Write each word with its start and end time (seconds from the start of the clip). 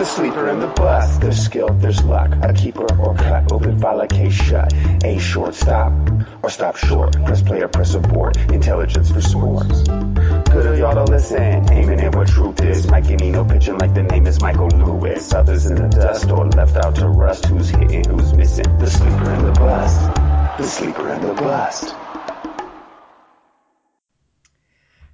The 0.00 0.06
sleeper 0.06 0.48
and 0.48 0.62
the 0.62 0.66
bust. 0.66 1.20
There's 1.20 1.44
skill, 1.44 1.68
there's 1.74 2.02
luck. 2.02 2.32
A 2.40 2.54
keeper 2.54 2.86
or 2.98 3.14
cut. 3.14 3.52
Open 3.52 3.78
file, 3.78 4.00
a 4.00 4.06
case 4.06 4.32
shut. 4.32 4.72
A 5.04 5.18
short 5.18 5.54
stop 5.54 5.92
or 6.42 6.48
stop 6.48 6.76
short. 6.76 7.22
Press 7.22 7.42
play 7.42 7.60
or 7.60 7.68
press 7.68 7.92
abort. 7.92 8.38
Intelligence 8.50 9.10
for 9.10 9.20
sports. 9.20 9.82
Good 9.82 10.66
of 10.66 10.78
y'all 10.78 10.94
to 10.94 11.04
listen. 11.04 11.70
Aiming 11.70 12.00
at 12.00 12.14
what 12.14 12.28
truth 12.28 12.62
is. 12.62 12.86
Mike 12.86 13.10
Nino 13.10 13.44
pitching 13.44 13.76
like 13.76 13.92
the 13.92 14.04
name 14.04 14.26
is 14.26 14.40
Michael 14.40 14.68
Lewis. 14.68 15.34
Others 15.34 15.66
in 15.66 15.74
the 15.74 15.88
dust 15.88 16.30
or 16.30 16.48
left 16.48 16.76
out 16.76 16.94
to 16.94 17.06
rust. 17.06 17.44
Who's 17.44 17.68
hitting, 17.68 18.08
who's 18.08 18.32
missing? 18.32 18.78
The 18.78 18.88
sleeper 18.88 19.30
and 19.30 19.48
the 19.48 19.52
bust. 19.52 20.00
The 20.56 20.66
sleeper 20.66 21.10
and 21.10 21.22
the 21.22 21.34
bust. 21.34 21.94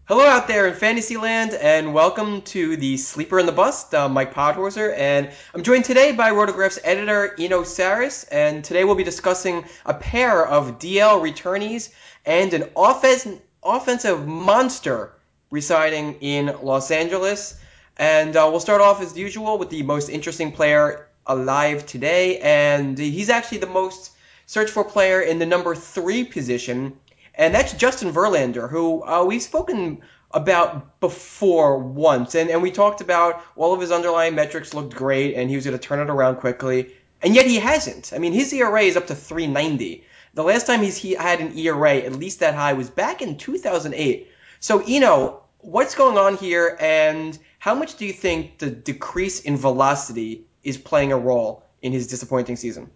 Hello 0.09 0.25
out 0.25 0.47
there 0.47 0.69
in 0.69 0.75
Fantasyland, 0.75 1.53
and 1.55 1.93
welcome 1.93 2.41
to 2.43 2.77
the 2.77 2.97
Sleeper 2.97 3.41
in 3.41 3.47
the 3.47 3.51
Bust. 3.51 3.93
I'm 3.93 4.13
Mike 4.13 4.33
Podhorzer, 4.33 4.97
and 4.97 5.33
I'm 5.53 5.65
joined 5.65 5.85
today 5.85 6.13
by 6.13 6.31
RotoGraphs 6.31 6.79
editor 6.85 7.35
Eno 7.41 7.63
Sarris, 7.63 8.25
and 8.31 8.63
today 8.63 8.85
we'll 8.85 8.95
be 8.95 9.03
discussing 9.03 9.65
a 9.85 9.95
pair 9.95 10.47
of 10.47 10.79
DL 10.79 11.21
returnees 11.21 11.93
and 12.25 12.55
an 12.55 12.71
offense, 12.77 13.27
offensive 13.65 14.29
monster 14.29 15.11
residing 15.51 16.19
in 16.21 16.55
Los 16.63 16.93
Angeles. 16.93 17.59
And 17.97 18.37
uh, 18.37 18.47
we'll 18.49 18.61
start 18.61 18.81
off 18.81 19.03
as 19.03 19.19
usual 19.19 19.59
with 19.59 19.71
the 19.71 19.83
most 19.83 20.09
interesting 20.09 20.53
player 20.53 21.09
alive 21.27 21.85
today, 21.85 22.39
and 22.39 22.97
he's 22.97 23.29
actually 23.29 23.59
the 23.59 23.67
most 23.67 24.13
searched 24.47 24.71
for 24.71 24.85
player 24.85 25.21
in 25.21 25.41
the 25.41 25.47
number 25.47 25.75
three 25.75 26.23
position 26.23 26.97
and 27.37 27.55
that's 27.55 27.73
Justin 27.75 28.13
Verlander, 28.13 28.69
who 28.71 29.05
uh, 29.05 29.25
we've 29.25 29.43
spoken 29.43 30.01
about 30.31 31.01
before 31.01 31.79
once, 31.79 32.35
and, 32.35 32.51
and 32.51 32.63
we 32.63 32.71
talked 32.71 33.01
about 33.01 33.43
all 33.57 33.73
of 33.73 33.81
his 33.81 33.93
underlying 33.93 34.35
metrics 34.35 34.75
looked 34.75 34.95
great, 34.95 35.35
and 35.35 35.49
he 35.49 35.57
was 35.57 35.65
going 35.65 35.79
to 35.79 35.83
turn 35.83 36.01
it 36.01 36.11
around 36.11 36.37
quickly, 36.37 36.95
and 37.23 37.35
yet 37.35 37.47
he 37.47 37.57
hasn't. 37.57 38.13
I 38.15 38.19
mean, 38.19 38.33
his 38.33 38.53
ERA 38.53 38.83
is 38.83 38.97
up 38.97 39.07
to 39.09 39.15
390. 39.15 40.05
The 40.35 40.43
last 40.43 40.67
time 40.67 40.83
he's, 40.83 40.97
he 40.97 41.13
had 41.13 41.41
an 41.41 41.57
ERA 41.57 41.97
at 41.97 42.13
least 42.13 42.41
that 42.41 42.55
high 42.55 42.75
was 42.75 42.91
back 42.91 43.23
in 43.23 43.39
2008. 43.39 44.29
So, 44.61 44.83
Eno, 44.87 45.43
what's 45.59 45.95
going 45.95 46.19
on 46.19 46.37
here, 46.37 46.77
and 46.81 47.39
how 47.59 47.75
much 47.75 47.97
do 47.97 48.07
you 48.07 48.13
think 48.13 48.59
the 48.59 48.71
decrease 48.71 49.41
in 49.41 49.57
velocity 49.57 50.47
is 50.63 50.77
playing 50.77 51.13
a 51.13 51.19
role 51.19 51.65
in 51.83 51.93
his 51.93 52.07
disappointing 52.07 52.57
season? 52.57 52.91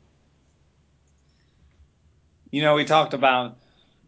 You 2.50 2.62
know, 2.62 2.74
we 2.74 2.84
talked 2.84 3.14
about 3.14 3.59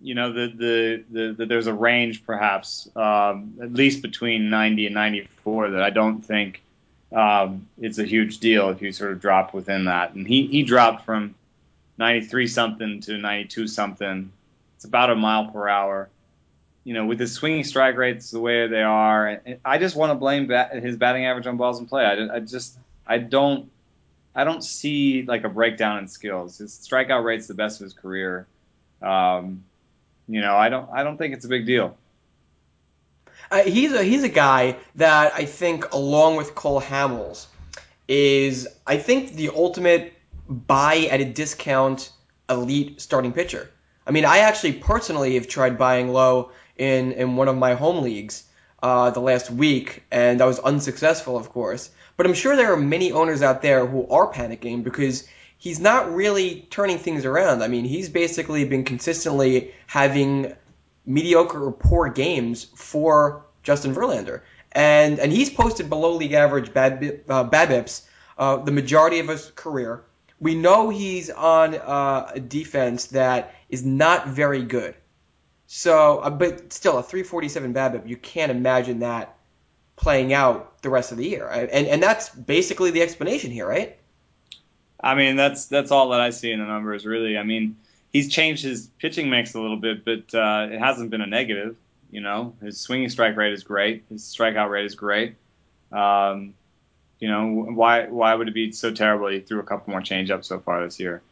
you 0.03 0.14
know, 0.14 0.33
the, 0.33 0.47
the, 0.48 1.05
the, 1.11 1.33
the, 1.33 1.47
there's 1.47 1.69
a 1.69 1.75
range 1.75 2.27
perhaps, 2.27 2.89
um, 2.97 3.55
at 3.62 3.72
least 3.72 4.03
between 4.03 4.50
90 4.50 4.86
and 4.86 4.94
94 4.94 5.70
that 5.70 5.83
I 5.83 5.91
don't 5.91 6.22
think 6.22 6.62
um, 7.12 7.69
it's 7.81 7.98
a 7.98 8.05
huge 8.05 8.39
deal 8.39 8.70
if 8.70 8.83
you 8.83 8.92
sort 8.92 9.12
of 9.12 9.20
drop 9.20 9.55
within 9.55 9.84
that. 9.84 10.14
And 10.14 10.27
he, 10.27 10.47
he 10.47 10.62
dropped 10.64 11.05
from 11.05 11.34
93 11.98 12.47
something 12.48 13.00
to 13.03 13.19
92 13.19 13.69
something. 13.69 14.33
It's 14.77 14.84
about 14.84 15.11
a 15.11 15.14
mile 15.14 15.47
per 15.47 15.69
hour. 15.69 16.09
You 16.84 16.94
know, 16.94 17.06
with 17.06 17.20
his 17.20 17.33
swinging 17.33 17.62
strike 17.62 17.97
rates 17.97 18.33
the 18.33 18.41
way 18.41 18.66
they 18.66 18.83
are, 18.83 19.41
I 19.64 19.78
just 19.78 19.94
want 19.94 20.11
to 20.11 20.14
blame 20.16 20.48
bat, 20.48 20.75
his 20.75 20.97
batting 20.97 21.25
average 21.27 21.47
on 21.47 21.56
balls 21.56 21.78
in 21.78 21.87
play. 21.87 22.05
I, 22.05 22.37
I 22.37 22.41
just, 22.41 22.77
I 23.06 23.19
don't, 23.19 23.70
I 24.34 24.42
don't 24.42 24.64
see 24.64 25.22
like 25.22 25.44
a 25.44 25.48
breakdown 25.48 25.98
in 25.98 26.09
skills. 26.09 26.59
His 26.59 26.72
strikeout 26.72 27.22
rate's 27.22 27.47
the 27.47 27.55
best 27.55 27.81
of 27.81 27.84
his 27.84 27.92
career. 27.92 28.48
Um, 29.00 29.62
you 30.28 30.41
know, 30.41 30.56
I 30.56 30.69
don't 30.69 30.89
I 30.92 31.03
don't 31.03 31.17
think 31.17 31.34
it's 31.34 31.45
a 31.45 31.48
big 31.48 31.67
deal. 31.67 31.97
Uh, 33.51 33.62
he's 33.62 33.92
a 33.92 34.03
he's 34.03 34.23
a 34.23 34.28
guy 34.28 34.77
that 34.97 35.34
I 35.34 35.45
think, 35.45 35.92
along 35.92 36.37
with 36.37 36.55
Cole 36.55 36.81
Hamels, 36.81 37.47
is 38.09 38.66
I 38.87 38.97
think 38.97 39.34
the 39.34 39.50
ultimate 39.50 40.15
buy 40.49 41.09
at 41.10 41.21
a 41.21 41.25
discount 41.25 42.10
elite 42.49 43.00
starting 43.00 43.33
pitcher. 43.33 43.71
I 44.06 44.10
mean, 44.10 44.25
I 44.25 44.38
actually 44.38 44.75
personally 44.75 45.34
have 45.34 45.49
tried 45.49 45.78
buying 45.78 46.12
low 46.12 46.50
in 46.77 47.12
in 47.12 47.37
one 47.37 47.49
of 47.49 47.56
my 47.56 47.75
home 47.75 48.03
leagues 48.03 48.44
uh, 48.83 49.10
the 49.10 49.21
last 49.21 49.50
week, 49.50 50.03
and 50.10 50.41
I 50.41 50.47
was 50.47 50.59
unsuccessful, 50.59 51.37
of 51.37 51.50
course. 51.50 51.91
But 52.16 52.27
I'm 52.27 52.34
sure 52.34 52.56
there 52.56 52.72
are 52.72 52.77
many 52.77 53.12
owners 53.12 53.43
out 53.43 53.62
there 53.62 53.87
who 53.87 54.09
are 54.09 54.33
panicking 54.33 54.83
because 54.83 55.27
he's 55.62 55.78
not 55.78 56.12
really 56.12 56.67
turning 56.71 56.99
things 56.99 57.25
around. 57.25 57.62
I 57.62 57.69
mean, 57.69 57.84
he's 57.84 58.09
basically 58.09 58.65
been 58.65 58.83
consistently 58.83 59.73
having 59.87 60.56
mediocre 61.06 61.67
or 61.67 61.71
poor 61.71 62.09
games 62.09 62.65
for 62.75 63.47
Justin 63.62 63.95
Verlander. 63.95 64.41
And 64.72 65.21
and 65.21 65.31
he's 65.31 65.51
posted 65.51 65.89
below 65.89 66.17
league 66.17 66.33
average 66.33 66.75
bad 66.75 67.22
uh, 67.28 67.45
BABIPs 67.45 68.03
uh, 68.37 68.56
the 68.56 68.72
majority 68.72 69.21
of 69.21 69.28
his 69.28 69.53
career. 69.55 70.03
We 70.41 70.56
know 70.56 70.89
he's 70.89 71.31
on 71.31 71.77
uh, 71.77 72.33
a 72.34 72.41
defense 72.41 73.06
that 73.19 73.55
is 73.69 73.84
not 73.84 74.27
very 74.27 74.65
good. 74.65 74.97
So, 75.69 76.19
uh, 76.19 76.31
but 76.31 76.72
still, 76.72 76.99
a 76.99 77.05
347 77.05 77.72
BABIP, 77.72 78.09
you 78.09 78.17
can't 78.17 78.51
imagine 78.51 78.99
that 79.01 79.37
playing 79.95 80.33
out 80.33 80.83
the 80.83 80.91
rest 80.91 81.12
of 81.12 81.19
the 81.19 81.28
year. 81.28 81.47
And 81.47 81.87
and 81.87 82.03
that's 82.03 82.31
basically 82.31 82.91
the 82.91 83.03
explanation 83.03 83.53
here, 83.53 83.69
right? 83.69 83.97
I 85.03 85.15
mean, 85.15 85.37
that's 85.37 85.67
that's 85.67 85.91
all 85.91 86.11
that 86.11 86.21
I 86.21 86.31
see 86.31 86.53
in 86.53 86.61
the 86.61 86.67
numbers, 86.67 87.05
really. 87.05 87.37
I 87.37 87.43
mean, 87.43 87.77
he's 88.13 88.29
changed 88.29 88.63
his 88.63 88.89
pitching 88.99 89.31
mix 89.31 89.55
a 89.55 89.61
little 89.61 89.77
bit, 89.77 90.05
but 90.05 90.35
uh, 90.35 90.69
it 90.71 90.79
hasn't 90.79 91.11
been 91.11 91.21
a 91.21 91.27
negative. 91.27 91.77
You 92.11 92.21
know, 92.21 92.55
his 92.63 92.79
swinging 92.79 93.09
strike 93.09 93.37
rate 93.37 93.53
is 93.53 93.65
great. 93.65 94.05
His 94.11 94.23
strikeout 94.23 94.71
rate 94.71 94.85
is 94.85 94.95
great. 94.95 95.35
Um, 95.91 96.55
you 97.19 97.29
know, 97.29 97.47
why 97.47 98.07
why 98.07 98.35
would 98.35 98.49
it 98.49 98.55
be 98.55 98.73
so 98.73 98.93
terrible? 98.93 99.29
He 99.29 99.41
threw 99.41 99.61
a 99.61 99.65
couple 99.65 99.91
more 99.91 100.01
changeups 100.01 100.45
so 100.45 100.61
far 100.61 100.85
this 100.85 101.01
year. 101.01 101.23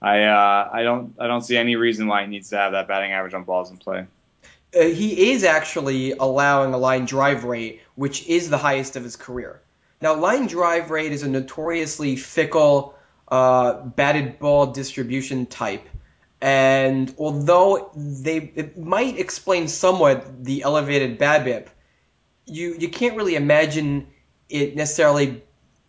I 0.00 0.24
uh, 0.24 0.70
I 0.72 0.82
don't 0.82 1.14
I 1.18 1.26
don't 1.26 1.42
see 1.42 1.56
any 1.56 1.76
reason 1.76 2.06
why 2.06 2.22
he 2.22 2.28
needs 2.28 2.50
to 2.50 2.56
have 2.56 2.72
that 2.72 2.88
batting 2.88 3.12
average 3.12 3.34
on 3.34 3.44
balls 3.44 3.70
in 3.70 3.78
play. 3.78 4.06
Uh, 4.78 4.82
he 4.82 5.30
is 5.32 5.44
actually 5.44 6.12
allowing 6.12 6.74
a 6.74 6.78
line 6.78 7.06
drive 7.06 7.44
rate, 7.44 7.80
which 7.94 8.26
is 8.26 8.50
the 8.50 8.58
highest 8.58 8.96
of 8.96 9.02
his 9.02 9.16
career. 9.16 9.60
Now, 10.00 10.14
line 10.14 10.46
drive 10.46 10.90
rate 10.90 11.12
is 11.12 11.22
a 11.22 11.28
notoriously 11.28 12.16
fickle 12.16 12.94
uh, 13.30 13.82
batted 13.82 14.38
ball 14.38 14.66
distribution 14.66 15.46
type. 15.46 15.86
And 16.40 17.12
although 17.18 17.90
they 17.94 18.36
it 18.54 18.78
might 18.78 19.18
explain 19.18 19.68
somewhat 19.68 20.44
the 20.44 20.62
elevated 20.62 21.18
BABIP, 21.18 21.66
you 22.46 22.76
you 22.78 22.88
can't 22.88 23.16
really 23.16 23.34
imagine 23.34 24.06
it 24.48 24.76
necessarily 24.76 25.42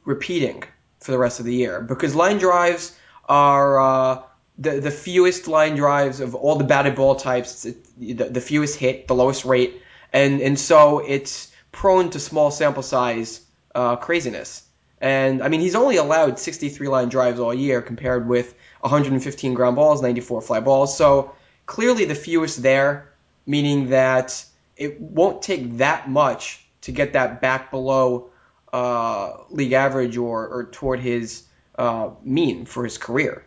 repeating 0.05 0.63
for 0.99 1.11
the 1.11 1.17
rest 1.17 1.39
of 1.39 1.45
the 1.45 1.53
year 1.53 1.81
because 1.81 2.15
line 2.15 2.39
drives 2.39 2.95
are 3.27 3.79
uh, 3.79 4.23
the 4.57 4.79
the 4.79 4.91
fewest 4.91 5.47
line 5.47 5.75
drives 5.75 6.19
of 6.19 6.33
all 6.33 6.55
the 6.55 6.63
batted 6.63 6.95
ball 6.95 7.15
types. 7.15 7.63
The, 7.97 8.13
the 8.13 8.41
fewest 8.41 8.77
hit, 8.77 9.07
the 9.07 9.15
lowest 9.15 9.45
rate, 9.45 9.81
and 10.11 10.41
and 10.41 10.59
so 10.59 10.99
it's 10.99 11.51
prone 11.71 12.09
to 12.09 12.19
small 12.19 12.49
sample 12.49 12.83
size 12.83 13.41
uh, 13.75 13.97
craziness. 13.97 14.63
And 15.01 15.41
I 15.41 15.47
mean, 15.47 15.61
he's 15.61 15.75
only 15.75 15.97
allowed 15.97 16.39
63 16.39 16.87
line 16.87 17.09
drives 17.09 17.39
all 17.39 17.53
year 17.53 17.81
compared 17.81 18.27
with 18.27 18.53
115 18.81 19.53
ground 19.53 19.75
balls, 19.75 20.01
94 20.01 20.41
fly 20.41 20.59
balls. 20.59 20.97
So 20.97 21.33
clearly 21.65 22.05
the 22.05 22.15
fewest 22.15 22.61
there, 22.61 23.13
meaning 23.45 23.89
that 23.89 24.43
it 24.75 24.99
won't 24.99 25.41
take 25.41 25.77
that 25.77 26.09
much 26.09 26.65
to 26.81 26.91
get 26.91 27.13
that 27.13 27.41
back 27.41 27.71
below 27.71 28.29
uh, 28.73 29.37
league 29.49 29.73
average 29.73 30.17
or, 30.17 30.47
or 30.47 30.63
toward 30.65 30.99
his 30.99 31.43
uh, 31.77 32.11
mean 32.23 32.65
for 32.65 32.83
his 32.83 32.97
career. 32.97 33.43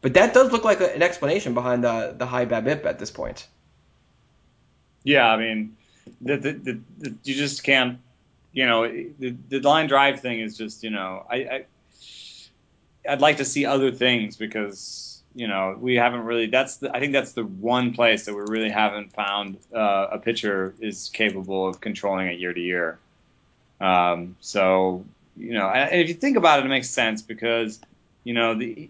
But 0.00 0.14
that 0.14 0.34
does 0.34 0.52
look 0.52 0.64
like 0.64 0.80
a, 0.80 0.94
an 0.94 1.02
explanation 1.02 1.54
behind 1.54 1.84
the, 1.84 2.14
the 2.16 2.26
high 2.26 2.46
BABIP 2.46 2.84
at 2.86 2.98
this 2.98 3.10
point. 3.10 3.46
Yeah, 5.02 5.26
I 5.26 5.36
mean, 5.36 5.76
the, 6.20 6.36
the, 6.36 6.80
the, 6.98 7.14
you 7.24 7.34
just 7.34 7.64
can't 7.64 7.98
you 8.56 8.64
know, 8.64 8.88
the, 8.88 9.36
the 9.50 9.60
line 9.60 9.86
drive 9.86 10.20
thing 10.20 10.40
is 10.40 10.56
just, 10.56 10.82
you 10.82 10.88
know, 10.88 11.26
I, 11.30 11.36
I 11.36 11.64
I'd 13.06 13.20
like 13.20 13.36
to 13.36 13.44
see 13.44 13.66
other 13.66 13.92
things 13.92 14.36
because 14.36 15.22
you 15.34 15.46
know 15.46 15.76
we 15.78 15.96
haven't 15.96 16.24
really. 16.24 16.46
That's 16.46 16.78
the, 16.78 16.96
I 16.96 16.98
think 16.98 17.12
that's 17.12 17.32
the 17.32 17.44
one 17.44 17.92
place 17.92 18.24
that 18.24 18.34
we 18.34 18.40
really 18.40 18.70
haven't 18.70 19.12
found 19.12 19.58
uh, 19.74 20.08
a 20.10 20.18
pitcher 20.18 20.74
is 20.80 21.10
capable 21.12 21.68
of 21.68 21.82
controlling 21.82 22.28
it 22.28 22.40
year 22.40 22.54
to 22.54 22.60
year. 22.60 22.98
Um, 23.78 24.36
so 24.40 25.04
you 25.36 25.52
know, 25.52 25.70
if 25.74 26.08
you 26.08 26.14
think 26.14 26.38
about 26.38 26.60
it, 26.60 26.64
it 26.64 26.68
makes 26.70 26.88
sense 26.88 27.20
because 27.20 27.78
you 28.24 28.32
know 28.32 28.54
the 28.54 28.88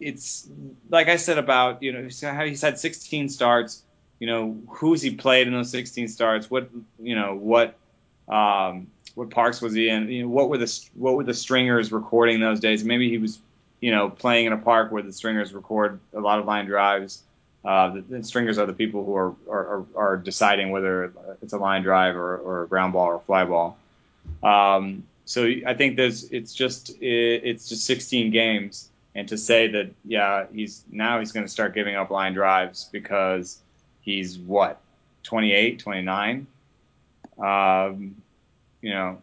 it's 0.00 0.48
like 0.90 1.08
I 1.08 1.16
said 1.16 1.38
about 1.38 1.84
you 1.84 1.92
know 1.92 2.08
how 2.20 2.44
he's 2.44 2.62
had 2.62 2.80
16 2.80 3.28
starts. 3.28 3.80
You 4.18 4.26
know 4.26 4.58
who's 4.68 5.02
he 5.02 5.14
played 5.14 5.46
in 5.46 5.52
those 5.52 5.70
16 5.70 6.08
starts? 6.08 6.50
What 6.50 6.68
you 6.98 7.14
know 7.14 7.36
what 7.36 7.76
um, 8.28 8.88
what 9.14 9.30
parks 9.30 9.60
was 9.60 9.74
he 9.74 9.88
in? 9.88 10.08
You 10.10 10.22
know, 10.22 10.28
what 10.28 10.48
were 10.48 10.58
the 10.58 10.88
what 10.94 11.14
were 11.14 11.24
the 11.24 11.34
stringers 11.34 11.92
recording 11.92 12.40
those 12.40 12.60
days? 12.60 12.84
Maybe 12.84 13.08
he 13.08 13.18
was, 13.18 13.38
you 13.80 13.90
know, 13.90 14.10
playing 14.10 14.46
in 14.46 14.52
a 14.52 14.58
park 14.58 14.92
where 14.92 15.02
the 15.02 15.12
stringers 15.12 15.54
record 15.54 16.00
a 16.12 16.20
lot 16.20 16.38
of 16.38 16.44
line 16.44 16.66
drives. 16.66 17.22
Uh, 17.64 17.94
the, 17.94 18.00
the, 18.02 18.22
stringers 18.22 18.58
are 18.58 18.66
the 18.66 18.72
people 18.72 19.04
who 19.04 19.16
are, 19.16 19.34
are, 19.50 19.86
are 19.96 20.16
deciding 20.16 20.70
whether 20.70 21.12
it's 21.42 21.52
a 21.52 21.58
line 21.58 21.82
drive 21.82 22.14
or, 22.14 22.36
or 22.36 22.62
a 22.62 22.68
ground 22.68 22.92
ball 22.92 23.06
or 23.06 23.16
a 23.16 23.20
fly 23.20 23.44
ball. 23.44 23.76
Um, 24.42 25.04
So 25.24 25.50
I 25.66 25.74
think 25.74 25.96
there's 25.96 26.30
it's 26.30 26.54
just 26.54 26.92
it's 27.00 27.68
just 27.68 27.84
16 27.86 28.30
games, 28.30 28.88
and 29.14 29.28
to 29.28 29.36
say 29.36 29.68
that 29.68 29.90
yeah 30.04 30.46
he's 30.52 30.84
now 30.90 31.18
he's 31.18 31.32
going 31.32 31.44
to 31.44 31.50
start 31.50 31.74
giving 31.74 31.96
up 31.96 32.10
line 32.10 32.34
drives 32.34 32.88
because 32.92 33.58
he's 34.02 34.38
what 34.38 34.80
28, 35.24 35.80
29. 35.80 36.46
Um, 37.38 38.16
you 38.80 38.90
know, 38.90 39.20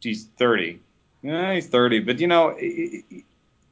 he's 0.00 0.24
30. 0.24 0.80
Yeah, 1.22 1.54
he's 1.54 1.66
30, 1.66 2.00
but 2.00 2.20
you 2.20 2.26
know, 2.26 2.50
it, 2.50 3.04
it, 3.10 3.24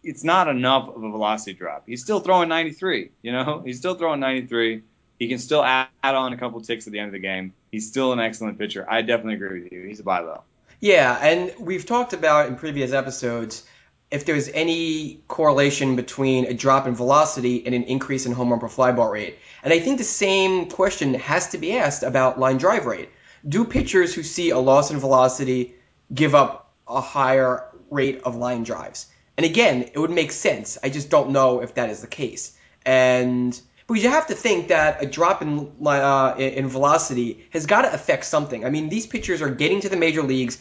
it's 0.02 0.24
not 0.24 0.48
enough 0.48 0.88
of 0.88 1.02
a 1.02 1.10
velocity 1.10 1.52
drop. 1.52 1.84
He's 1.86 2.02
still 2.02 2.20
throwing 2.20 2.48
93. 2.48 3.10
You 3.22 3.32
know, 3.32 3.62
he's 3.64 3.78
still 3.78 3.94
throwing 3.94 4.20
93. 4.20 4.82
He 5.18 5.28
can 5.28 5.38
still 5.38 5.62
add, 5.62 5.88
add 6.02 6.14
on 6.14 6.32
a 6.32 6.36
couple 6.36 6.60
ticks 6.60 6.86
at 6.86 6.92
the 6.92 6.98
end 6.98 7.08
of 7.08 7.12
the 7.12 7.18
game. 7.18 7.54
He's 7.70 7.88
still 7.88 8.12
an 8.12 8.20
excellent 8.20 8.58
pitcher. 8.58 8.86
I 8.88 9.02
definitely 9.02 9.34
agree 9.34 9.62
with 9.62 9.72
you. 9.72 9.82
He's 9.82 10.00
a 10.00 10.02
buy 10.02 10.20
low. 10.20 10.42
Yeah, 10.80 11.18
and 11.20 11.52
we've 11.58 11.86
talked 11.86 12.12
about 12.12 12.48
in 12.48 12.56
previous 12.56 12.92
episodes 12.92 13.64
if 14.10 14.24
there's 14.24 14.48
any 14.48 15.20
correlation 15.26 15.96
between 15.96 16.44
a 16.44 16.54
drop 16.54 16.86
in 16.86 16.94
velocity 16.94 17.66
and 17.66 17.74
an 17.74 17.84
increase 17.84 18.26
in 18.26 18.32
home 18.32 18.50
run 18.50 18.60
per 18.60 18.68
fly 18.68 18.92
ball 18.92 19.10
rate. 19.10 19.38
And 19.62 19.72
I 19.72 19.80
think 19.80 19.98
the 19.98 20.04
same 20.04 20.68
question 20.68 21.14
has 21.14 21.48
to 21.50 21.58
be 21.58 21.76
asked 21.76 22.02
about 22.02 22.38
line 22.38 22.58
drive 22.58 22.86
rate. 22.86 23.08
Do 23.48 23.64
pitchers 23.64 24.14
who 24.14 24.22
see 24.22 24.50
a 24.50 24.58
loss 24.58 24.90
in 24.90 24.98
velocity 24.98 25.74
give 26.12 26.34
up 26.34 26.72
a 26.88 27.00
higher 27.00 27.64
rate 27.90 28.22
of 28.24 28.36
line 28.36 28.64
drives? 28.64 29.06
And 29.36 29.44
again, 29.44 29.82
it 29.92 29.98
would 29.98 30.10
make 30.10 30.32
sense. 30.32 30.78
I 30.82 30.88
just 30.88 31.10
don't 31.10 31.30
know 31.30 31.62
if 31.62 31.74
that 31.74 31.90
is 31.90 32.00
the 32.00 32.06
case. 32.06 32.56
And 32.84 33.60
because 33.86 34.02
you 34.02 34.10
have 34.10 34.26
to 34.28 34.34
think 34.34 34.68
that 34.68 35.02
a 35.02 35.06
drop 35.06 35.42
in 35.42 35.70
uh, 35.86 36.34
in 36.38 36.68
velocity 36.68 37.46
has 37.50 37.66
got 37.66 37.82
to 37.82 37.92
affect 37.92 38.24
something. 38.24 38.64
I 38.64 38.70
mean, 38.70 38.88
these 38.88 39.06
pitchers 39.06 39.42
are 39.42 39.50
getting 39.50 39.80
to 39.80 39.88
the 39.88 39.96
major 39.96 40.22
leagues 40.22 40.58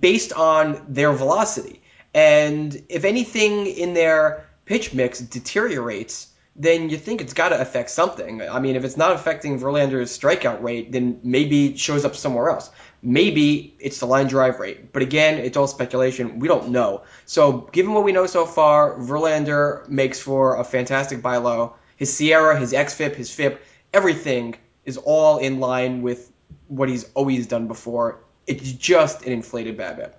based 0.00 0.32
on 0.32 0.84
their 0.88 1.12
velocity, 1.12 1.82
and 2.14 2.82
if 2.88 3.04
anything 3.04 3.66
in 3.66 3.94
their 3.94 4.46
pitch 4.64 4.94
mix 4.94 5.20
deteriorates, 5.20 6.28
then 6.58 6.88
you 6.88 6.96
think 6.96 7.20
it's 7.20 7.34
got 7.34 7.50
to 7.50 7.60
affect 7.60 7.90
something. 7.90 8.40
I 8.40 8.58
mean, 8.60 8.76
if 8.76 8.84
it's 8.84 8.96
not 8.96 9.12
affecting 9.12 9.60
Verlander's 9.60 10.16
strikeout 10.16 10.62
rate, 10.62 10.90
then 10.90 11.20
maybe 11.22 11.66
it 11.66 11.78
shows 11.78 12.04
up 12.04 12.16
somewhere 12.16 12.48
else. 12.48 12.70
Maybe 13.02 13.76
it's 13.78 14.00
the 14.00 14.06
line 14.06 14.26
drive 14.26 14.58
rate. 14.58 14.92
But 14.92 15.02
again, 15.02 15.38
it's 15.38 15.56
all 15.56 15.66
speculation. 15.66 16.38
We 16.38 16.48
don't 16.48 16.70
know. 16.70 17.02
So, 17.26 17.68
given 17.72 17.92
what 17.92 18.04
we 18.04 18.12
know 18.12 18.26
so 18.26 18.46
far, 18.46 18.94
Verlander 18.94 19.86
makes 19.88 20.18
for 20.18 20.56
a 20.56 20.64
fantastic 20.64 21.20
buy 21.20 21.36
low. 21.36 21.74
His 21.96 22.12
SIERA, 22.12 22.58
his 22.58 22.72
XFIP, 22.72 23.14
his 23.14 23.30
FIP, 23.30 23.62
everything 23.92 24.56
is 24.84 24.96
all 24.96 25.38
in 25.38 25.60
line 25.60 26.02
with 26.02 26.32
what 26.68 26.88
he's 26.88 27.10
always 27.14 27.46
done 27.46 27.66
before. 27.68 28.20
It's 28.46 28.72
just 28.72 29.26
an 29.26 29.32
inflated 29.32 29.76
BABIP. 29.76 30.12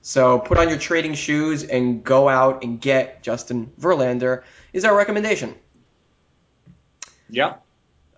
So 0.00 0.38
put 0.38 0.58
on 0.58 0.68
your 0.68 0.78
trading 0.78 1.14
shoes 1.14 1.64
and 1.64 2.04
go 2.04 2.28
out 2.28 2.62
and 2.62 2.80
get 2.80 3.22
Justin 3.22 3.72
Verlander 3.80 4.42
is 4.72 4.84
our 4.84 4.94
recommendation. 4.94 5.54
Yeah. 7.28 7.54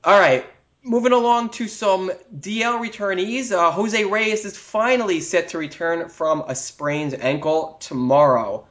All 0.04 0.18
right. 0.18 0.46
Moving 0.82 1.12
along 1.12 1.50
to 1.50 1.66
some 1.66 2.10
DL 2.34 2.80
returnees. 2.80 3.50
Uh, 3.50 3.72
Jose 3.72 4.04
Reyes 4.04 4.44
is 4.44 4.56
finally 4.56 5.20
set 5.20 5.48
to 5.48 5.58
return 5.58 6.08
from 6.08 6.44
a 6.46 6.54
sprained 6.54 7.14
ankle 7.14 7.76
tomorrow. 7.80 8.66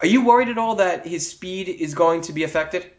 Are 0.00 0.06
you 0.06 0.24
worried 0.24 0.48
at 0.48 0.58
all 0.58 0.76
that 0.76 1.06
his 1.06 1.30
speed 1.30 1.68
is 1.68 1.94
going 1.94 2.22
to 2.22 2.32
be 2.32 2.42
affected? 2.42 2.90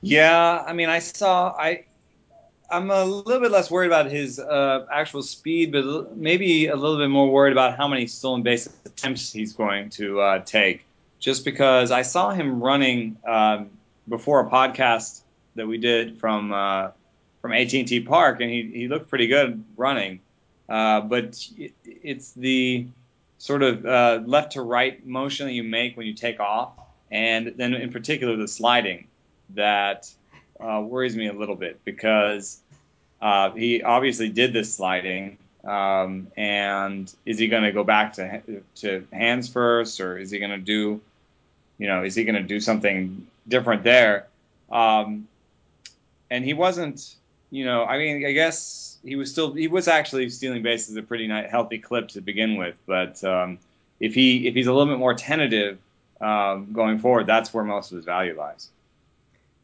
Yeah, 0.00 0.64
I 0.64 0.72
mean, 0.72 0.88
I 0.88 1.00
saw 1.00 1.54
I 1.58 1.84
I'm 2.70 2.90
a 2.90 3.04
little 3.04 3.40
bit 3.40 3.50
less 3.50 3.70
worried 3.70 3.86
about 3.86 4.10
his 4.10 4.38
uh, 4.38 4.86
actual 4.92 5.22
speed, 5.22 5.72
but 5.72 6.16
maybe 6.16 6.66
a 6.66 6.76
little 6.76 6.98
bit 6.98 7.08
more 7.08 7.30
worried 7.30 7.52
about 7.52 7.76
how 7.76 7.88
many 7.88 8.06
stolen 8.06 8.42
base 8.42 8.68
attempts 8.84 9.32
he's 9.32 9.54
going 9.54 9.90
to 9.90 10.20
uh, 10.20 10.38
take. 10.40 10.84
Just 11.18 11.44
because 11.44 11.90
I 11.90 12.02
saw 12.02 12.30
him 12.30 12.62
running 12.62 13.16
um, 13.26 13.70
before 14.08 14.40
a 14.40 14.50
podcast 14.50 15.20
that 15.54 15.66
we 15.66 15.78
did 15.78 16.18
from 16.18 16.52
uh, 16.52 16.90
from 17.42 17.52
AT&T 17.52 18.00
Park, 18.00 18.40
and 18.40 18.50
he 18.50 18.70
he 18.74 18.88
looked 18.88 19.08
pretty 19.08 19.26
good 19.26 19.64
running. 19.76 20.20
Uh, 20.68 21.00
but 21.00 21.38
it's 21.84 22.32
the 22.32 22.86
sort 23.38 23.62
of 23.62 23.86
uh, 23.86 24.20
left 24.24 24.52
to 24.52 24.62
right 24.62 25.06
motion 25.06 25.46
that 25.46 25.52
you 25.52 25.62
make 25.62 25.96
when 25.96 26.06
you 26.06 26.14
take 26.14 26.40
off, 26.40 26.72
and 27.10 27.54
then 27.56 27.74
in 27.74 27.92
particular 27.92 28.36
the 28.36 28.48
sliding 28.48 29.06
that 29.54 30.10
uh, 30.60 30.82
worries 30.84 31.16
me 31.16 31.28
a 31.28 31.32
little 31.32 31.54
bit 31.54 31.84
because 31.84 32.60
uh, 33.20 33.50
he 33.50 33.82
obviously 33.82 34.28
did 34.28 34.52
this 34.52 34.74
sliding. 34.74 35.38
Um, 35.64 36.28
and 36.36 37.12
is 37.26 37.38
he 37.38 37.48
going 37.48 37.64
to 37.64 37.72
go 37.72 37.84
back 37.84 38.14
to 38.14 38.62
to 38.76 39.06
hands 39.12 39.48
first, 39.48 40.00
or 40.00 40.16
is 40.16 40.30
he 40.30 40.38
going 40.38 40.52
to 40.52 40.58
do, 40.58 41.00
you 41.78 41.86
know, 41.86 42.02
is 42.02 42.14
he 42.14 42.24
going 42.24 42.34
to 42.34 42.42
do 42.42 42.60
something 42.60 43.26
different 43.46 43.84
there? 43.84 44.26
Um, 44.70 45.28
and 46.30 46.44
he 46.44 46.54
wasn't, 46.54 47.14
you 47.50 47.64
know, 47.64 47.84
I 47.84 47.98
mean, 47.98 48.26
I 48.26 48.32
guess 48.32 48.98
he 49.04 49.16
was 49.16 49.30
still 49.30 49.52
he 49.52 49.68
was 49.68 49.88
actually 49.88 50.28
stealing 50.30 50.62
bases 50.62 50.96
a 50.96 51.02
pretty 51.02 51.26
nice, 51.26 51.50
healthy 51.50 51.78
clip 51.78 52.08
to 52.08 52.20
begin 52.20 52.56
with. 52.56 52.74
But 52.86 53.22
um, 53.24 53.58
if 54.00 54.14
he 54.14 54.46
if 54.46 54.54
he's 54.54 54.66
a 54.66 54.72
little 54.72 54.92
bit 54.92 54.98
more 54.98 55.14
tentative 55.14 55.78
um, 56.20 56.72
going 56.72 56.98
forward, 56.98 57.26
that's 57.26 57.54
where 57.54 57.64
most 57.64 57.92
of 57.92 57.96
his 57.96 58.04
value 58.04 58.36
lies. 58.36 58.68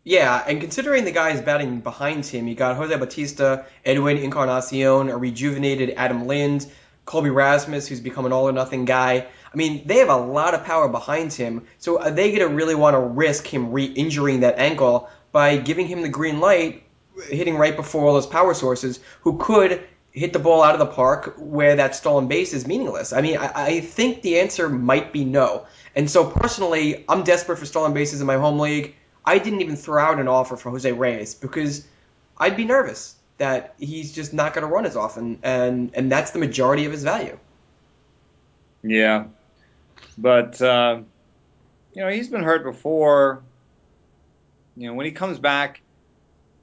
Yeah, 0.07 0.45
and 0.47 0.61
considering 0.61 1.05
the 1.05 1.13
guys 1.13 1.41
batting 1.41 1.81
behind 1.81 2.27
him, 2.27 2.47
you 2.47 2.55
got 2.55 2.77
Jose 2.77 2.95
Bautista, 2.95 3.65
Edwin 3.87 4.19
Encarnacion, 4.19 5.09
a 5.09 5.17
rejuvenated 5.17 5.95
Adam 5.97 6.27
Lind, 6.27 6.71
Colby 7.05 7.31
Rasmus, 7.31 7.87
who's 7.87 8.01
become 8.01 8.27
an 8.27 8.33
all 8.33 8.49
or 8.49 8.53
nothing 8.53 8.85
guy. 8.85 9.27
I 9.53 9.57
mean, 9.57 9.87
they 9.87 9.99
have 9.99 10.09
a 10.09 10.17
lot 10.17 10.55
of 10.55 10.65
power 10.65 10.89
behind 10.89 11.33
him. 11.33 11.67
So 11.79 12.01
are 12.01 12.11
they 12.11 12.29
going 12.29 12.49
to 12.49 12.55
really 12.55 12.75
want 12.75 12.95
to 12.95 13.01
risk 13.01 13.47
him 13.47 13.73
re-injuring 13.73 14.41
that 14.41 14.59
ankle 14.59 15.09
by 15.31 15.57
giving 15.57 15.87
him 15.87 16.03
the 16.03 16.09
green 16.09 16.41
light, 16.41 16.83
hitting 17.29 17.57
right 17.57 17.77
before 17.77 18.07
all 18.07 18.15
those 18.15 18.27
power 18.27 18.55
sources, 18.55 19.01
who 19.21 19.39
could 19.39 19.83
hit 20.13 20.33
the 20.33 20.39
ball 20.39 20.63
out 20.63 20.75
of 20.75 20.79
the 20.79 20.87
park 20.87 21.35
where 21.39 21.77
that 21.77 21.95
stolen 21.95 22.27
base 22.27 22.55
is 22.55 22.67
meaningless? 22.67 23.13
I 23.13 23.21
mean, 23.21 23.37
I, 23.37 23.51
I 23.55 23.81
think 23.81 24.23
the 24.23 24.41
answer 24.41 24.69
might 24.69 25.13
be 25.13 25.25
no. 25.25 25.67
And 25.95 26.11
so 26.11 26.25
personally, 26.29 27.05
I'm 27.09 27.23
desperate 27.23 27.59
for 27.59 27.67
stolen 27.67 27.93
bases 27.93 28.21
in 28.21 28.27
my 28.27 28.37
home 28.37 28.59
league. 28.59 28.95
I 29.25 29.39
didn't 29.39 29.61
even 29.61 29.77
throw 29.77 30.03
out 30.03 30.21
an 30.21 30.29
offer 30.29 30.57
for 30.57 30.71
Jose 30.71 30.91
Reyes 30.91 31.35
because 31.35 31.87
I'd 32.39 32.57
be 32.57 32.65
nervous 32.65 33.15
that 33.39 33.75
he's 33.79 34.13
just 34.13 34.33
not 34.33 34.55
going 34.55 34.67
to 34.67 34.73
run 34.73 34.87
as 34.87 34.97
often, 34.97 35.39
and 35.43 35.91
and 35.95 36.11
that's 36.11 36.31
the 36.31 36.39
majority 36.39 36.85
of 36.85 36.93
his 36.93 37.03
value. 37.03 37.39
Yeah, 38.83 39.25
but 40.19 40.61
uh, 40.61 41.01
you 41.95 42.03
know 42.03 42.09
he's 42.09 42.29
been 42.29 42.43
hurt 42.43 42.65
before. 42.65 43.43
You 44.77 44.89
know 44.89 44.95
when 44.95 45.07
he 45.07 45.13
comes 45.13 45.39
back, 45.39 45.81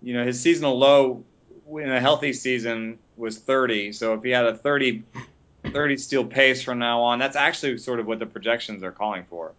you 0.01 0.13
know 0.13 0.25
his 0.25 0.39
seasonal 0.39 0.77
low 0.77 1.23
in 1.71 1.91
a 1.91 1.99
healthy 1.99 2.33
season 2.33 2.99
was 3.15 3.37
30. 3.37 3.93
So 3.93 4.13
if 4.13 4.23
he 4.23 4.31
had 4.31 4.45
a 4.45 4.55
30 4.55 5.03
30 5.65 5.97
steal 5.97 6.25
pace 6.25 6.63
from 6.63 6.79
now 6.79 7.01
on, 7.01 7.19
that's 7.19 7.35
actually 7.35 7.77
sort 7.77 7.99
of 7.99 8.07
what 8.07 8.19
the 8.19 8.25
projections 8.25 8.83
are 8.83 8.91
calling 8.91 9.25
for 9.29 9.53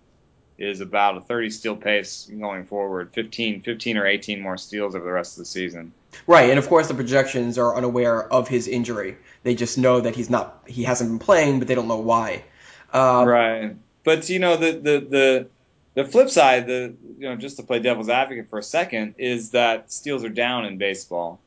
is 0.59 0.80
about 0.80 1.16
a 1.16 1.21
30 1.21 1.50
steal 1.50 1.76
pace 1.76 2.30
going 2.38 2.64
forward, 2.66 3.12
15, 3.12 3.62
15 3.62 3.97
or 3.97 4.06
18 4.06 4.40
more 4.40 4.56
steals 4.56 4.94
over 4.94 5.04
the 5.04 5.12
rest 5.12 5.35
of 5.35 5.38
the 5.38 5.47
season. 5.47 5.92
Right, 6.26 6.50
and 6.50 6.59
of 6.59 6.68
course 6.68 6.88
the 6.88 6.94
projections 6.94 7.59
are 7.59 7.76
unaware 7.76 8.30
of 8.32 8.49
his 8.49 8.68
injury. 8.68 9.16
They 9.42 9.54
just 9.54 9.78
know 9.78 10.00
that 10.00 10.14
he's 10.14 10.30
not, 10.30 10.62
he 10.66 10.85
hasn't 10.85 11.11
been 11.11 11.18
playing, 11.18 11.59
but 11.59 11.68
they 11.68 11.75
don't 11.75 11.88
know 11.88 11.99
why. 11.99 12.44
Uh, 12.92 13.25
right, 13.26 13.76
but 14.04 14.28
you 14.28 14.38
know 14.38 14.56
the 14.56 14.73
the 14.73 15.06
the 15.09 15.47
the 15.94 16.04
flip 16.04 16.28
side, 16.28 16.66
the 16.66 16.94
you 17.18 17.28
know 17.28 17.37
just 17.37 17.56
to 17.56 17.62
play 17.62 17.78
devil's 17.78 18.11
advocate 18.11 18.50
for 18.50 18.59
a 18.59 18.62
second, 18.62 19.14
is 19.16 19.50
that 19.52 19.90
steals 19.90 20.25
are 20.25 20.28
down 20.28 20.66
in 20.66 20.76
baseball, 20.76 21.40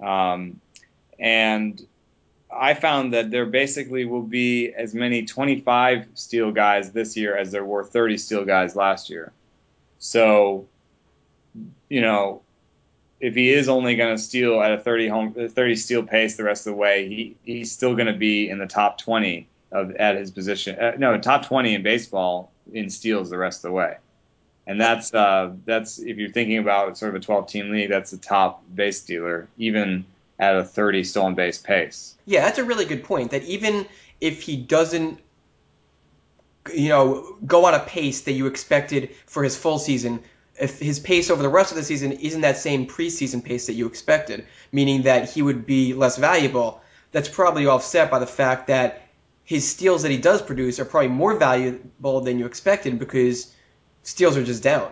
um, 0.00 0.58
and 1.18 1.86
I 2.50 2.74
found 2.74 3.12
that 3.12 3.30
there 3.30 3.46
basically 3.46 4.04
will 4.04 4.22
be 4.22 4.72
as 4.72 4.94
many 4.94 5.24
25 5.24 6.06
steal 6.14 6.52
guys 6.52 6.92
this 6.92 7.16
year 7.16 7.36
as 7.36 7.50
there 7.50 7.64
were 7.64 7.84
30 7.84 8.18
steal 8.18 8.44
guys 8.44 8.76
last 8.76 9.10
year. 9.10 9.32
So, 9.98 10.66
you 11.88 12.00
know, 12.00 12.42
if 13.18 13.34
he 13.34 13.50
is 13.50 13.68
only 13.68 13.96
going 13.96 14.16
to 14.16 14.22
steal 14.22 14.60
at 14.60 14.72
a 14.72 14.78
30 14.78 15.08
home 15.08 15.34
30 15.34 15.76
steal 15.76 16.02
pace 16.02 16.36
the 16.36 16.44
rest 16.44 16.66
of 16.66 16.72
the 16.72 16.76
way, 16.76 17.08
he 17.08 17.36
he's 17.44 17.72
still 17.72 17.94
going 17.94 18.06
to 18.06 18.18
be 18.18 18.48
in 18.48 18.58
the 18.58 18.66
top 18.66 18.98
20 18.98 19.48
of 19.72 19.92
at 19.96 20.16
his 20.16 20.30
position. 20.30 20.78
Uh, 20.78 20.92
no, 20.98 21.18
top 21.18 21.46
20 21.46 21.74
in 21.74 21.82
baseball 21.82 22.52
in 22.72 22.90
steals 22.90 23.30
the 23.30 23.38
rest 23.38 23.58
of 23.58 23.70
the 23.70 23.72
way. 23.72 23.96
And 24.66 24.80
that's 24.80 25.14
uh, 25.14 25.52
that's 25.64 25.98
if 25.98 26.18
you're 26.18 26.30
thinking 26.30 26.58
about 26.58 26.98
sort 26.98 27.14
of 27.14 27.20
a 27.20 27.24
12 27.24 27.48
team 27.48 27.70
league, 27.70 27.88
that's 27.88 28.10
the 28.10 28.18
top 28.18 28.62
base 28.74 29.00
stealer 29.00 29.48
even 29.56 30.04
at 30.38 30.56
a 30.56 30.64
30 30.64 31.04
stolen 31.04 31.34
base 31.34 31.58
pace. 31.58 32.14
Yeah, 32.24 32.42
that's 32.42 32.58
a 32.58 32.64
really 32.64 32.84
good 32.84 33.04
point. 33.04 33.30
That 33.30 33.44
even 33.44 33.86
if 34.20 34.42
he 34.42 34.56
doesn't, 34.56 35.20
you 36.72 36.88
know, 36.88 37.36
go 37.46 37.64
on 37.66 37.74
a 37.74 37.80
pace 37.80 38.22
that 38.22 38.32
you 38.32 38.46
expected 38.46 39.10
for 39.26 39.42
his 39.42 39.56
full 39.56 39.78
season, 39.78 40.22
if 40.58 40.78
his 40.78 40.98
pace 40.98 41.30
over 41.30 41.42
the 41.42 41.48
rest 41.48 41.70
of 41.70 41.76
the 41.76 41.84
season 41.84 42.12
isn't 42.12 42.40
that 42.40 42.56
same 42.56 42.86
preseason 42.86 43.44
pace 43.44 43.66
that 43.66 43.74
you 43.74 43.86
expected, 43.86 44.46
meaning 44.72 45.02
that 45.02 45.30
he 45.30 45.42
would 45.42 45.66
be 45.66 45.94
less 45.94 46.16
valuable, 46.16 46.80
that's 47.12 47.28
probably 47.28 47.66
offset 47.66 48.10
by 48.10 48.18
the 48.18 48.26
fact 48.26 48.66
that 48.68 49.02
his 49.44 49.68
steals 49.68 50.02
that 50.02 50.10
he 50.10 50.18
does 50.18 50.42
produce 50.42 50.80
are 50.80 50.84
probably 50.84 51.08
more 51.08 51.36
valuable 51.36 52.20
than 52.20 52.38
you 52.38 52.46
expected 52.46 52.98
because 52.98 53.52
steals 54.02 54.36
are 54.36 54.44
just 54.44 54.62
down. 54.62 54.90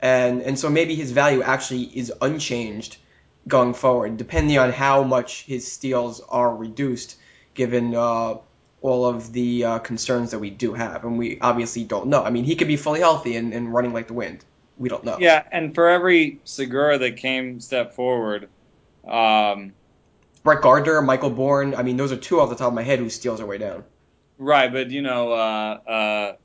And 0.00 0.42
and 0.42 0.58
so 0.58 0.68
maybe 0.68 0.94
his 0.94 1.12
value 1.12 1.42
actually 1.42 1.84
is 1.84 2.12
unchanged 2.20 2.98
going 3.46 3.74
forward, 3.74 4.16
depending 4.16 4.58
on 4.58 4.72
how 4.72 5.02
much 5.02 5.44
his 5.44 5.70
steals 5.70 6.20
are 6.28 6.54
reduced, 6.54 7.16
given 7.54 7.94
uh, 7.94 8.36
all 8.80 9.06
of 9.06 9.32
the 9.32 9.64
uh, 9.64 9.78
concerns 9.78 10.30
that 10.30 10.38
we 10.38 10.50
do 10.50 10.74
have, 10.74 11.04
and 11.04 11.18
we 11.18 11.38
obviously 11.40 11.84
don't 11.84 12.08
know. 12.08 12.22
I 12.22 12.30
mean, 12.30 12.44
he 12.44 12.56
could 12.56 12.68
be 12.68 12.76
fully 12.76 13.00
healthy 13.00 13.36
and, 13.36 13.52
and 13.52 13.72
running 13.72 13.92
like 13.92 14.08
the 14.08 14.14
wind. 14.14 14.44
We 14.76 14.88
don't 14.88 15.04
know. 15.04 15.16
Yeah, 15.18 15.42
and 15.52 15.74
for 15.74 15.88
every 15.88 16.40
Segura 16.44 16.98
that 16.98 17.16
came 17.16 17.60
step 17.60 17.94
forward, 17.94 18.48
um, 19.06 19.72
Brett 20.42 20.60
Gardner, 20.60 21.00
Michael 21.00 21.30
Bourn. 21.30 21.74
I 21.74 21.82
mean, 21.82 21.96
those 21.96 22.12
are 22.12 22.16
two 22.16 22.40
off 22.40 22.50
the 22.50 22.56
top 22.56 22.68
of 22.68 22.74
my 22.74 22.82
head 22.82 22.98
whose 22.98 23.14
steals 23.14 23.40
are 23.40 23.46
way 23.46 23.58
down. 23.58 23.84
right? 24.36 24.70
But 24.70 24.90
you 24.90 25.00
know, 25.00 25.32
uh, 25.32 25.78
uh, 25.86 26.36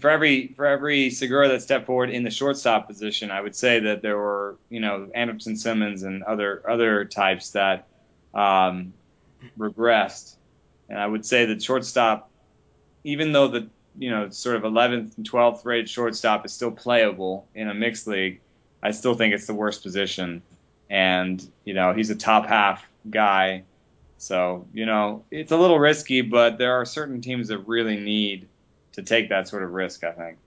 for 0.00 0.10
every 0.10 0.48
for 0.48 0.66
every 0.66 1.10
Segura 1.10 1.48
that 1.48 1.62
stepped 1.62 1.86
forward 1.86 2.10
in 2.10 2.22
the 2.22 2.30
shortstop 2.30 2.86
position, 2.86 3.30
I 3.30 3.40
would 3.40 3.54
say 3.54 3.80
that 3.80 4.02
there 4.02 4.16
were 4.16 4.56
you 4.68 4.80
know 4.80 5.08
Andrelton 5.14 5.58
Simmons 5.58 6.02
and 6.02 6.22
other 6.22 6.62
other 6.68 7.04
types 7.04 7.50
that 7.50 7.86
um, 8.34 8.92
regressed. 9.58 10.36
And 10.88 10.98
I 10.98 11.06
would 11.06 11.24
say 11.24 11.46
that 11.46 11.62
shortstop, 11.62 12.30
even 13.04 13.32
though 13.32 13.48
the 13.48 13.68
you 13.98 14.10
know 14.10 14.30
sort 14.30 14.56
of 14.56 14.62
11th 14.62 15.16
and 15.16 15.28
12th 15.28 15.64
rated 15.64 15.88
shortstop 15.88 16.44
is 16.44 16.52
still 16.52 16.70
playable 16.70 17.46
in 17.54 17.68
a 17.68 17.74
mixed 17.74 18.06
league, 18.06 18.40
I 18.82 18.90
still 18.90 19.14
think 19.14 19.34
it's 19.34 19.46
the 19.46 19.54
worst 19.54 19.82
position. 19.82 20.42
And 20.90 21.46
you 21.64 21.74
know 21.74 21.92
he's 21.94 22.10
a 22.10 22.14
top 22.14 22.46
half 22.46 22.86
guy, 23.08 23.64
so 24.18 24.66
you 24.72 24.86
know 24.86 25.24
it's 25.30 25.52
a 25.52 25.56
little 25.56 25.78
risky, 25.78 26.20
but 26.20 26.58
there 26.58 26.74
are 26.74 26.84
certain 26.84 27.20
teams 27.20 27.48
that 27.48 27.58
really 27.58 27.98
need 27.98 28.48
to 28.92 29.02
take 29.02 29.28
that 29.30 29.48
sort 29.48 29.62
of 29.62 29.72
risk. 29.72 30.04
I 30.04 30.12
think. 30.12 30.38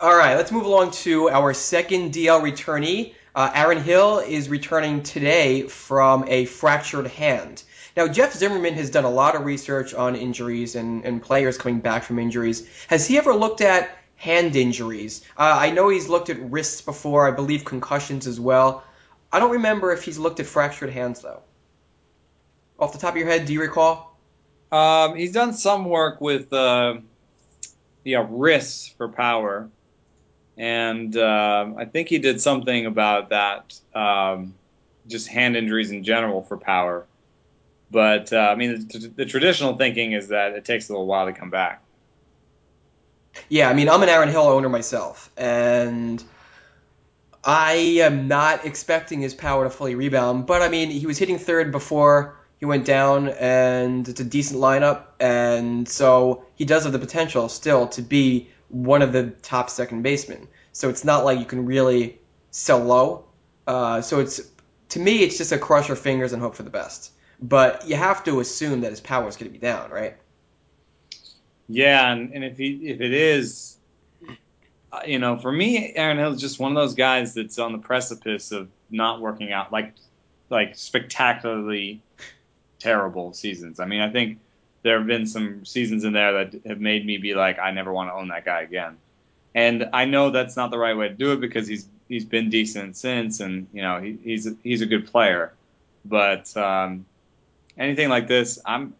All 0.00 0.16
right, 0.16 0.34
let's 0.34 0.50
move 0.50 0.64
along 0.64 0.92
to 0.92 1.28
our 1.28 1.52
second 1.52 2.14
DL 2.14 2.40
returnee. 2.40 3.14
Uh, 3.34 3.50
Aaron 3.54 3.82
Hill 3.82 4.20
is 4.20 4.48
returning 4.48 5.02
today 5.02 5.62
from 5.68 6.24
a 6.26 6.46
fractured 6.46 7.06
hand. 7.06 7.62
Now, 7.96 8.08
Jeff 8.08 8.32
Zimmerman 8.32 8.74
has 8.74 8.88
done 8.88 9.04
a 9.04 9.10
lot 9.10 9.36
of 9.36 9.44
research 9.44 9.92
on 9.92 10.16
injuries 10.16 10.74
and, 10.74 11.04
and 11.04 11.22
players 11.22 11.58
coming 11.58 11.80
back 11.80 12.02
from 12.02 12.18
injuries. 12.18 12.66
Has 12.88 13.06
he 13.06 13.18
ever 13.18 13.34
looked 13.34 13.60
at 13.60 13.90
hand 14.16 14.56
injuries? 14.56 15.22
Uh, 15.36 15.54
I 15.60 15.70
know 15.70 15.90
he's 15.90 16.08
looked 16.08 16.30
at 16.30 16.50
wrists 16.50 16.80
before, 16.80 17.28
I 17.28 17.32
believe 17.32 17.64
concussions 17.64 18.26
as 18.26 18.40
well. 18.40 18.82
I 19.32 19.38
don't 19.38 19.50
remember 19.50 19.92
if 19.92 20.02
he's 20.02 20.18
looked 20.18 20.40
at 20.40 20.46
fractured 20.46 20.90
hands, 20.90 21.20
though. 21.20 21.42
Off 22.78 22.92
the 22.92 22.98
top 22.98 23.12
of 23.12 23.18
your 23.18 23.28
head, 23.28 23.44
do 23.44 23.52
you 23.52 23.60
recall? 23.60 24.18
Um, 24.72 25.16
he's 25.16 25.32
done 25.32 25.52
some 25.52 25.84
work 25.84 26.20
with 26.20 26.52
uh, 26.52 26.94
yeah 28.04 28.26
wrists 28.28 28.88
for 28.88 29.08
power, 29.08 29.68
and 30.56 31.16
uh, 31.16 31.72
I 31.76 31.84
think 31.84 32.08
he 32.08 32.18
did 32.18 32.40
something 32.40 32.86
about 32.86 33.30
that, 33.30 33.78
um, 33.94 34.54
just 35.06 35.28
hand 35.28 35.56
injuries 35.56 35.90
in 35.90 36.04
general 36.04 36.42
for 36.42 36.56
power. 36.56 37.06
But 37.90 38.32
uh, 38.32 38.36
I 38.36 38.54
mean, 38.54 38.88
the, 38.88 39.12
the 39.16 39.26
traditional 39.26 39.76
thinking 39.76 40.12
is 40.12 40.28
that 40.28 40.52
it 40.52 40.64
takes 40.64 40.88
a 40.88 40.92
little 40.92 41.06
while 41.06 41.26
to 41.26 41.32
come 41.32 41.50
back. 41.50 41.82
Yeah, 43.48 43.68
I 43.68 43.74
mean, 43.74 43.88
I'm 43.88 44.02
an 44.02 44.08
Aaron 44.08 44.28
Hill 44.28 44.42
owner 44.42 44.68
myself, 44.68 45.30
and 45.36 46.22
I 47.44 47.72
am 48.02 48.28
not 48.28 48.64
expecting 48.64 49.20
his 49.20 49.34
power 49.34 49.64
to 49.64 49.70
fully 49.70 49.94
rebound. 49.94 50.46
But 50.46 50.62
I 50.62 50.68
mean, 50.68 50.90
he 50.90 51.06
was 51.06 51.18
hitting 51.18 51.38
third 51.38 51.72
before 51.72 52.36
he 52.60 52.66
went 52.66 52.84
down, 52.84 53.28
and 53.28 54.06
it's 54.06 54.20
a 54.20 54.24
decent 54.24 54.60
lineup, 54.60 55.04
and 55.18 55.88
so 55.88 56.44
he 56.54 56.66
does 56.66 56.84
have 56.84 56.92
the 56.92 56.98
potential 56.98 57.48
still 57.48 57.88
to 57.88 58.02
be 58.02 58.50
one 58.68 59.00
of 59.00 59.12
the 59.14 59.30
top 59.42 59.70
second 59.70 60.02
basemen. 60.02 60.46
So 60.72 60.90
it's 60.90 61.02
not 61.02 61.24
like 61.24 61.38
you 61.38 61.46
can 61.46 61.64
really 61.64 62.18
sell 62.50 62.78
low. 62.78 63.24
Uh, 63.66 64.02
so 64.02 64.20
it's 64.20 64.42
to 64.90 65.00
me, 65.00 65.22
it's 65.22 65.38
just 65.38 65.52
a 65.52 65.58
cross 65.58 65.88
your 65.88 65.96
fingers 65.96 66.34
and 66.34 66.42
hope 66.42 66.54
for 66.54 66.62
the 66.62 66.70
best. 66.70 67.12
But 67.40 67.88
you 67.88 67.96
have 67.96 68.22
to 68.24 68.40
assume 68.40 68.82
that 68.82 68.90
his 68.90 69.00
power 69.00 69.26
is 69.26 69.36
going 69.36 69.50
to 69.50 69.58
be 69.58 69.58
down, 69.58 69.90
right? 69.90 70.16
Yeah, 71.66 72.12
and, 72.12 72.32
and 72.34 72.44
if 72.44 72.58
he 72.58 72.88
if 72.88 73.00
it 73.00 73.12
is, 73.14 73.78
you 75.06 75.18
know, 75.18 75.38
for 75.38 75.50
me, 75.50 75.94
Aaron 75.94 76.18
Hill 76.18 76.34
is 76.34 76.40
just 76.40 76.60
one 76.60 76.72
of 76.72 76.76
those 76.76 76.94
guys 76.94 77.32
that's 77.32 77.58
on 77.58 77.72
the 77.72 77.78
precipice 77.78 78.52
of 78.52 78.68
not 78.90 79.22
working 79.22 79.50
out, 79.50 79.72
like 79.72 79.94
like 80.50 80.76
spectacularly 80.76 82.02
terrible 82.80 83.32
seasons. 83.32 83.78
I 83.78 83.86
mean, 83.86 84.00
I 84.00 84.10
think 84.10 84.38
there 84.82 84.98
have 84.98 85.06
been 85.06 85.26
some 85.26 85.64
seasons 85.64 86.04
in 86.04 86.12
there 86.12 86.44
that 86.44 86.64
have 86.66 86.80
made 86.80 87.06
me 87.06 87.18
be 87.18 87.34
like, 87.34 87.58
I 87.58 87.70
never 87.70 87.92
want 87.92 88.10
to 88.10 88.14
own 88.14 88.28
that 88.28 88.44
guy 88.44 88.62
again. 88.62 88.96
And 89.54 89.90
I 89.92 90.06
know 90.06 90.30
that's 90.30 90.56
not 90.56 90.70
the 90.70 90.78
right 90.78 90.96
way 90.96 91.08
to 91.08 91.14
do 91.14 91.32
it 91.32 91.40
because 91.40 91.66
he's 91.66 91.86
he's 92.08 92.24
been 92.24 92.50
decent 92.50 92.96
since, 92.96 93.40
and 93.40 93.66
you 93.72 93.82
know 93.82 94.00
he, 94.00 94.18
he's 94.22 94.48
he's 94.62 94.80
a 94.80 94.86
good 94.86 95.10
player. 95.10 95.52
But 96.04 96.56
um, 96.56 97.04
anything 97.76 98.08
like 98.08 98.28
this, 98.28 98.60
I'm 98.64 98.94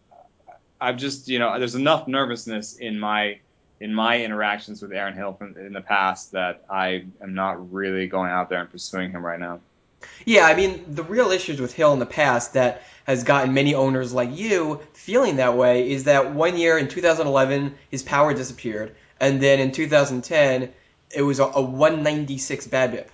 I've 0.79 0.97
just 0.97 1.29
you 1.29 1.39
know 1.39 1.57
there's 1.57 1.75
enough 1.75 2.07
nervousness 2.07 2.75
in 2.75 2.99
my 2.99 3.39
in 3.79 3.93
my 3.93 4.23
interactions 4.23 4.81
with 4.81 4.91
Aaron 4.91 5.15
Hill 5.15 5.37
in 5.41 5.73
the 5.73 5.81
past 5.81 6.33
that 6.33 6.63
I 6.69 7.05
am 7.21 7.33
not 7.33 7.71
really 7.71 8.07
going 8.07 8.29
out 8.29 8.49
there 8.49 8.59
and 8.59 8.69
pursuing 8.69 9.11
him 9.11 9.25
right 9.25 9.39
now. 9.39 9.61
Yeah, 10.25 10.45
I 10.45 10.55
mean, 10.55 10.85
the 10.87 11.03
real 11.03 11.31
issues 11.31 11.59
with 11.59 11.73
Hill 11.73 11.93
in 11.93 11.99
the 11.99 12.05
past 12.05 12.53
that 12.53 12.83
has 13.05 13.23
gotten 13.23 13.53
many 13.53 13.75
owners 13.75 14.13
like 14.13 14.37
you 14.37 14.79
feeling 14.93 15.37
that 15.37 15.57
way 15.57 15.89
is 15.89 16.05
that 16.05 16.33
one 16.33 16.57
year 16.57 16.77
in 16.77 16.87
2011, 16.87 17.75
his 17.89 18.03
power 18.03 18.33
disappeared, 18.33 18.95
and 19.19 19.41
then 19.41 19.59
in 19.59 19.71
2010, 19.71 20.71
it 21.13 21.21
was 21.21 21.39
a, 21.39 21.45
a 21.45 21.61
196 21.61 22.67
BABIP. 22.67 23.07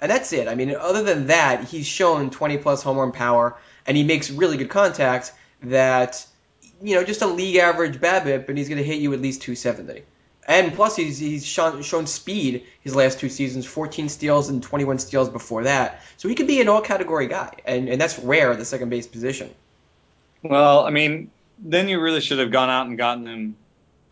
And 0.00 0.10
that's 0.10 0.32
it. 0.32 0.46
I 0.48 0.54
mean, 0.54 0.74
other 0.74 1.02
than 1.02 1.28
that, 1.28 1.64
he's 1.64 1.86
shown 1.86 2.30
20 2.30 2.58
plus 2.58 2.82
home 2.82 2.98
run 2.98 3.12
power, 3.12 3.56
and 3.86 3.96
he 3.96 4.04
makes 4.04 4.30
really 4.30 4.56
good 4.56 4.70
contact 4.70 5.32
that, 5.62 6.26
you 6.82 6.94
know, 6.94 7.04
just 7.04 7.22
a 7.22 7.26
league 7.26 7.56
average 7.56 8.00
bad 8.00 8.24
BABIP, 8.24 8.48
and 8.48 8.58
he's 8.58 8.68
going 8.68 8.78
to 8.78 8.84
hit 8.84 9.00
you 9.00 9.12
at 9.12 9.20
least 9.20 9.42
270. 9.42 10.02
And 10.48 10.72
plus, 10.74 10.94
he's 10.94 11.18
he's 11.18 11.44
shown, 11.44 11.82
shown 11.82 12.06
speed 12.06 12.64
his 12.80 12.94
last 12.94 13.18
two 13.18 13.28
seasons, 13.28 13.66
14 13.66 14.08
steals 14.08 14.48
and 14.48 14.62
21 14.62 14.98
steals 14.98 15.28
before 15.28 15.64
that. 15.64 16.00
So 16.16 16.28
he 16.28 16.36
could 16.36 16.46
be 16.46 16.60
an 16.60 16.68
all 16.68 16.80
category 16.80 17.26
guy, 17.26 17.52
and, 17.64 17.88
and 17.88 18.00
that's 18.00 18.18
rare 18.20 18.52
at 18.52 18.58
the 18.58 18.64
second 18.64 18.88
base 18.88 19.08
position. 19.08 19.52
Well, 20.44 20.86
I 20.86 20.90
mean, 20.90 21.32
then 21.58 21.88
you 21.88 22.00
really 22.00 22.20
should 22.20 22.38
have 22.38 22.52
gone 22.52 22.70
out 22.70 22.86
and 22.86 22.96
gotten 22.96 23.26
him, 23.26 23.56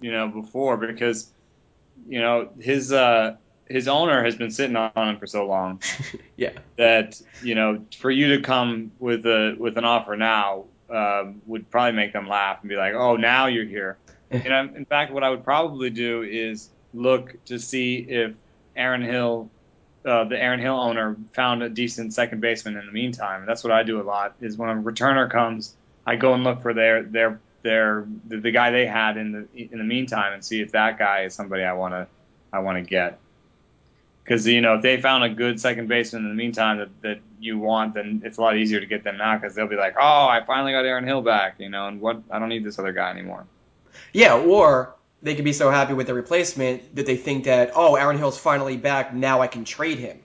you 0.00 0.10
know, 0.10 0.26
before 0.26 0.76
because, 0.76 1.28
you 2.08 2.20
know, 2.20 2.48
his 2.58 2.92
uh, 2.92 3.36
his 3.68 3.86
owner 3.86 4.24
has 4.24 4.34
been 4.34 4.50
sitting 4.50 4.76
on 4.76 4.90
him 4.96 5.18
for 5.18 5.26
so 5.26 5.46
long 5.46 5.80
yeah. 6.36 6.50
that 6.76 7.20
you 7.42 7.54
know 7.54 7.84
for 7.98 8.10
you 8.10 8.36
to 8.36 8.42
come 8.42 8.92
with 8.98 9.24
a 9.26 9.56
with 9.58 9.78
an 9.78 9.84
offer 9.84 10.16
now 10.16 10.64
uh, 10.90 11.24
would 11.46 11.70
probably 11.70 11.92
make 11.92 12.12
them 12.12 12.28
laugh 12.28 12.58
and 12.60 12.68
be 12.68 12.76
like, 12.76 12.94
oh, 12.94 13.16
now 13.16 13.46
you're 13.46 13.64
here. 13.64 13.96
And 14.30 14.52
I'm, 14.52 14.74
in 14.76 14.84
fact, 14.84 15.12
what 15.12 15.22
I 15.22 15.30
would 15.30 15.44
probably 15.44 15.90
do 15.90 16.22
is 16.22 16.70
look 16.92 17.36
to 17.46 17.58
see 17.58 17.96
if 17.96 18.32
Aaron 18.76 19.02
Hill, 19.02 19.50
uh, 20.04 20.24
the 20.24 20.40
Aaron 20.40 20.60
Hill 20.60 20.74
owner, 20.74 21.16
found 21.32 21.62
a 21.62 21.68
decent 21.68 22.14
second 22.14 22.40
baseman 22.40 22.76
in 22.76 22.86
the 22.86 22.92
meantime. 22.92 23.46
That's 23.46 23.62
what 23.62 23.72
I 23.72 23.82
do 23.82 24.00
a 24.00 24.02
lot. 24.04 24.34
Is 24.40 24.56
when 24.56 24.70
a 24.70 24.74
returner 24.74 25.30
comes, 25.30 25.76
I 26.06 26.16
go 26.16 26.34
and 26.34 26.44
look 26.44 26.62
for 26.62 26.74
their 26.74 27.02
their 27.02 27.40
their 27.62 28.06
the, 28.26 28.38
the 28.38 28.50
guy 28.50 28.70
they 28.70 28.86
had 28.86 29.16
in 29.16 29.32
the 29.32 29.46
in 29.72 29.78
the 29.78 29.84
meantime 29.84 30.32
and 30.32 30.44
see 30.44 30.60
if 30.60 30.72
that 30.72 30.98
guy 30.98 31.22
is 31.22 31.34
somebody 31.34 31.62
I 31.62 31.72
want 31.72 31.94
to 31.94 32.06
I 32.52 32.60
want 32.60 32.78
to 32.78 32.82
get. 32.82 33.18
Because 34.22 34.46
you 34.46 34.60
know 34.60 34.74
if 34.74 34.82
they 34.82 35.00
found 35.00 35.24
a 35.24 35.28
good 35.28 35.60
second 35.60 35.88
baseman 35.88 36.22
in 36.22 36.28
the 36.30 36.34
meantime 36.34 36.78
that, 36.78 37.02
that 37.02 37.20
you 37.40 37.58
want, 37.58 37.94
then 37.94 38.22
it's 38.24 38.38
a 38.38 38.40
lot 38.40 38.56
easier 38.56 38.80
to 38.80 38.86
get 38.86 39.04
them 39.04 39.18
now 39.18 39.36
because 39.36 39.54
they'll 39.54 39.68
be 39.68 39.76
like, 39.76 39.96
oh, 39.98 40.26
I 40.26 40.42
finally 40.46 40.72
got 40.72 40.84
Aaron 40.84 41.06
Hill 41.06 41.22
back, 41.22 41.56
you 41.58 41.68
know, 41.68 41.88
and 41.88 42.00
what 42.00 42.22
I 42.30 42.38
don't 42.38 42.48
need 42.48 42.64
this 42.64 42.78
other 42.78 42.92
guy 42.92 43.10
anymore. 43.10 43.46
Yeah, 44.12 44.36
or 44.36 44.94
they 45.22 45.34
could 45.34 45.44
be 45.44 45.52
so 45.52 45.70
happy 45.70 45.94
with 45.94 46.06
the 46.06 46.14
replacement 46.14 46.94
that 46.96 47.06
they 47.06 47.16
think 47.16 47.44
that, 47.44 47.72
oh, 47.74 47.94
Aaron 47.94 48.18
Hill's 48.18 48.38
finally 48.38 48.76
back, 48.76 49.14
now 49.14 49.40
I 49.40 49.46
can 49.46 49.64
trade 49.64 49.98
him. 49.98 50.20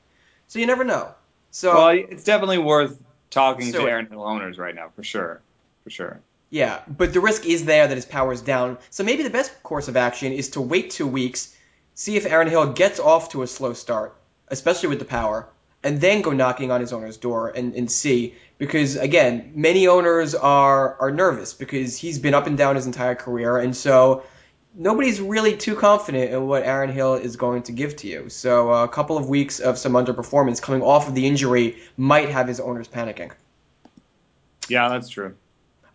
So 0.47 0.59
you 0.59 0.65
never 0.65 0.83
know. 0.83 1.13
So 1.51 1.73
Well, 1.73 1.89
it's 1.89 2.23
definitely 2.23 2.57
worth 2.57 2.97
talking 3.29 3.71
So- 3.71 3.81
to 3.81 3.89
Aaron 3.89 4.07
Hill 4.07 4.23
owners 4.23 4.57
right 4.57 4.75
now, 4.75 4.89
for 4.95 5.03
sure, 5.03 5.41
for 5.83 5.89
sure. 5.89 6.19
Yeah, 6.51 6.79
but 6.87 7.13
the 7.13 7.19
risk 7.19 7.45
is 7.45 7.65
there 7.65 7.87
that 7.87 7.95
his 7.95 8.05
power 8.05 8.33
is 8.33 8.41
down. 8.41 8.77
So 8.89 9.03
maybe 9.03 9.23
the 9.23 9.29
best 9.29 9.51
course 9.63 9.87
of 9.87 9.95
action 9.95 10.33
is 10.33 10.49
to 10.51 10.61
wait 10.61 10.89
two 10.89 11.05
weeks, 11.07 11.55
see 11.93 12.17
if 12.17 12.25
Aaron 12.25 12.47
Hill 12.47 12.73
gets 12.73 12.99
off 12.99 13.29
to 13.31 13.43
a 13.43 13.47
slow 13.47 13.73
start, 13.73 14.15
especially 14.47 14.89
with 14.89 14.99
the 14.99 15.05
power, 15.05 15.47
and 15.83 16.01
then 16.01 16.21
go 16.21 16.31
knocking 16.31 16.71
on 16.71 16.81
his 16.81 16.91
owner's 16.93 17.17
door 17.17 17.49
and, 17.49 17.73
and 17.73 17.89
see. 17.89 18.35
Because 18.57 18.95
again, 18.97 19.53
many 19.55 19.87
owners 19.87 20.35
are 20.35 20.95
are 20.99 21.11
nervous 21.11 21.53
because 21.53 21.97
he's 21.97 22.19
been 22.19 22.33
up 22.33 22.47
and 22.47 22.57
down 22.57 22.75
his 22.75 22.85
entire 22.85 23.15
career, 23.15 23.57
and 23.57 23.75
so 23.75 24.23
nobody's 24.75 25.21
really 25.21 25.55
too 25.55 25.75
confident 25.75 26.31
in 26.31 26.47
what 26.47 26.63
Aaron 26.63 26.91
Hill 26.91 27.15
is 27.15 27.35
going 27.35 27.63
to 27.63 27.71
give 27.71 27.95
to 27.97 28.07
you. 28.07 28.29
So 28.29 28.73
uh, 28.73 28.83
a 28.83 28.87
couple 28.87 29.17
of 29.17 29.29
weeks 29.29 29.59
of 29.59 29.77
some 29.77 29.93
underperformance 29.93 30.61
coming 30.61 30.81
off 30.81 31.07
of 31.07 31.15
the 31.15 31.25
injury 31.25 31.77
might 31.97 32.29
have 32.29 32.47
his 32.47 32.59
owners 32.59 32.87
panicking. 32.87 33.31
Yeah, 34.67 34.89
that's 34.89 35.09
true. 35.09 35.35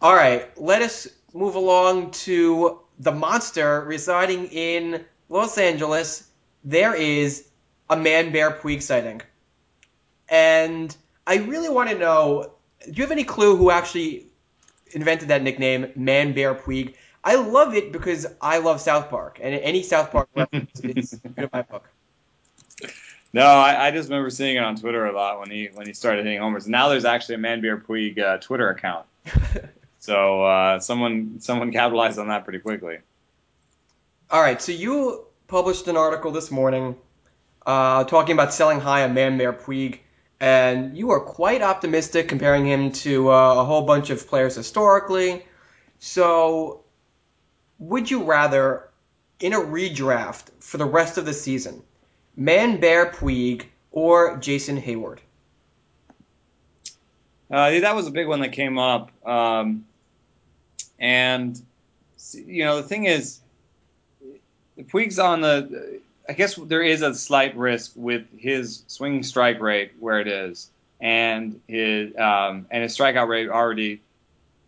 All 0.01 0.15
right, 0.15 0.47
let 0.61 0.83
us 0.83 1.09
move 1.33 1.55
along 1.55 2.11
to 2.11 2.81
the 2.99 3.13
monster 3.13 3.83
residing 3.83 4.47
in 4.47 5.05
Los 5.29 5.59
Angeles. 5.59 6.29
There 6.65 6.95
is 6.95 7.47
a 7.91 7.97
man 7.97 8.33
bear 8.33 8.51
Puig 8.51 8.83
sighting. 8.83 9.23
And 10.29 10.95
I 11.27 11.37
really 11.37 11.69
want 11.69 11.91
to 11.91 11.99
know 11.99 12.55
do 12.85 12.93
you 12.93 13.03
have 13.03 13.13
any 13.13 13.25
clue 13.25 13.57
who 13.57 13.71
actually 13.71 14.27
invented 14.93 15.29
that 15.29 15.43
nickname, 15.43 15.91
Man 15.97 16.35
Bear 16.35 16.55
Puig? 16.55 16.95
I 17.23 17.37
love 17.37 17.75
it 17.75 17.93
because 17.93 18.27
I 18.41 18.59
love 18.59 18.81
South 18.81 19.09
Park, 19.09 19.39
and 19.43 19.55
any 19.55 19.83
South 19.83 20.11
Park 20.11 20.29
reference 20.37 20.81
is 20.81 21.15
good 21.15 21.45
in 21.45 21.51
my 21.53 21.63
book. 21.63 21.89
No, 23.33 23.47
I, 23.47 23.89
I, 23.89 23.91
just 23.91 24.11
remember 24.11 24.31
seeing 24.31 24.57
it 24.57 24.63
on 24.63 24.77
Twitter 24.77 25.07
a 25.07 25.13
lot 25.13 25.41
when 25.41 25.51
he 25.51 25.71
when 25.73 25.87
he 25.87 25.93
started 25.93 26.25
hitting 26.25 26.39
homers. 26.39 26.69
Now 26.69 26.89
there's 26.89 27.05
actually 27.05 27.37
a 27.37 27.39
Man 27.39 27.63
Bear 27.63 27.79
Puig 27.79 28.19
uh, 28.19 28.39
Twitter 28.39 28.69
account, 28.69 29.07
so 29.99 30.45
uh, 30.45 30.81
someone 30.81 31.41
someone 31.41 31.73
capitalized 31.73 32.19
on 32.19 32.29
that 32.29 32.45
pretty 32.45 32.61
quickly. 32.61 32.99
All 34.31 34.41
right, 34.41 34.61
so 34.61 34.73
you 34.73 35.25
published 35.49 35.89
an 35.89 35.97
article 35.97 36.31
this 36.31 36.51
morning 36.51 36.97
uh, 37.67 38.05
talking 38.05 38.35
about 38.35 38.53
selling 38.53 38.81
high 38.81 39.03
on 39.05 39.15
Man 39.15 39.39
Bear 39.39 39.53
Puig, 39.53 40.01
and 40.41 40.97
you 40.97 41.11
are 41.11 41.21
quite 41.21 41.63
optimistic 41.63 42.29
comparing 42.29 42.67
him 42.67 42.93
to 42.93 43.31
uh, 43.31 43.55
a 43.61 43.65
whole 43.65 43.83
bunch 43.83 44.11
of 44.11 44.27
players 44.27 44.55
historically. 44.55 45.45
So, 45.99 46.83
would 47.79 48.11
you 48.11 48.25
rather, 48.25 48.89
in 49.41 49.53
a 49.53 49.59
redraft 49.59 50.45
for 50.61 50.79
the 50.79 50.85
rest 50.85 51.19
of 51.19 51.25
the 51.25 51.33
season, 51.33 51.83
Man 52.37 52.81
Bear 52.81 53.07
Puig 53.07 53.65
or 53.91 54.37
Jason 54.39 54.81
Heyward? 54.81 55.19
Uh, 57.51 57.81
that 57.81 57.95
was 57.95 58.07
a 58.07 58.11
big 58.11 58.27
one 58.27 58.41
that 58.41 58.53
came 58.53 58.79
up. 58.79 59.11
Um, 59.27 59.87
and, 60.99 61.61
you 62.33 62.65
know, 62.65 62.77
the 62.77 62.83
thing 62.83 63.05
is, 63.05 63.41
Puig's 64.79 65.19
on 65.19 65.41
the. 65.41 66.01
I 66.29 66.33
guess 66.33 66.55
there 66.55 66.83
is 66.83 67.03
a 67.03 67.15
slight 67.15 67.57
risk 67.57 67.93
with 67.95 68.27
his 68.39 68.83
swing 68.87 69.23
strike 69.23 69.61
rate 69.61 69.93
where 69.99 70.21
it 70.21 70.29
is, 70.29 70.71
and 71.01 71.61
his 71.69 72.17
um, 72.17 72.67
and 72.71 72.83
his 72.83 72.97
strikeout 72.97 73.29
rate 73.29 73.49
already 73.49 74.01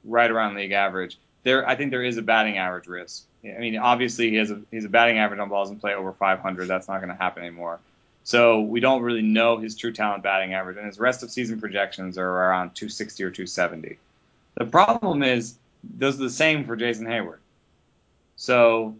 right 0.04 0.30
around 0.30 0.54
league 0.54 0.72
average. 0.72 1.18
There, 1.44 1.66
I 1.66 1.76
think 1.76 1.92
there 1.92 2.02
is 2.02 2.16
a 2.16 2.22
batting 2.22 2.58
average 2.58 2.86
risk. 2.86 3.24
I 3.44 3.58
mean, 3.58 3.76
obviously 3.78 4.30
he 4.30 4.36
has 4.36 4.50
a 4.50 4.60
he's 4.70 4.84
a 4.84 4.88
batting 4.88 5.18
average 5.18 5.40
on 5.40 5.48
balls 5.48 5.70
in 5.70 5.78
play 5.78 5.94
over 5.94 6.12
500. 6.12 6.68
That's 6.68 6.88
not 6.88 6.98
going 6.98 7.08
to 7.08 7.14
happen 7.14 7.42
anymore. 7.42 7.78
So 8.24 8.60
we 8.60 8.80
don't 8.80 9.02
really 9.02 9.22
know 9.22 9.56
his 9.56 9.76
true 9.76 9.92
talent 9.92 10.24
batting 10.24 10.52
average, 10.52 10.76
and 10.76 10.86
his 10.86 10.98
rest 10.98 11.22
of 11.22 11.30
season 11.30 11.60
projections 11.60 12.18
are 12.18 12.28
around 12.28 12.74
260 12.74 13.22
or 13.22 13.30
270. 13.30 13.98
The 14.56 14.64
problem 14.66 15.22
is 15.22 15.54
those 15.84 16.16
are 16.16 16.24
the 16.24 16.30
same 16.30 16.64
for 16.64 16.76
Jason 16.76 17.06
Heyward. 17.06 17.38
So 18.34 18.96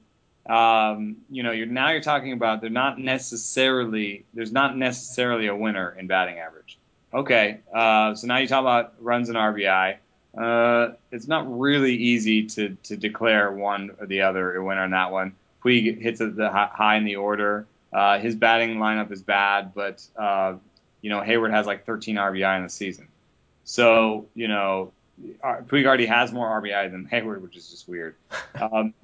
um, 0.49 1.17
you 1.31 1.43
know, 1.43 1.53
you're 1.53 1.67
now 1.67 1.91
you're 1.91 2.01
talking 2.01 2.33
about 2.33 2.61
they're 2.61 2.71
not 2.71 2.99
necessarily 2.99 4.25
there's 4.35 4.53
not 4.53 4.77
necessarily 4.77 5.49
a 5.49 5.57
winner 5.57 5.95
in 5.99 6.07
batting 6.07 6.39
average. 6.39 6.79
Okay, 7.13 7.61
uh, 7.75 8.15
so 8.15 8.27
now 8.27 8.39
you 8.39 8.47
talk 8.47 8.61
about 8.61 8.95
runs 9.01 9.29
and 9.29 9.39
RBI. 9.39 9.97
Uh, 10.37 10.93
it's 11.11 11.27
not 11.27 11.59
really 11.59 11.95
easy 11.95 12.45
to, 12.45 12.77
to 12.83 12.97
declare 12.97 13.51
one 13.51 13.91
or 13.99 14.07
the 14.07 14.23
other 14.23 14.55
a 14.55 14.63
winner 14.63 14.83
on 14.83 14.91
that 14.91 15.11
one. 15.11 15.35
Puig 15.65 16.01
hits 16.01 16.21
at 16.21 16.37
the 16.37 16.51
high 16.51 16.97
in 16.97 17.05
the 17.05 17.17
order. 17.17 17.67
Uh, 17.93 18.19
his 18.19 18.37
batting 18.37 18.77
lineup 18.77 19.11
is 19.11 19.23
bad, 19.23 19.73
but 19.75 20.07
uh, 20.17 20.55
you 21.01 21.11
know 21.11 21.21
Heyward 21.21 21.51
has 21.53 21.67
like 21.67 21.87
13 21.87 22.17
RBI 22.17 22.57
in 22.59 22.63
the 22.65 22.71
season. 22.71 23.09
So 23.65 24.27
you 24.35 24.49
know 24.49 24.93
Puig 25.43 25.87
already 25.87 26.07
has 26.07 26.33
more 26.33 26.49
RBI 26.61 26.91
than 26.91 27.09
Heyward, 27.09 27.41
which 27.41 27.57
is 27.57 27.71
just 27.71 27.89
weird. 27.89 28.15
Um, 28.61 28.95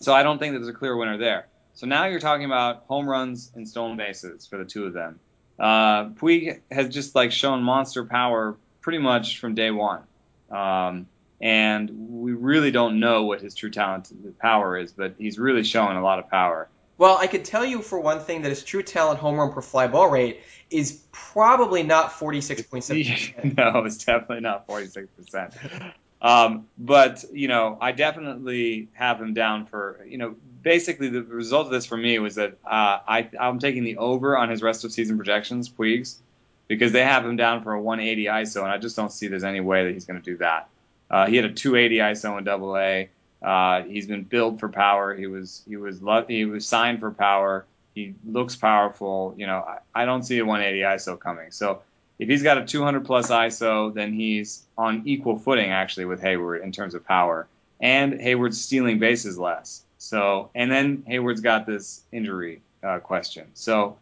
so 0.00 0.12
I 0.12 0.22
don't 0.22 0.38
think 0.38 0.54
there's 0.54 0.68
a 0.68 0.72
clear 0.72 0.96
winner 0.96 1.18
there. 1.18 1.46
So 1.74 1.86
now 1.86 2.06
you're 2.06 2.20
talking 2.20 2.46
about 2.46 2.84
home 2.88 3.08
runs 3.08 3.52
and 3.54 3.68
stolen 3.68 3.96
bases 3.96 4.46
for 4.46 4.56
the 4.56 4.64
two 4.64 4.86
of 4.86 4.92
them. 4.92 5.20
Uh, 5.58 6.10
Puig 6.10 6.60
has 6.70 6.88
just 6.88 7.14
like 7.14 7.32
shown 7.32 7.62
monster 7.62 8.04
power 8.04 8.56
pretty 8.80 8.98
much 8.98 9.38
from 9.38 9.54
day 9.54 9.70
one. 9.70 10.02
Um, 10.50 11.06
and 11.40 11.90
we 12.22 12.32
really 12.32 12.70
don't 12.70 12.98
know 13.00 13.24
what 13.24 13.40
his 13.40 13.54
true 13.54 13.70
talent 13.70 14.10
power 14.38 14.78
is, 14.78 14.92
but 14.92 15.16
he's 15.18 15.38
really 15.38 15.64
showing 15.64 15.96
a 15.96 16.02
lot 16.02 16.18
of 16.18 16.30
power. 16.30 16.68
Well, 16.98 17.18
I 17.18 17.26
could 17.26 17.44
tell 17.44 17.64
you 17.64 17.82
for 17.82 18.00
one 18.00 18.20
thing 18.20 18.42
that 18.42 18.48
his 18.48 18.64
true 18.64 18.82
talent 18.82 19.18
home 19.18 19.36
run 19.36 19.52
per 19.52 19.60
fly 19.60 19.86
ball 19.86 20.08
rate 20.08 20.40
is 20.70 21.02
probably 21.12 21.82
not 21.82 22.12
46.7%. 22.12 23.56
no, 23.56 23.84
it's 23.84 23.98
definitely 23.98 24.40
not 24.40 24.66
46%. 24.66 25.92
Um, 26.22 26.66
but 26.78 27.24
you 27.32 27.48
know, 27.48 27.76
I 27.80 27.92
definitely 27.92 28.88
have 28.92 29.20
him 29.20 29.34
down 29.34 29.66
for 29.66 30.04
you 30.08 30.18
know. 30.18 30.36
Basically, 30.62 31.08
the 31.08 31.22
result 31.22 31.66
of 31.66 31.72
this 31.72 31.86
for 31.86 31.96
me 31.96 32.18
was 32.18 32.34
that 32.34 32.58
uh, 32.64 32.98
I, 33.06 33.28
I'm 33.38 33.60
taking 33.60 33.84
the 33.84 33.98
over 33.98 34.36
on 34.36 34.48
his 34.48 34.62
rest 34.62 34.84
of 34.84 34.90
season 34.90 35.16
projections, 35.16 35.68
Puig's, 35.68 36.20
because 36.66 36.90
they 36.90 37.04
have 37.04 37.24
him 37.24 37.36
down 37.36 37.62
for 37.62 37.72
a 37.72 37.80
180 37.80 38.24
ISO, 38.24 38.62
and 38.62 38.72
I 38.72 38.78
just 38.78 38.96
don't 38.96 39.12
see 39.12 39.28
there's 39.28 39.44
any 39.44 39.60
way 39.60 39.84
that 39.84 39.92
he's 39.92 40.06
going 40.06 40.20
to 40.20 40.24
do 40.24 40.38
that. 40.38 40.68
Uh, 41.08 41.26
he 41.26 41.36
had 41.36 41.44
a 41.44 41.52
280 41.52 41.98
ISO 41.98 42.36
in 42.36 42.42
Double 42.42 42.76
A. 42.76 43.08
Uh, 43.40 43.82
he's 43.82 44.08
been 44.08 44.24
billed 44.24 44.58
for 44.58 44.68
power. 44.68 45.14
He 45.14 45.26
was 45.26 45.62
he 45.68 45.76
was 45.76 46.00
he 46.26 46.44
was 46.46 46.66
signed 46.66 46.98
for 47.00 47.12
power. 47.12 47.64
He 47.94 48.14
looks 48.26 48.56
powerful. 48.56 49.34
You 49.36 49.46
know, 49.46 49.58
I, 49.58 50.02
I 50.02 50.04
don't 50.04 50.24
see 50.24 50.38
a 50.38 50.44
180 50.44 50.80
ISO 50.82 51.18
coming. 51.18 51.52
So 51.52 51.82
if 52.18 52.28
he's 52.28 52.42
got 52.42 52.58
a 52.58 52.64
200 52.64 53.04
plus 53.04 53.30
ISO, 53.30 53.92
then 53.92 54.12
he's 54.12 54.62
on 54.76 55.02
equal 55.06 55.38
footing 55.38 55.70
actually 55.70 56.06
with 56.06 56.20
Heyward 56.20 56.62
in 56.62 56.72
terms 56.72 56.94
of 56.94 57.06
power. 57.06 57.46
And 57.80 58.14
Heyward's 58.14 58.60
stealing 58.60 58.98
bases 58.98 59.38
less. 59.38 59.82
So, 59.98 60.50
and 60.54 60.70
then 60.70 61.04
Heyward's 61.08 61.40
got 61.40 61.66
this 61.66 62.00
injury 62.12 62.62
uh, 62.82 63.00
question. 63.00 63.46
So, 63.54 63.96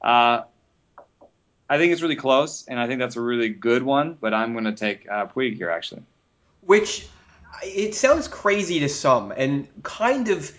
uh, 0.00 0.42
I 1.68 1.78
think 1.78 1.92
it's 1.92 2.02
really 2.02 2.16
close, 2.16 2.66
and 2.66 2.80
I 2.80 2.88
think 2.88 2.98
that's 2.98 3.16
a 3.16 3.20
really 3.20 3.48
good 3.48 3.82
one. 3.82 4.16
But 4.20 4.34
I'm 4.34 4.52
going 4.52 4.64
to 4.64 4.72
take 4.72 5.08
uh, 5.08 5.26
Puig 5.26 5.56
here 5.56 5.70
actually. 5.70 6.02
Which 6.62 7.06
it 7.62 7.94
sounds 7.94 8.26
crazy 8.26 8.80
to 8.80 8.88
some, 8.88 9.32
and 9.32 9.68
kind 9.82 10.28
of 10.28 10.50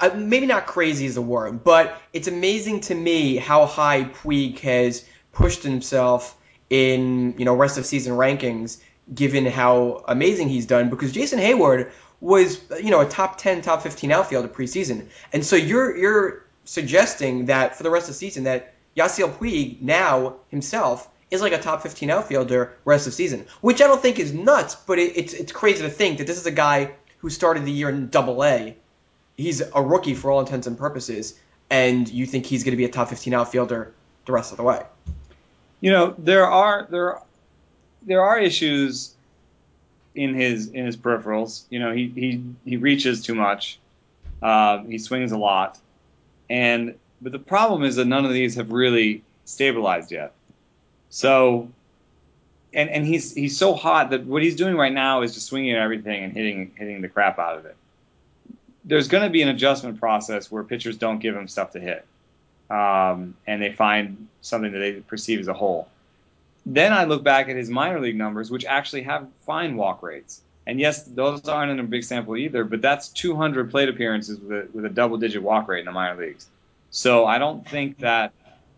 uh, 0.00 0.10
maybe 0.14 0.46
not 0.46 0.66
crazy 0.66 1.06
is 1.06 1.14
the 1.14 1.22
word, 1.22 1.62
but 1.62 2.00
it's 2.12 2.28
amazing 2.28 2.80
to 2.82 2.94
me 2.94 3.36
how 3.36 3.66
high 3.66 4.04
Puig 4.04 4.58
has 4.60 5.04
pushed 5.38 5.62
himself 5.62 6.36
in 6.68 7.32
you 7.38 7.44
know 7.44 7.54
rest 7.54 7.78
of 7.78 7.86
season 7.86 8.12
rankings 8.12 8.78
given 9.14 9.46
how 9.46 10.04
amazing 10.08 10.48
he's 10.48 10.66
done 10.66 10.90
because 10.90 11.12
Jason 11.12 11.38
Heyward 11.38 11.92
was 12.20 12.60
you 12.82 12.90
know 12.90 13.00
a 13.00 13.08
top 13.08 13.38
10 13.38 13.62
top 13.62 13.82
15 13.82 14.10
outfielder 14.10 14.48
preseason. 14.48 15.06
And 15.32 15.46
so 15.46 15.54
you're 15.54 15.96
you're 15.96 16.44
suggesting 16.64 17.46
that 17.46 17.76
for 17.76 17.84
the 17.84 17.90
rest 17.90 18.08
of 18.08 18.14
the 18.14 18.18
season 18.18 18.44
that 18.44 18.74
Yasiel 18.96 19.32
Puig 19.32 19.80
now 19.80 20.38
himself 20.48 21.08
is 21.30 21.40
like 21.40 21.52
a 21.52 21.60
top 21.60 21.82
15 21.82 22.10
outfielder 22.10 22.74
rest 22.84 23.06
of 23.06 23.14
season 23.14 23.46
which 23.60 23.80
I 23.80 23.86
don't 23.86 24.02
think 24.02 24.18
is 24.18 24.32
nuts 24.32 24.74
but 24.74 24.98
it, 24.98 25.16
it's 25.16 25.34
it's 25.34 25.52
crazy 25.52 25.82
to 25.82 25.88
think 25.88 26.18
that 26.18 26.26
this 26.26 26.38
is 26.38 26.46
a 26.46 26.50
guy 26.66 26.90
who 27.18 27.30
started 27.30 27.64
the 27.64 27.70
year 27.70 27.88
in 27.88 28.08
double 28.08 28.44
A. 28.44 28.76
He's 29.36 29.60
a 29.60 29.80
rookie 29.80 30.14
for 30.14 30.32
all 30.32 30.40
intents 30.40 30.66
and 30.66 30.76
purposes 30.76 31.38
and 31.70 32.08
you 32.08 32.26
think 32.26 32.44
he's 32.44 32.64
going 32.64 32.72
to 32.72 32.76
be 32.76 32.86
a 32.86 32.88
top 32.88 33.10
15 33.10 33.32
outfielder 33.34 33.94
the 34.24 34.32
rest 34.32 34.50
of 34.50 34.56
the 34.56 34.64
way 34.64 34.82
you 35.80 35.90
know 35.90 36.14
there 36.18 36.46
are 36.46 36.86
there 36.90 37.20
there 38.02 38.22
are 38.22 38.38
issues 38.38 39.14
in 40.14 40.34
his 40.34 40.68
in 40.68 40.84
his 40.84 40.96
peripherals. 40.96 41.64
You 41.70 41.78
know, 41.78 41.92
he 41.92 42.08
he 42.08 42.42
he 42.64 42.76
reaches 42.76 43.22
too 43.22 43.34
much. 43.34 43.78
Uh, 44.42 44.82
he 44.84 44.98
swings 44.98 45.32
a 45.32 45.38
lot, 45.38 45.78
and 46.50 46.94
but 47.20 47.32
the 47.32 47.38
problem 47.38 47.84
is 47.84 47.96
that 47.96 48.06
none 48.06 48.24
of 48.24 48.32
these 48.32 48.56
have 48.56 48.72
really 48.72 49.22
stabilized 49.44 50.10
yet. 50.12 50.32
So, 51.10 51.70
and 52.72 52.90
and 52.90 53.06
he's 53.06 53.32
he's 53.32 53.56
so 53.56 53.74
hot 53.74 54.10
that 54.10 54.24
what 54.24 54.42
he's 54.42 54.56
doing 54.56 54.76
right 54.76 54.92
now 54.92 55.22
is 55.22 55.34
just 55.34 55.46
swinging 55.46 55.72
at 55.72 55.80
everything 55.80 56.24
and 56.24 56.32
hitting 56.32 56.72
hitting 56.76 57.00
the 57.00 57.08
crap 57.08 57.38
out 57.38 57.58
of 57.58 57.66
it. 57.66 57.76
There's 58.84 59.08
going 59.08 59.24
to 59.24 59.30
be 59.30 59.42
an 59.42 59.48
adjustment 59.48 60.00
process 60.00 60.50
where 60.50 60.64
pitchers 60.64 60.96
don't 60.96 61.18
give 61.18 61.36
him 61.36 61.46
stuff 61.46 61.72
to 61.72 61.80
hit 61.80 62.06
um, 62.70 63.34
and 63.46 63.62
they 63.62 63.72
find 63.72 64.28
something 64.40 64.72
that 64.72 64.78
they 64.78 64.92
perceive 64.94 65.40
as 65.40 65.48
a 65.48 65.54
hole. 65.54 65.88
Then 66.66 66.92
I 66.92 67.04
look 67.04 67.24
back 67.24 67.48
at 67.48 67.56
his 67.56 67.70
minor 67.70 68.00
league 68.00 68.16
numbers, 68.16 68.50
which 68.50 68.64
actually 68.64 69.02
have 69.02 69.26
fine 69.46 69.76
walk 69.76 70.02
rates. 70.02 70.42
And 70.66 70.78
yes, 70.78 71.02
those 71.02 71.48
aren't 71.48 71.72
in 71.72 71.80
a 71.80 71.84
big 71.84 72.04
sample 72.04 72.36
either, 72.36 72.62
but 72.62 72.82
that's 72.82 73.08
200 73.08 73.70
plate 73.70 73.88
appearances 73.88 74.38
with 74.38 74.52
a, 74.52 74.68
with 74.74 74.84
a 74.84 74.90
double 74.90 75.16
digit 75.16 75.42
walk 75.42 75.66
rate 75.66 75.80
in 75.80 75.86
the 75.86 75.92
minor 75.92 76.20
leagues. 76.20 76.46
So 76.90 77.24
I 77.24 77.38
don't 77.38 77.66
think 77.66 78.00
that 78.00 78.32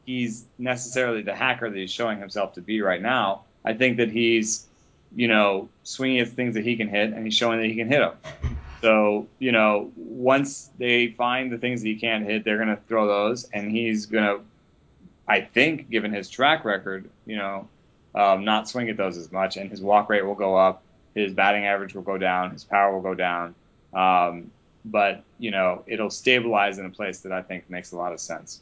he's 0.07 0.44
necessarily 0.57 1.22
the 1.22 1.35
hacker 1.35 1.68
that 1.68 1.76
he's 1.76 1.90
showing 1.90 2.20
himself 2.20 2.55
to 2.55 2.61
be 2.61 2.81
right 2.81 3.03
now. 3.03 3.42
I 3.64 3.74
think 3.74 3.96
that 3.96 4.11
he's, 4.11 4.66
you 5.14 5.26
know, 5.26 5.68
swinging 5.83 6.20
at 6.20 6.29
things 6.29 6.55
that 6.55 6.64
he 6.64 6.76
can 6.76 6.88
hit, 6.88 7.12
and 7.12 7.24
he's 7.24 7.35
showing 7.35 7.59
that 7.59 7.66
he 7.66 7.74
can 7.74 7.88
hit 7.88 7.98
them. 7.98 8.57
So, 8.81 9.27
you 9.38 9.53
know, 9.53 9.93
once 9.97 10.71
they 10.79 11.09
find 11.09 11.53
the 11.53 11.59
things 11.59 11.83
that 11.83 11.88
he 11.88 11.97
can't 11.97 12.25
hit, 12.25 12.45
they're 12.45 12.57
going 12.57 12.69
to 12.69 12.81
throw 12.88 13.07
those, 13.07 13.45
and 13.53 13.71
he's 13.71 14.07
going 14.07 14.25
to, 14.25 14.40
I 15.29 15.43
think, 15.43 15.90
given 15.90 16.12
his 16.12 16.31
track 16.31 16.64
record, 16.64 17.11
you 17.27 17.37
know, 17.37 17.69
um, 18.14 18.45
not 18.45 18.69
swing 18.69 18.88
at 18.88 18.97
those 18.97 19.16
as 19.16 19.31
much, 19.31 19.57
and 19.57 19.71
his 19.71 19.81
walk 19.83 20.09
rate 20.09 20.25
will 20.25 20.35
go 20.35 20.57
up, 20.57 20.83
his 21.14 21.33
batting 21.33 21.66
average 21.66 21.95
will 21.95 22.03
go 22.03 22.19
down, 22.19 22.51
his 22.51 22.64
power 22.64 22.93
will 22.93 23.03
go 23.03 23.14
down. 23.14 23.55
Um, 23.93 24.51
but 24.85 25.23
you 25.38 25.51
know, 25.51 25.85
it'll 25.87 26.11
stabilize 26.11 26.79
in 26.79 26.87
a 26.87 26.90
place 26.90 27.21
that 27.21 27.33
I 27.33 27.43
think 27.43 27.69
makes 27.69 27.93
a 27.93 27.97
lot 27.97 28.12
of 28.12 28.21
sense. 28.21 28.61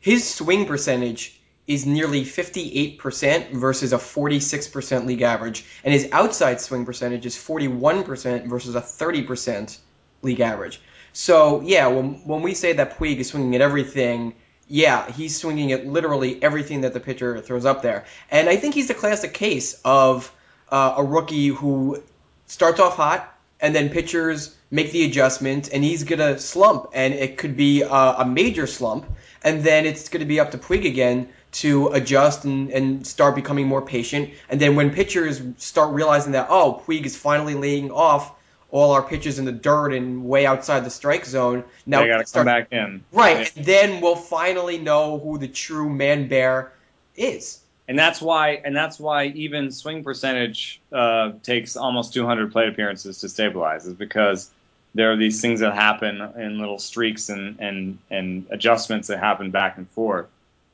His 0.00 0.28
swing 0.28 0.66
percentage 0.66 1.40
is 1.68 1.84
nearly 1.84 2.24
58% 2.24 3.50
versus 3.52 3.92
a 3.92 3.98
46% 3.98 5.06
league 5.06 5.20
average, 5.20 5.64
and 5.84 5.92
his 5.92 6.08
outside 6.12 6.60
swing 6.60 6.86
percentage 6.86 7.26
is 7.26 7.36
41% 7.36 8.46
versus 8.46 8.74
a 8.74 8.80
30% 8.80 9.78
league 10.22 10.40
average. 10.40 10.80
So 11.12 11.60
yeah, 11.60 11.86
when 11.88 12.14
when 12.26 12.42
we 12.42 12.54
say 12.54 12.72
that 12.74 12.98
Puig 12.98 13.18
is 13.18 13.28
swinging 13.28 13.54
at 13.54 13.60
everything, 13.60 14.34
yeah, 14.66 15.10
he's 15.12 15.38
swinging 15.38 15.72
at 15.72 15.86
literally 15.86 16.42
everything 16.42 16.82
that 16.82 16.94
the 16.94 17.00
pitcher 17.00 17.40
throws 17.40 17.64
up 17.64 17.82
there, 17.82 18.04
and 18.30 18.48
I 18.48 18.56
think 18.56 18.74
he's 18.74 18.88
the 18.88 18.94
classic 18.94 19.34
case 19.34 19.80
of 19.84 20.32
uh, 20.70 20.94
a 20.96 21.04
rookie 21.04 21.48
who 21.48 22.02
starts 22.46 22.80
off 22.80 22.96
hot, 22.96 23.36
and 23.60 23.74
then 23.74 23.90
pitchers 23.90 24.54
make 24.70 24.92
the 24.92 25.04
adjustment, 25.04 25.70
and 25.72 25.82
he's 25.82 26.04
gonna 26.04 26.38
slump, 26.38 26.90
and 26.92 27.14
it 27.14 27.36
could 27.36 27.56
be 27.56 27.82
a, 27.82 27.88
a 27.88 28.24
major 28.24 28.66
slump, 28.66 29.06
and 29.42 29.64
then 29.64 29.86
it's 29.86 30.08
gonna 30.08 30.26
be 30.26 30.40
up 30.40 30.50
to 30.52 30.58
Puig 30.58 30.86
again 30.86 31.28
to 31.50 31.88
adjust 31.88 32.44
and, 32.44 32.70
and 32.70 33.06
start 33.06 33.34
becoming 33.34 33.66
more 33.66 33.82
patient. 33.82 34.30
And 34.48 34.60
then 34.60 34.76
when 34.76 34.90
pitchers 34.90 35.40
start 35.56 35.94
realizing 35.94 36.32
that, 36.32 36.48
oh, 36.50 36.82
Puig 36.86 37.06
is 37.06 37.16
finally 37.16 37.54
laying 37.54 37.90
off 37.90 38.34
all 38.70 38.92
our 38.92 39.02
pitches 39.02 39.38
in 39.38 39.46
the 39.46 39.52
dirt 39.52 39.92
and 39.92 40.26
way 40.26 40.44
outside 40.44 40.84
the 40.84 40.90
strike 40.90 41.24
zone, 41.24 41.64
now 41.86 42.02
they 42.02 42.08
got 42.08 42.26
to 42.26 42.32
come 42.32 42.44
back 42.44 42.68
in. 42.70 43.02
Right, 43.12 43.50
and 43.56 43.64
then 43.64 44.00
we'll 44.02 44.16
finally 44.16 44.78
know 44.78 45.18
who 45.18 45.38
the 45.38 45.48
true 45.48 45.88
man 45.88 46.28
bear 46.28 46.72
is. 47.16 47.60
And 47.86 47.98
that's 47.98 48.20
why, 48.20 48.60
and 48.62 48.76
that's 48.76 49.00
why 49.00 49.26
even 49.28 49.72
swing 49.72 50.04
percentage 50.04 50.82
uh, 50.92 51.32
takes 51.42 51.76
almost 51.76 52.12
200 52.12 52.52
plate 52.52 52.68
appearances 52.68 53.20
to 53.20 53.30
stabilize, 53.30 53.86
is 53.86 53.94
because 53.94 54.50
there 54.94 55.10
are 55.12 55.16
these 55.16 55.40
things 55.40 55.60
that 55.60 55.74
happen 55.74 56.20
in 56.36 56.58
little 56.58 56.78
streaks 56.78 57.30
and 57.30 57.58
and 57.60 57.98
and 58.10 58.46
adjustments 58.50 59.08
that 59.08 59.18
happen 59.18 59.50
back 59.50 59.78
and 59.78 59.88
forth 59.90 60.26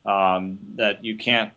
um, 0.05 0.59
that 0.77 1.05
you 1.05 1.17
can't, 1.17 1.53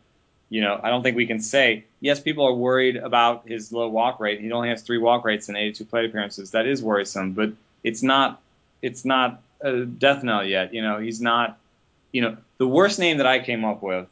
you 0.49 0.61
know, 0.61 0.79
I 0.81 0.89
don't 0.89 1.03
think 1.03 1.17
we 1.17 1.27
can 1.27 1.41
say, 1.41 1.85
yes, 1.99 2.19
people 2.19 2.45
are 2.45 2.53
worried 2.53 2.95
about 2.95 3.47
his 3.47 3.71
low 3.71 3.89
walk 3.89 4.19
rate. 4.19 4.39
He 4.39 4.51
only 4.51 4.69
has 4.69 4.81
three 4.81 4.97
walk 4.97 5.25
rates 5.25 5.49
and 5.49 5.57
82 5.57 5.85
plate 5.85 6.05
appearances. 6.05 6.51
That 6.51 6.65
is 6.65 6.81
worrisome, 6.81 7.33
but 7.33 7.51
it's 7.83 8.03
not, 8.03 8.41
it's 8.81 9.03
not 9.03 9.41
a 9.61 9.85
death 9.85 10.23
knell 10.23 10.45
yet. 10.45 10.73
You 10.73 10.81
know, 10.81 10.99
he's 10.99 11.19
not, 11.21 11.57
you 12.11 12.21
know, 12.21 12.37
the 12.57 12.67
worst 12.67 12.99
name 12.99 13.17
that 13.17 13.27
I 13.27 13.39
came 13.39 13.65
up 13.65 13.81
with 13.83 14.07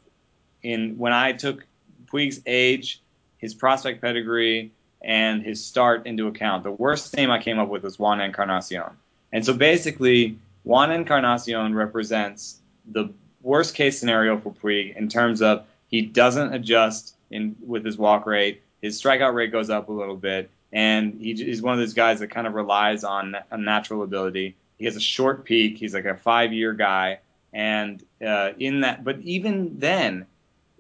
in 0.62 0.98
when 0.98 1.14
I 1.14 1.32
took 1.32 1.66
Puig's 2.08 2.42
age, 2.46 3.02
his 3.38 3.54
prospect 3.54 4.02
pedigree, 4.02 4.72
and 5.02 5.44
his 5.44 5.64
start 5.64 6.08
into 6.08 6.28
account. 6.28 6.64
The 6.64 6.72
worst 6.72 7.16
name 7.16 7.32
I 7.32 7.42
came 7.42 7.60
up 7.60 7.70
with 7.70 7.84
was 7.84 7.98
Juan 8.00 8.20
Encarnacion. 8.20 8.92
And 9.32 9.46
so 9.46 9.54
basically, 9.54 10.40
Juan 10.64 10.92
Encarnacion 10.92 11.76
represents 11.76 12.60
the 12.90 13.14
worst 13.46 13.76
case 13.76 14.00
scenario 14.00 14.38
for 14.40 14.52
Puig 14.52 14.98
in 14.98 15.08
terms 15.08 15.42
of 15.42 15.66
he 15.88 16.02
doesn't 16.02 16.54
adjust 16.54 17.16
in 17.30 17.56
with 17.66 17.86
his 17.86 17.98
walk 17.98 18.26
rate, 18.26 18.62
his 18.82 19.02
strikeout 19.02 19.34
rate 19.34 19.52
goes 19.52 19.70
up 19.70 19.88
a 19.88 19.92
little 19.92 20.16
bit, 20.16 20.50
and 20.74 21.20
he, 21.22 21.34
he's 21.34 21.62
one 21.62 21.74
of 21.74 21.80
those 21.80 21.94
guys 21.94 22.20
that 22.20 22.28
kind 22.30 22.48
of 22.48 22.54
relies 22.54 23.04
on 23.04 23.36
a 23.52 23.58
natural 23.58 24.04
ability. 24.04 24.56
He 24.78 24.86
has 24.86 24.96
a 24.96 25.02
short 25.02 25.46
peak. 25.46 25.78
He's 25.78 25.94
like 25.94 26.06
a 26.06 26.16
five-year 26.16 26.74
guy, 26.74 27.20
and 27.54 28.04
uh, 28.26 28.52
in 28.60 28.82
that, 28.82 29.04
but 29.04 29.20
even 29.22 29.80
then, 29.80 30.26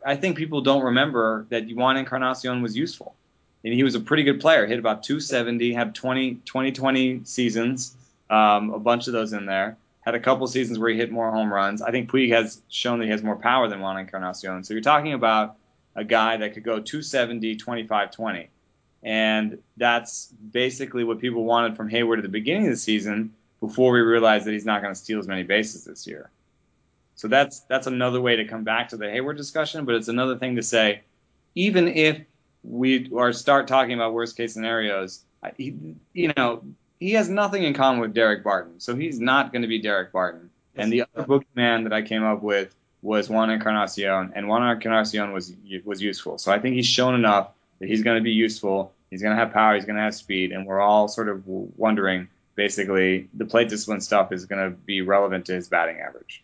I 0.05 0.15
think 0.15 0.37
people 0.37 0.61
don't 0.61 0.83
remember 0.83 1.45
that 1.49 1.71
Juan 1.71 1.97
Encarnacion 1.97 2.61
was 2.61 2.75
useful. 2.75 3.15
And 3.63 3.73
he 3.73 3.81
was 3.81 3.95
a 3.95 3.99
pretty 3.99 4.21
good 4.21 4.39
player. 4.39 4.67
Hit 4.67 4.77
about 4.77 5.01
270, 5.01 5.73
had 5.73 5.95
20, 5.95 6.35
20, 6.45 6.71
20 6.71 7.21
seasons, 7.23 7.95
um, 8.29 8.69
a 8.71 8.77
bunch 8.77 9.07
of 9.07 9.13
those 9.13 9.33
in 9.33 9.47
there 9.47 9.77
had 10.05 10.15
a 10.15 10.19
couple 10.19 10.45
seasons 10.47 10.77
where 10.77 10.89
he 10.89 10.97
hit 10.97 11.11
more 11.11 11.31
home 11.31 11.51
runs. 11.51 11.81
I 11.81 11.91
think 11.91 12.11
Puig 12.11 12.31
has 12.31 12.61
shown 12.69 12.99
that 12.99 13.05
he 13.05 13.11
has 13.11 13.23
more 13.23 13.35
power 13.35 13.67
than 13.67 13.81
Juan 13.81 13.97
Encarnacion. 13.97 14.63
So 14.63 14.73
you're 14.73 14.83
talking 14.83 15.13
about 15.13 15.57
a 15.95 16.03
guy 16.03 16.37
that 16.37 16.53
could 16.53 16.63
go 16.63 16.79
270, 16.79 17.55
25, 17.55 18.11
20. 18.11 18.49
And 19.01 19.59
that's 19.77 20.27
basically 20.27 21.03
what 21.03 21.19
people 21.19 21.43
wanted 21.43 21.75
from 21.75 21.89
Heyward 21.89 22.17
at 22.17 22.23
the 22.23 22.29
beginning 22.29 22.65
of 22.65 22.71
the 22.71 22.77
season 22.77 23.33
before 23.59 23.91
we 23.91 23.99
realized 23.99 24.45
that 24.45 24.51
he's 24.51 24.65
not 24.65 24.81
going 24.81 24.93
to 24.93 24.99
steal 24.99 25.19
as 25.19 25.27
many 25.27 25.43
bases 25.43 25.85
this 25.85 26.05
year. 26.05 26.29
So 27.15 27.27
that's 27.27 27.61
that's 27.61 27.87
another 27.87 28.19
way 28.19 28.35
to 28.37 28.45
come 28.45 28.63
back 28.63 28.89
to 28.89 28.97
the 28.97 29.05
Heyward 29.05 29.37
discussion, 29.37 29.85
but 29.85 29.95
it's 29.95 30.09
another 30.09 30.37
thing 30.37 30.57
to 30.57 30.63
say, 30.63 31.01
even 31.55 31.87
if 31.87 32.19
we 32.63 33.09
are 33.15 33.31
start 33.31 33.67
talking 33.67 33.93
about 33.93 34.13
worst 34.13 34.35
case 34.35 34.53
scenarios, 34.53 35.23
you 35.57 36.33
know, 36.35 36.63
he 36.99 37.11
has 37.11 37.29
nothing 37.29 37.63
in 37.63 37.73
common 37.73 38.01
with 38.01 38.13
Daric 38.13 38.43
Barton, 38.43 38.79
so 38.79 38.95
he's 38.95 39.19
not 39.19 39.51
going 39.51 39.61
to 39.63 39.67
be 39.67 39.81
Daric 39.81 40.11
Barton. 40.11 40.49
And 40.75 40.91
the 40.91 41.03
other 41.03 41.25
boogeyman 41.25 41.83
that 41.83 41.93
I 41.93 42.01
came 42.01 42.23
up 42.23 42.41
with 42.41 42.73
was 43.01 43.29
Juan 43.29 43.49
Encarnacion, 43.49 44.33
and 44.35 44.47
Juan 44.47 44.67
Encarnacion 44.69 45.31
was 45.31 45.53
was 45.83 46.01
useful. 46.01 46.37
So 46.37 46.51
I 46.51 46.59
think 46.59 46.75
he's 46.75 46.87
shown 46.87 47.15
enough 47.15 47.51
that 47.79 47.87
he's 47.87 48.03
going 48.03 48.17
to 48.17 48.23
be 48.23 48.31
useful. 48.31 48.93
He's 49.09 49.21
going 49.21 49.35
to 49.35 49.39
have 49.41 49.53
power. 49.53 49.75
He's 49.75 49.85
going 49.85 49.95
to 49.95 50.01
have 50.01 50.15
speed, 50.15 50.51
and 50.51 50.65
we're 50.65 50.81
all 50.81 51.07
sort 51.07 51.29
of 51.29 51.43
wondering, 51.45 52.27
basically, 52.55 53.29
the 53.33 53.45
plate 53.45 53.69
discipline 53.69 54.01
stuff 54.01 54.31
is 54.31 54.45
going 54.45 54.63
to 54.63 54.75
be 54.75 55.01
relevant 55.01 55.45
to 55.45 55.53
his 55.53 55.69
batting 55.69 55.99
average. 55.99 56.43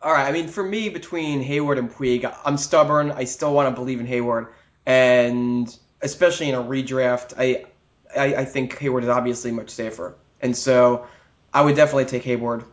All 0.00 0.12
right. 0.12 0.26
I 0.26 0.32
mean, 0.32 0.48
for 0.48 0.62
me, 0.62 0.88
between 0.88 1.44
Heyward 1.44 1.78
and 1.78 1.90
Puig, 1.90 2.32
I'm 2.44 2.56
stubborn. 2.56 3.10
I 3.10 3.24
still 3.24 3.52
want 3.52 3.68
to 3.68 3.78
believe 3.78 4.00
in 4.00 4.06
Heyward, 4.06 4.48
and 4.84 5.76
especially 6.00 6.48
in 6.48 6.54
a 6.54 6.62
redraft, 6.62 7.34
I 7.38 7.66
I, 8.16 8.24
I 8.40 8.44
think 8.44 8.78
Heyward 8.78 9.02
is 9.02 9.08
obviously 9.08 9.52
much 9.52 9.70
safer, 9.70 10.14
and 10.40 10.56
so 10.56 11.06
I 11.52 11.62
would 11.62 11.76
definitely 11.76 12.06
take 12.06 12.22
Heyward 12.24 12.64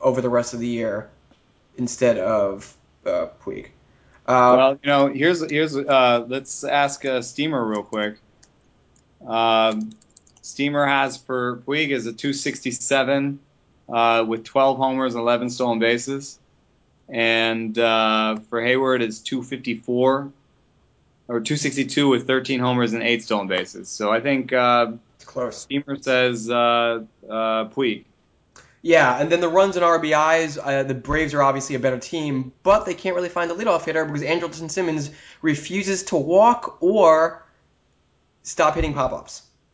over 0.00 0.20
the 0.20 0.28
rest 0.28 0.54
of 0.54 0.60
the 0.60 0.66
year 0.66 1.10
instead 1.76 2.18
of 2.18 2.76
uh, 3.04 3.28
Puig. 3.42 3.66
Uh, 4.26 4.54
well, 4.56 4.78
you 4.82 4.88
know, 4.88 5.06
here's 5.08 5.48
here's 5.50 5.76
uh, 5.76 6.24
let's 6.28 6.64
ask 6.64 7.04
uh, 7.04 7.22
Steamer 7.22 7.64
real 7.64 7.82
quick. 7.82 8.16
Um, 9.26 9.90
Steamer 10.42 10.86
has 10.86 11.16
for 11.16 11.58
Puig 11.66 11.90
is 11.90 12.06
a 12.06 12.12
267 12.12 13.38
uh, 13.88 14.24
with 14.26 14.44
12 14.44 14.76
homers 14.76 15.14
and 15.14 15.22
11 15.22 15.50
stolen 15.50 15.78
bases, 15.78 16.38
and 17.08 17.76
uh, 17.78 18.36
for 18.48 18.60
Heyward 18.60 19.00
is 19.00 19.20
254 19.20 20.32
or 21.30 21.38
262 21.38 22.08
with 22.08 22.26
13 22.26 22.58
homers 22.58 22.92
and 22.92 23.04
eight 23.04 23.22
stolen 23.22 23.46
bases. 23.46 23.88
So 23.88 24.10
I 24.10 24.20
think 24.20 24.52
uh, 24.52 24.92
it's 25.14 25.24
close. 25.24 25.58
Steamer 25.58 25.96
says 26.02 26.50
uh, 26.50 27.04
uh, 27.28 27.68
Puig. 27.68 28.04
Yeah, 28.82 29.20
and 29.20 29.30
then 29.30 29.40
the 29.40 29.48
runs 29.48 29.76
and 29.76 29.84
RBIs, 29.84 30.58
uh, 30.60 30.82
the 30.82 30.94
Braves 30.94 31.32
are 31.32 31.42
obviously 31.42 31.76
a 31.76 31.78
better 31.78 31.98
team, 31.98 32.52
but 32.64 32.84
they 32.84 32.94
can't 32.94 33.14
really 33.14 33.28
find 33.28 33.50
a 33.50 33.54
leadoff 33.54 33.84
hitter 33.84 34.04
because 34.04 34.22
Andrelton 34.22 34.70
Simmons 34.70 35.10
refuses 35.40 36.02
to 36.04 36.16
walk 36.16 36.78
or 36.82 37.44
stop 38.42 38.74
hitting 38.74 38.92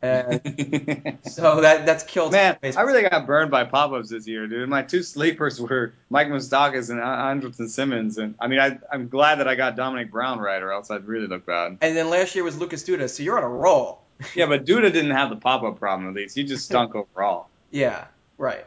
pop-ups. 0.00 1.22
so 1.34 1.60
that 1.60 1.86
that's 1.86 2.04
killed. 2.04 2.32
Man, 2.32 2.56
I 2.62 2.80
really 2.82 3.02
got 3.02 3.26
burned 3.26 3.50
by 3.50 3.64
pop-ups 3.64 4.10
this 4.10 4.26
year, 4.26 4.46
dude. 4.46 4.68
My 4.68 4.82
two 4.82 5.02
sleepers 5.02 5.60
were 5.60 5.94
Mike 6.10 6.28
Moustakas 6.28 6.90
and 6.90 7.00
Andrelton 7.00 7.68
Simmons, 7.68 8.18
and 8.18 8.34
I 8.40 8.46
mean, 8.46 8.60
I, 8.60 8.78
I'm 8.92 9.08
glad 9.08 9.36
that 9.36 9.48
I 9.48 9.54
got 9.54 9.76
Domonic 9.76 10.10
Brown 10.10 10.38
right, 10.38 10.62
or 10.62 10.72
else 10.72 10.90
I'd 10.90 11.06
really 11.06 11.26
look 11.26 11.46
bad. 11.46 11.78
And 11.80 11.96
then 11.96 12.10
last 12.10 12.34
year 12.34 12.44
was 12.44 12.58
Lucas 12.58 12.84
Duda, 12.84 13.08
so 13.08 13.22
you're 13.22 13.38
on 13.38 13.44
a 13.44 13.48
roll. 13.48 14.02
yeah, 14.34 14.46
but 14.46 14.64
Duda 14.64 14.92
didn't 14.92 15.10
have 15.10 15.30
the 15.30 15.36
pop-up 15.36 15.78
problem 15.78 16.08
at 16.08 16.14
least. 16.14 16.34
He 16.34 16.44
just 16.44 16.64
stunk 16.64 16.94
overall. 17.14 17.48
Yeah, 17.70 18.06
right. 18.38 18.66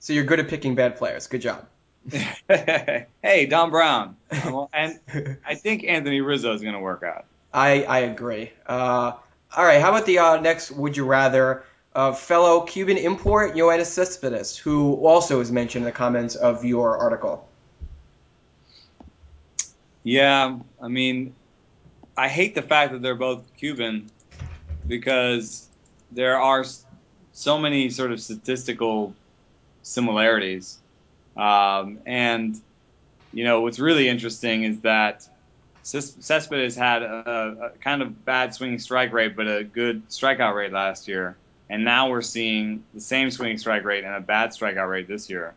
So 0.00 0.12
you're 0.12 0.24
good 0.24 0.40
at 0.40 0.48
picking 0.48 0.74
bad 0.74 0.96
players. 0.96 1.26
Good 1.26 1.42
job. 1.42 1.66
hey, 2.48 3.46
Dom 3.50 3.70
Brown, 3.70 4.16
and 4.72 4.98
I 5.46 5.54
think 5.54 5.84
Anthony 5.84 6.22
Rizzo 6.22 6.54
is 6.54 6.62
going 6.62 6.72
to 6.72 6.80
work 6.80 7.02
out. 7.02 7.26
I 7.52 7.82
I 7.84 7.98
agree. 8.00 8.52
Uh, 8.66 9.12
all 9.56 9.64
right, 9.64 9.80
how 9.80 9.90
about 9.90 10.06
the 10.06 10.18
uh, 10.18 10.40
next 10.40 10.70
Would 10.70 10.96
You 10.96 11.04
Rather? 11.04 11.64
Uh, 11.92 12.12
fellow 12.12 12.60
Cuban 12.60 12.96
import 12.96 13.54
Yoenis 13.54 13.86
Cespedes, 13.86 14.56
who 14.56 14.94
also 15.04 15.40
is 15.40 15.50
mentioned 15.50 15.82
in 15.82 15.86
the 15.86 15.92
comments 15.92 16.36
of 16.36 16.64
your 16.64 16.96
article. 16.96 17.48
Yeah, 20.04 20.58
I 20.80 20.88
mean, 20.88 21.34
I 22.16 22.28
hate 22.28 22.54
the 22.54 22.62
fact 22.62 22.92
that 22.92 23.02
they're 23.02 23.16
both 23.16 23.42
Cuban 23.56 24.08
because 24.86 25.68
there 26.12 26.38
are 26.38 26.64
so 27.32 27.58
many 27.58 27.90
sort 27.90 28.12
of 28.12 28.20
statistical 28.20 29.14
similarities. 29.82 30.78
Um, 31.36 31.98
and, 32.06 32.60
you 33.32 33.44
know, 33.44 33.62
what's 33.62 33.80
really 33.80 34.08
interesting 34.08 34.64
is 34.64 34.80
that 34.80 35.28
Cespedes 35.82 36.76
had 36.76 37.02
a, 37.02 37.72
a, 37.74 37.78
kind 37.78 38.02
of 38.02 38.24
bad 38.24 38.54
swinging 38.54 38.78
strike 38.78 39.12
rate, 39.12 39.34
but 39.34 39.46
a 39.48 39.64
good 39.64 40.08
strikeout 40.08 40.54
rate 40.54 40.72
last 40.72 41.08
year. 41.08 41.36
And 41.68 41.84
now 41.84 42.10
we're 42.10 42.22
seeing 42.22 42.84
the 42.92 43.00
same 43.00 43.30
swinging 43.30 43.58
strike 43.58 43.84
rate 43.84 44.04
and 44.04 44.14
a 44.14 44.20
bad 44.20 44.50
strikeout 44.50 44.90
rate 44.90 45.08
this 45.08 45.30
year. 45.30 45.54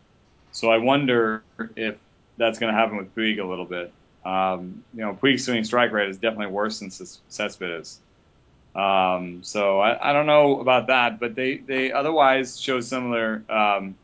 So 0.52 0.72
I 0.72 0.78
wonder 0.78 1.44
if 1.76 1.96
that's 2.38 2.60
going 2.60 2.72
to 2.74 2.80
happen 2.80 2.98
with 2.98 3.16
Puig 3.16 3.40
a 3.40 3.44
little 3.44 3.66
bit. 3.66 3.92
Um, 4.24 4.84
you 4.94 5.02
know, 5.02 5.18
Puig's 5.22 5.44
swinging 5.46 5.64
strike 5.64 5.92
rate 5.92 6.10
is 6.10 6.18
definitely 6.18 6.54
worse 6.54 6.80
than 6.80 6.92
Cespedes. 6.92 8.00
Um, 8.76 9.44
so 9.44 9.80
I, 9.80 10.10
I 10.10 10.14
don't 10.14 10.26
know 10.26 10.60
about 10.60 10.88
that, 10.88 11.20
but 11.20 11.36
they, 11.36 11.58
they 11.58 11.92
otherwise 11.92 12.60
show 12.60 12.80
similar 12.80 13.44
um, 13.50 13.96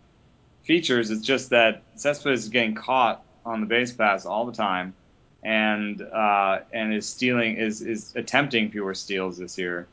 features. 0.63 1.09
It's 1.09 1.25
just 1.25 1.51
that 1.51 1.83
Cespedes 1.95 2.43
is 2.43 2.49
getting 2.49 2.75
caught 2.75 3.23
on 3.45 3.61
the 3.61 3.67
base 3.67 3.91
pass 3.91 4.25
all 4.25 4.45
the 4.45 4.51
time, 4.53 4.93
and 5.43 6.01
uh, 6.01 6.59
and 6.73 6.93
is 6.93 7.07
stealing 7.07 7.57
is 7.57 7.81
is 7.81 8.13
attempting 8.15 8.71
fewer 8.71 8.93
steals 8.93 9.37
this 9.37 9.57
year. 9.57 9.87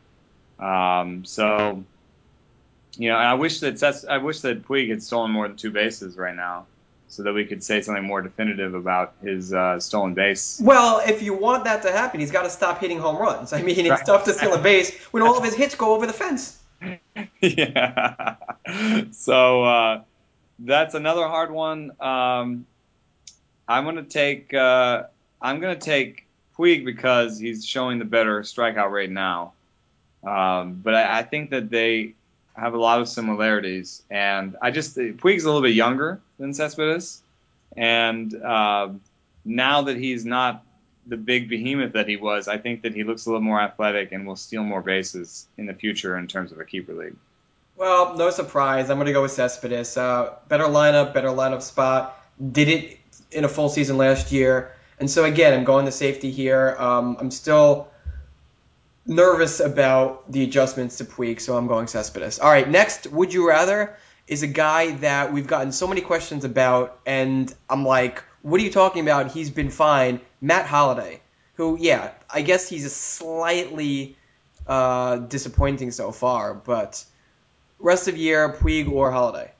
Um, 0.59 1.25
so 1.25 1.85
you 2.97 3.11
know, 3.11 3.17
I 3.17 3.35
wish 3.35 3.61
that 3.61 4.05
I 4.09 4.19
wish 4.19 4.41
that 4.41 4.67
Puig 4.67 4.91
had 4.91 5.03
stolen 5.03 5.31
more 5.31 5.49
than 5.49 5.57
two 5.57 5.71
bases 5.71 6.17
right 6.17 6.35
now 6.35 6.67
so 7.09 7.23
that 7.23 7.33
we 7.33 7.45
could 7.45 7.63
say 7.63 7.81
something 7.83 8.05
more 8.05 8.21
definitive 8.21 8.75
about 8.75 9.15
his 9.23 9.53
uh, 9.53 9.79
stolen 9.79 10.15
base. 10.15 10.61
Well, 10.63 11.01
if 11.07 11.23
you 11.23 11.35
want 11.35 11.65
that 11.65 11.83
to 11.83 11.93
happen, 11.93 12.21
he's 12.21 12.33
got 12.33 12.43
to 12.43 12.51
stop 12.51 12.81
hitting 12.81 12.99
home 12.99 13.17
runs. 13.17 13.53
I 13.53 13.63
mean, 13.63 13.79
it's 13.79 13.89
right. 13.89 14.07
tough 14.07 14.25
to 14.25 14.35
steal 14.35 14.55
a 14.55 14.59
base 14.59 14.97
when 15.13 15.23
all 15.23 15.39
of 15.39 15.45
his 15.45 15.55
hits 15.55 15.75
go 15.75 15.95
over 15.95 16.07
the 16.07 16.13
fence. 16.13 16.59
yeah. 17.41 18.37
So 19.13 19.63
uh, 19.63 20.03
that's 20.59 20.95
another 20.97 21.29
hard 21.29 21.53
one. 21.53 21.93
Um, 22.01 22.67
I'm 23.69 23.85
gonna 23.85 24.03
take 24.03 24.53
uh, 24.53 25.05
I'm 25.41 25.61
gonna 25.61 25.77
take 25.77 26.27
Puig 26.59 26.85
because 26.85 27.39
he's 27.39 27.67
showing 27.67 27.99
the 27.99 28.05
better 28.05 28.41
strikeout 28.43 28.91
rate 28.91 29.11
now. 29.11 29.53
Um, 30.25 30.81
but 30.83 30.95
I, 30.95 31.19
I 31.19 31.23
think 31.23 31.51
that 31.51 31.71
they 31.71 32.15
have 32.55 32.75
a 32.75 32.79
lot 32.79 33.01
of 33.01 33.09
similarities, 33.09 34.03
and 34.11 34.57
I 34.61 34.71
just 34.71 34.97
Puig's 34.97 35.45
a 35.45 35.47
little 35.47 35.63
bit 35.63 35.75
younger 35.75 36.21
than 36.39 36.55
Cespedes, 36.55 37.23
and 37.77 38.35
uh, 38.35 38.89
now 39.45 39.83
that 39.83 39.97
he's 39.97 40.25
not 40.25 40.65
the 41.07 41.17
big 41.17 41.49
behemoth 41.49 41.93
that 41.93 42.09
he 42.09 42.17
was, 42.17 42.49
I 42.49 42.59
think 42.59 42.83
that 42.83 42.95
he 42.95 43.05
looks 43.05 43.27
a 43.27 43.31
little 43.31 43.43
more 43.43 43.61
athletic 43.61 44.13
and 44.13 44.27
will 44.27 44.37
steal 44.37 44.65
more 44.65 44.83
bases 44.83 45.47
in 45.57 45.67
the 45.67 45.75
future 45.75 46.17
in 46.17 46.27
terms 46.27 46.53
of 46.53 46.59
a 46.59 46.65
keeper 46.65 46.95
league. 46.95 47.17
Well, 47.77 48.17
no 48.17 48.31
surprise. 48.31 48.91
I'm 48.91 48.97
going 48.97 49.07
to 49.07 49.13
go 49.13 49.23
with 49.23 49.33
Cespedes. 49.33 49.97
Uh, 49.97 50.35
better 50.49 50.65
lineup, 50.65 51.15
better 51.15 51.29
lineup 51.29 51.63
spot. 51.63 52.19
Did 52.53 52.69
it 52.69 52.99
in 53.31 53.45
a 53.45 53.49
full 53.49 53.69
season 53.69 53.99
last 53.99 54.33
year. 54.33 54.73
And 54.99 55.11
so, 55.11 55.25
again, 55.25 55.53
I'm 55.53 55.65
going 55.65 55.85
to 55.87 55.93
safety 55.93 56.31
here. 56.31 56.75
Um, 56.79 57.17
I'm 57.21 57.31
still 57.31 57.89
nervous 59.07 59.61
about 59.61 60.31
the 60.31 60.43
adjustments 60.43 60.99
to 60.99 61.05
Puig, 61.05 61.41
so 61.41 61.57
I'm 61.57 61.67
going 61.67 61.87
Cespedes. 61.87 62.39
All 62.39 62.51
right, 62.51 62.69
next, 62.69 63.07
would 63.07 63.33
you 63.33 63.49
rather 63.49 63.97
is 64.27 64.43
a 64.43 64.49
guy 64.49 64.93
that 64.97 65.33
we've 65.33 65.47
gotten 65.47 65.71
so 65.71 65.87
many 65.87 66.01
questions 66.01 66.45
about, 66.45 66.99
and 67.07 67.53
I'm 67.71 67.85
like, 67.85 68.25
what 68.43 68.61
are 68.61 68.65
you 68.65 68.73
talking 68.73 69.03
about? 69.03 69.31
He's 69.31 69.51
been 69.51 69.71
fine. 69.71 70.21
Matt 70.41 70.67
Holliday, 70.67 71.21
who, 71.55 71.79
yeah, 71.81 72.11
I 72.29 72.43
guess 72.43 72.69
he's 72.69 72.85
a 72.85 72.91
slightly 72.91 74.17
uh, 74.67 75.17
disappointing 75.17 75.93
so 75.93 76.11
far, 76.11 76.55
but 76.55 77.05
rest 77.79 78.09
of 78.09 78.17
year, 78.17 78.53
Puig 78.53 78.91
or 78.91 79.13
Holliday? 79.13 79.53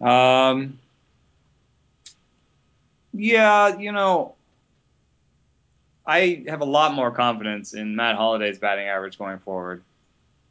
Um, 0.00 0.78
yeah, 3.14 3.78
you 3.78 3.92
know, 3.92 4.34
I 6.06 6.44
have 6.48 6.60
a 6.60 6.66
lot 6.66 6.92
more 6.92 7.10
confidence 7.10 7.72
in 7.72 7.96
Matt 7.96 8.16
Holliday's 8.16 8.58
batting 8.58 8.86
average 8.86 9.18
going 9.18 9.38
forward. 9.38 9.82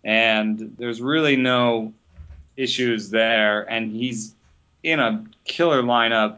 And 0.04 0.76
there's 0.78 1.02
really 1.02 1.36
no 1.36 1.93
issues 2.58 3.10
there. 3.10 3.69
And 3.69 3.91
he's 3.91 4.34
in 4.82 4.99
a 4.99 5.23
killer 5.45 5.84
lineup 5.84 6.38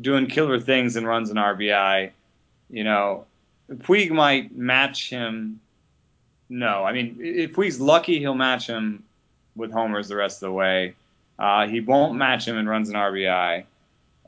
doing 0.00 0.26
killer 0.26 0.58
things 0.58 0.96
and 0.96 1.06
runs 1.06 1.30
an 1.30 1.36
RBI. 1.36 2.10
You 2.70 2.84
know, 2.84 3.26
Puig 3.70 4.10
might 4.10 4.56
match 4.56 5.10
him. 5.10 5.60
No, 6.48 6.84
I 6.84 6.92
mean, 6.92 7.18
if 7.20 7.52
Puig's 7.52 7.80
lucky, 7.80 8.18
he'll 8.18 8.34
match 8.34 8.66
him 8.66 9.04
with 9.54 9.70
homers 9.70 10.08
the 10.08 10.16
rest 10.16 10.42
of 10.42 10.48
the 10.48 10.52
way. 10.52 10.94
Uh, 11.38 11.66
he 11.66 11.80
won't 11.80 12.14
match 12.14 12.46
him 12.46 12.56
and 12.56 12.68
runs 12.68 12.88
an 12.88 12.94
RBI. 12.94 13.64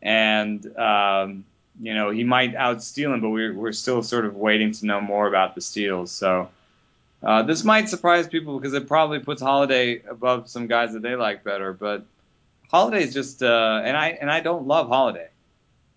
And, 0.04 0.64
um, 0.76 1.44
you 1.80 1.94
know, 1.94 2.10
he 2.10 2.22
might 2.22 2.54
outsteal 2.54 3.14
him, 3.14 3.20
but 3.20 3.30
we're, 3.30 3.54
we're 3.54 3.72
still 3.72 4.02
sort 4.02 4.26
of 4.26 4.36
waiting 4.36 4.70
to 4.72 4.86
know 4.86 5.00
more 5.00 5.26
about 5.26 5.54
the 5.54 5.62
steals. 5.62 6.12
So 6.12 6.50
uh, 7.22 7.42
this 7.42 7.64
might 7.64 7.88
surprise 7.88 8.28
people 8.28 8.58
because 8.58 8.74
it 8.74 8.86
probably 8.86 9.18
puts 9.18 9.40
Holliday 9.40 10.02
above 10.08 10.48
some 10.48 10.66
guys 10.66 10.92
that 10.92 11.00
they 11.00 11.16
like 11.16 11.42
better. 11.42 11.72
But 11.72 12.04
Holliday's 12.70 13.14
just, 13.14 13.42
uh, 13.42 13.80
and 13.82 13.96
I 13.96 14.08
and 14.20 14.30
I 14.30 14.40
don't 14.40 14.66
love 14.66 14.88
Holliday, 14.88 15.28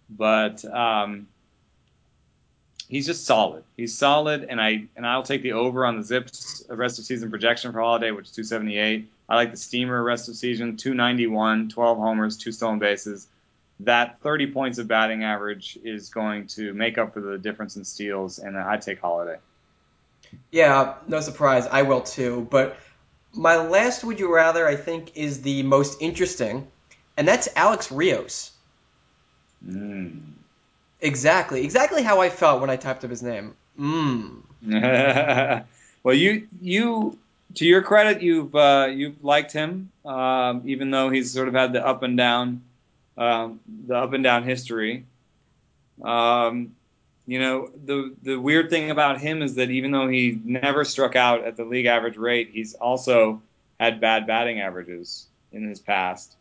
but 0.10 0.64
um, 0.64 1.28
he's 2.88 3.06
just 3.06 3.26
solid. 3.26 3.64
He's 3.76 3.98
solid, 3.98 4.46
and 4.50 4.62
I 4.62 4.86
and 4.96 5.06
I'll 5.06 5.24
take 5.24 5.42
the 5.42 5.54
over 5.54 5.86
on 5.86 5.98
the 5.98 6.04
ZiPS 6.04 6.66
rest 6.70 6.98
of 6.98 7.06
season 7.06 7.30
projection 7.30 7.74
for 7.74 7.82
Holliday, 7.82 8.12
which 8.12 8.28
is 8.28 8.32
278. 8.32 9.10
I 9.28 9.36
like 9.36 9.52
the 9.52 9.58
Steamer 9.58 10.02
rest 10.02 10.30
of 10.30 10.38
season 10.38 10.78
291, 10.78 11.70
12 11.70 11.98
homers, 11.98 12.38
two 12.38 12.54
stolen 12.54 12.80
bases 12.80 13.28
that 13.82 14.20
30 14.22 14.48
points 14.52 14.80
of 14.80 14.88
batting 14.88 15.24
average 15.24 15.78
is 15.84 16.10
going 16.10 16.48
to 16.48 16.74
make 16.74 16.98
up 16.98 17.14
for 17.14 17.22
the 17.22 17.38
difference 17.38 17.76
in 17.76 17.86
steals, 17.86 18.40
and 18.40 18.58
I 18.58 18.78
take 18.78 19.00
Holliday. 19.00 19.38
Yeah, 20.52 20.96
no 21.08 21.22
surprise. 21.22 21.68
I 21.68 21.84
will 21.84 22.02
too. 22.02 22.48
But 22.50 22.78
my 23.34 23.58
last 23.58 24.04
would 24.04 24.20
you 24.20 24.34
rather, 24.34 24.68
I 24.68 24.76
think, 24.76 25.16
is 25.16 25.42
the 25.42 25.64
most 25.64 26.02
interesting, 26.02 26.68
and 27.16 27.28
that's 27.28 27.48
Alex 27.56 27.92
Rios. 27.92 28.52
Mm. 29.66 30.22
Exactly. 31.00 31.64
Exactly 31.64 32.02
how 32.02 32.22
I 32.22 32.30
felt 32.30 32.62
when 32.62 32.70
I 32.70 32.76
typed 32.76 33.04
up 33.04 33.12
his 33.12 33.22
name. 33.22 33.56
Mm. 33.80 34.42
well, 36.04 36.16
you 36.16 36.48
you 36.60 37.18
to 37.56 37.66
your 37.66 37.84
credit, 37.84 38.22
you've 38.24 38.56
uh, 38.56 38.88
you've 38.92 39.24
liked 39.24 39.52
him, 39.52 39.92
um, 40.04 40.64
even 40.66 40.90
though 40.90 41.10
he's 41.10 41.32
sort 41.32 41.48
of 41.48 41.54
had 41.54 41.74
the 41.74 41.86
up 41.86 42.02
and 42.02 42.18
down 42.18 42.64
um, 43.18 43.60
the 43.88 43.96
up 43.96 44.14
and 44.14 44.24
down 44.24 44.44
history. 44.44 45.06
Um, 46.04 46.76
you 47.26 47.40
know, 47.40 47.70
the 47.86 48.16
the 48.24 48.36
weird 48.38 48.70
thing 48.70 48.90
about 48.90 49.20
him 49.20 49.42
is 49.42 49.56
that 49.56 49.70
even 49.70 49.92
though 49.92 50.08
he 50.08 50.40
never 50.44 50.86
struck 50.86 51.16
out 51.16 51.44
at 51.44 51.58
the 51.58 51.66
league 51.66 51.86
average 51.86 52.18
rate, 52.18 52.50
he's 52.54 52.74
also 52.74 53.42
had 53.80 54.00
bad 54.00 54.28
batting 54.28 54.62
averages 54.62 55.26
in 55.52 55.68
his 55.68 55.80
past. 55.80 56.36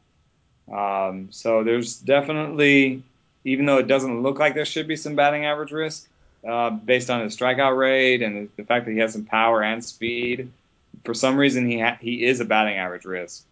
Um, 0.72 1.28
so 1.30 1.64
there's 1.64 1.96
definitely, 1.96 3.02
even 3.44 3.66
though 3.66 3.78
it 3.78 3.86
doesn't 3.86 4.22
look 4.22 4.38
like 4.38 4.54
there 4.54 4.64
should 4.64 4.88
be 4.88 4.96
some 4.96 5.14
batting 5.14 5.44
average 5.44 5.72
risk, 5.72 6.08
uh, 6.46 6.70
based 6.70 7.10
on 7.10 7.22
his 7.22 7.36
strikeout 7.36 7.76
rate 7.76 8.22
and 8.22 8.48
the 8.56 8.64
fact 8.64 8.86
that 8.86 8.92
he 8.92 8.98
has 8.98 9.12
some 9.12 9.24
power 9.24 9.62
and 9.62 9.84
speed, 9.84 10.50
for 11.04 11.14
some 11.14 11.36
reason 11.36 11.68
he 11.68 11.80
ha- 11.80 11.98
he 12.00 12.24
is 12.24 12.40
a 12.40 12.44
batting 12.44 12.76
average 12.76 13.04
risk, 13.04 13.44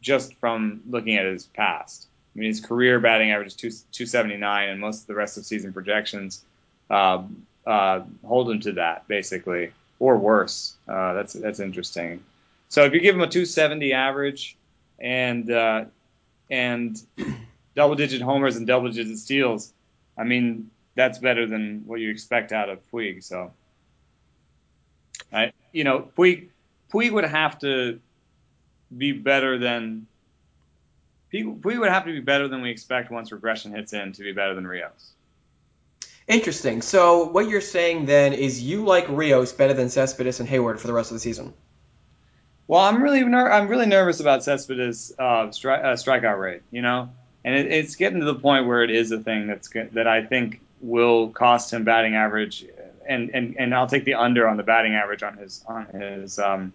just 0.00 0.34
from 0.36 0.82
looking 0.88 1.16
at 1.16 1.26
his 1.26 1.44
past. 1.44 2.06
I 2.34 2.38
mean, 2.38 2.48
his 2.48 2.60
career 2.60 2.98
batting 2.98 3.30
average 3.30 3.48
is 3.48 3.54
two, 3.54 3.70
279, 3.70 4.68
and 4.68 4.80
most 4.80 5.02
of 5.02 5.06
the 5.06 5.14
rest 5.14 5.36
of 5.36 5.44
season 5.44 5.72
projections 5.72 6.42
uh, 6.90 7.22
uh, 7.66 8.02
hold 8.24 8.50
him 8.50 8.60
to 8.60 8.72
that, 8.72 9.06
basically, 9.06 9.72
or 9.98 10.16
worse. 10.16 10.74
Uh, 10.88 11.12
that's 11.14 11.34
that's 11.34 11.60
interesting. 11.60 12.22
So 12.68 12.84
if 12.84 12.94
you 12.94 13.00
give 13.00 13.14
him 13.14 13.20
a 13.20 13.28
270 13.28 13.92
average 13.92 14.56
and 14.98 15.50
uh, 15.50 15.84
and 16.50 17.00
double 17.76 17.96
digit 17.96 18.22
homers 18.22 18.56
and 18.56 18.66
double 18.66 18.90
digit 18.90 19.18
steals, 19.18 19.72
I 20.16 20.24
mean, 20.24 20.70
that's 20.94 21.18
better 21.18 21.46
than 21.46 21.82
what 21.86 22.00
you 22.00 22.10
expect 22.10 22.52
out 22.52 22.68
of 22.68 22.78
Puig. 22.90 23.22
So, 23.22 23.52
I, 25.32 25.52
you 25.72 25.84
know, 25.84 26.08
Puig 26.16 26.48
Puig 26.92 27.12
would 27.12 27.24
have 27.24 27.58
to 27.60 28.00
be 28.96 29.12
better 29.12 29.58
than 29.58 30.06
we 31.32 31.78
would 31.78 31.90
have 31.90 32.04
to 32.04 32.12
be 32.12 32.20
better 32.20 32.48
than 32.48 32.62
we 32.62 32.70
expect 32.70 33.10
once 33.10 33.32
regression 33.32 33.72
hits 33.72 33.92
in 33.92 34.12
to 34.12 34.22
be 34.22 34.32
better 34.32 34.54
than 34.54 34.66
Rios. 34.66 35.12
Interesting. 36.28 36.82
So 36.82 37.24
what 37.24 37.48
you're 37.48 37.60
saying 37.60 38.06
then 38.06 38.32
is 38.32 38.62
you 38.62 38.84
like 38.84 39.08
Rios 39.08 39.52
better 39.52 39.74
than 39.74 39.88
Cespedes 39.88 40.40
and 40.40 40.48
Heyward 40.48 40.78
for 40.78 40.86
the 40.86 40.92
rest 40.92 41.10
of 41.10 41.16
the 41.16 41.20
season. 41.20 41.52
Well, 42.68 42.80
I'm 42.80 43.02
really 43.02 43.24
ner- 43.24 43.50
I'm 43.50 43.68
really 43.68 43.86
nervous 43.86 44.20
about 44.20 44.44
Cespedes' 44.44 45.12
uh, 45.18 45.48
stri- 45.48 45.84
uh, 45.84 45.94
strikeout 45.94 46.38
rate. 46.38 46.62
You 46.70 46.82
know, 46.82 47.10
and 47.44 47.54
it, 47.54 47.72
it's 47.72 47.96
getting 47.96 48.20
to 48.20 48.24
the 48.24 48.34
point 48.34 48.66
where 48.66 48.82
it 48.82 48.90
is 48.90 49.10
a 49.10 49.18
thing 49.18 49.46
that's 49.46 49.68
good, 49.68 49.92
that 49.94 50.06
I 50.06 50.24
think 50.24 50.60
will 50.80 51.28
cost 51.30 51.72
him 51.72 51.84
batting 51.84 52.14
average, 52.14 52.64
and, 53.06 53.30
and, 53.34 53.56
and 53.58 53.74
I'll 53.74 53.86
take 53.88 54.04
the 54.04 54.14
under 54.14 54.48
on 54.48 54.56
the 54.56 54.62
batting 54.62 54.94
average 54.94 55.22
on 55.22 55.36
his 55.36 55.64
on 55.66 55.86
his 55.86 56.38
um, 56.38 56.72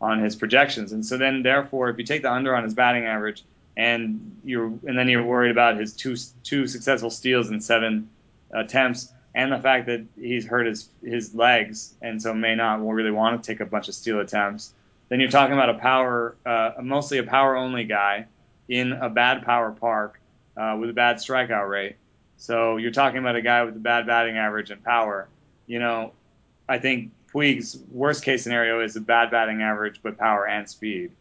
on 0.00 0.18
his 0.18 0.34
projections. 0.34 0.92
And 0.92 1.06
so 1.06 1.16
then, 1.16 1.42
therefore, 1.42 1.90
if 1.90 1.98
you 1.98 2.04
take 2.04 2.22
the 2.22 2.32
under 2.32 2.54
on 2.56 2.64
his 2.64 2.74
batting 2.74 3.06
average, 3.06 3.44
and 3.80 4.36
you're 4.44 4.66
and 4.66 4.98
then 4.98 5.08
you're 5.08 5.24
worried 5.24 5.50
about 5.50 5.78
his 5.78 5.94
two 5.94 6.14
two 6.42 6.66
successful 6.66 7.08
steals 7.08 7.48
in 7.48 7.62
seven 7.62 8.10
attempts, 8.50 9.10
and 9.34 9.50
the 9.50 9.58
fact 9.58 9.86
that 9.86 10.04
he's 10.20 10.46
hurt 10.46 10.66
his 10.66 10.90
his 11.02 11.34
legs, 11.34 11.94
and 12.02 12.20
so 12.20 12.34
may 12.34 12.54
not 12.54 12.86
really 12.86 13.10
want 13.10 13.42
to 13.42 13.50
take 13.50 13.60
a 13.60 13.64
bunch 13.64 13.88
of 13.88 13.94
steal 13.94 14.20
attempts. 14.20 14.74
Then 15.08 15.18
you're 15.18 15.30
talking 15.30 15.54
about 15.54 15.70
a 15.70 15.78
power, 15.78 16.36
uh, 16.44 16.72
mostly 16.82 17.18
a 17.18 17.22
power 17.22 17.56
only 17.56 17.84
guy 17.84 18.26
in 18.68 18.92
a 18.92 19.08
bad 19.08 19.44
power 19.46 19.72
park, 19.72 20.20
uh, 20.58 20.76
with 20.78 20.90
a 20.90 20.92
bad 20.92 21.16
strikeout 21.16 21.68
rate. 21.68 21.96
So 22.36 22.76
you're 22.76 22.92
talking 22.92 23.18
about 23.18 23.36
a 23.36 23.42
guy 23.42 23.64
with 23.64 23.76
a 23.76 23.80
bad 23.80 24.06
batting 24.06 24.36
average 24.36 24.70
and 24.70 24.84
power. 24.84 25.26
You 25.66 25.78
know, 25.78 26.12
I 26.68 26.78
think 26.78 27.12
Puig's 27.32 27.78
worst 27.90 28.24
case 28.24 28.42
scenario 28.42 28.82
is 28.82 28.94
a 28.96 29.00
bad 29.00 29.30
batting 29.30 29.62
average 29.62 30.00
but 30.02 30.18
power 30.18 30.46
and 30.46 30.68
speed. 30.68 31.12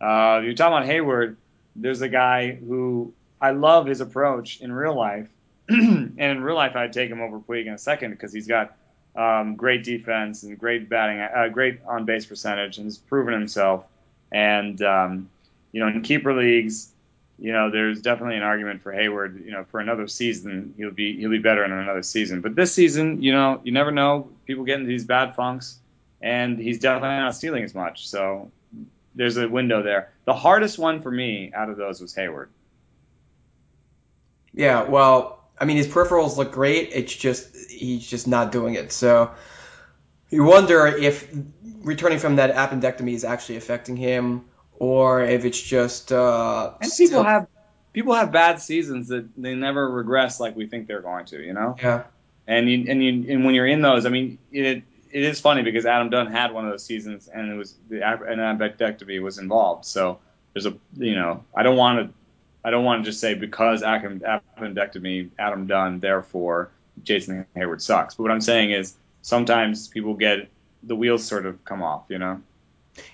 Uh, 0.00 0.40
you're 0.42 0.54
talking 0.54 0.76
about 0.76 0.88
Heyward. 0.88 1.36
There's 1.76 2.02
a 2.02 2.08
guy 2.08 2.52
who 2.52 3.12
I 3.40 3.52
love 3.52 3.86
his 3.86 4.00
approach 4.00 4.60
in 4.60 4.72
real 4.72 4.94
life, 4.94 5.28
and 5.68 6.18
in 6.18 6.42
real 6.42 6.56
life 6.56 6.76
I'd 6.76 6.92
take 6.92 7.10
him 7.10 7.20
over 7.20 7.38
Puig 7.38 7.66
in 7.66 7.72
a 7.72 7.78
second 7.78 8.12
because 8.12 8.32
he's 8.32 8.46
got 8.46 8.76
um, 9.16 9.56
great 9.56 9.84
defense 9.84 10.42
and 10.42 10.58
great 10.58 10.88
batting, 10.88 11.20
uh, 11.20 11.48
great 11.48 11.80
on 11.86 12.04
base 12.04 12.26
percentage, 12.26 12.78
and 12.78 12.86
has 12.86 12.98
proven 12.98 13.32
himself. 13.34 13.84
And 14.32 14.80
um, 14.82 15.30
you 15.72 15.80
know, 15.80 15.88
in 15.88 16.02
keeper 16.02 16.34
leagues, 16.34 16.90
you 17.38 17.52
know, 17.52 17.70
there's 17.70 18.02
definitely 18.02 18.36
an 18.36 18.42
argument 18.42 18.82
for 18.82 18.92
Heyward. 18.92 19.44
You 19.44 19.52
know, 19.52 19.64
for 19.64 19.80
another 19.80 20.06
season, 20.06 20.74
he'll 20.76 20.90
be 20.90 21.16
he'll 21.16 21.30
be 21.30 21.38
better 21.38 21.64
in 21.64 21.72
another 21.72 22.02
season. 22.02 22.40
But 22.40 22.54
this 22.54 22.72
season, 22.74 23.22
you 23.22 23.32
know, 23.32 23.60
you 23.64 23.72
never 23.72 23.90
know. 23.90 24.28
People 24.46 24.64
get 24.64 24.76
into 24.76 24.88
these 24.88 25.04
bad 25.04 25.34
funks, 25.34 25.78
and 26.20 26.58
he's 26.58 26.78
definitely 26.78 27.16
not 27.16 27.34
stealing 27.34 27.64
as 27.64 27.74
much. 27.74 28.08
So 28.08 28.50
there's 29.14 29.36
a 29.36 29.48
window 29.48 29.82
there. 29.82 30.12
The 30.24 30.34
hardest 30.34 30.78
one 30.78 31.02
for 31.02 31.10
me 31.10 31.52
out 31.54 31.70
of 31.70 31.76
those 31.76 32.00
was 32.00 32.14
Heyward. 32.14 32.48
Yeah, 34.52 34.84
well, 34.84 35.44
I 35.58 35.64
mean, 35.64 35.76
his 35.76 35.86
peripherals 35.86 36.36
look 36.36 36.52
great. 36.52 36.90
It's 36.92 37.14
just 37.14 37.54
he's 37.70 38.06
just 38.06 38.26
not 38.26 38.52
doing 38.52 38.74
it. 38.74 38.92
So 38.92 39.32
you 40.30 40.44
wonder 40.44 40.86
if 40.86 41.28
returning 41.82 42.18
from 42.18 42.36
that 42.36 42.54
appendectomy 42.54 43.14
is 43.14 43.24
actually 43.24 43.56
affecting 43.56 43.96
him, 43.96 44.46
or 44.78 45.22
if 45.22 45.44
it's 45.44 45.60
just. 45.60 46.12
Uh, 46.12 46.72
and 46.80 46.90
people 46.90 47.06
still... 47.06 47.22
have 47.24 47.46
people 47.92 48.14
have 48.14 48.32
bad 48.32 48.60
seasons 48.60 49.08
that 49.08 49.28
they 49.36 49.54
never 49.54 49.88
regress 49.88 50.40
like 50.40 50.56
we 50.56 50.66
think 50.66 50.86
they're 50.86 51.02
going 51.02 51.26
to. 51.26 51.40
You 51.40 51.52
know. 51.52 51.76
Yeah. 51.80 52.04
And 52.46 52.68
you, 52.68 52.86
and 52.88 53.02
you, 53.02 53.32
and 53.32 53.44
when 53.44 53.54
you're 53.54 53.66
in 53.66 53.80
those, 53.80 54.06
I 54.06 54.08
mean, 54.08 54.38
it 54.50 54.82
it 55.10 55.22
is 55.22 55.40
funny 55.40 55.62
because 55.62 55.86
Adam 55.86 56.10
Dunn 56.10 56.28
had 56.28 56.52
one 56.52 56.64
of 56.64 56.70
those 56.70 56.84
seasons, 56.84 57.28
and 57.28 57.50
it 57.50 57.54
was 57.54 57.74
the 57.88 58.02
an 58.06 58.38
appendectomy 58.38 59.20
was 59.20 59.38
involved. 59.38 59.84
So 59.84 60.18
there's 60.52 60.66
a 60.66 60.74
you 60.96 61.14
know 61.14 61.44
I 61.54 61.62
don't 61.62 61.76
want 61.76 61.98
to 62.08 62.14
I 62.64 62.70
don't 62.70 62.84
want 62.84 63.04
to 63.04 63.10
just 63.10 63.20
say 63.20 63.34
because 63.34 63.82
appendectomy 63.82 65.30
Adam 65.38 65.66
Dunn, 65.66 66.00
therefore 66.00 66.70
Jason 67.02 67.46
Heyward 67.56 67.80
sucks. 67.80 68.14
But 68.14 68.24
what 68.24 68.32
I'm 68.32 68.40
saying 68.40 68.70
is 68.70 68.94
sometimes 69.22 69.88
people 69.88 70.14
get 70.14 70.48
the 70.82 70.96
wheels 70.96 71.24
sort 71.24 71.46
of 71.46 71.64
come 71.64 71.82
off, 71.82 72.04
you 72.08 72.18
know. 72.18 72.40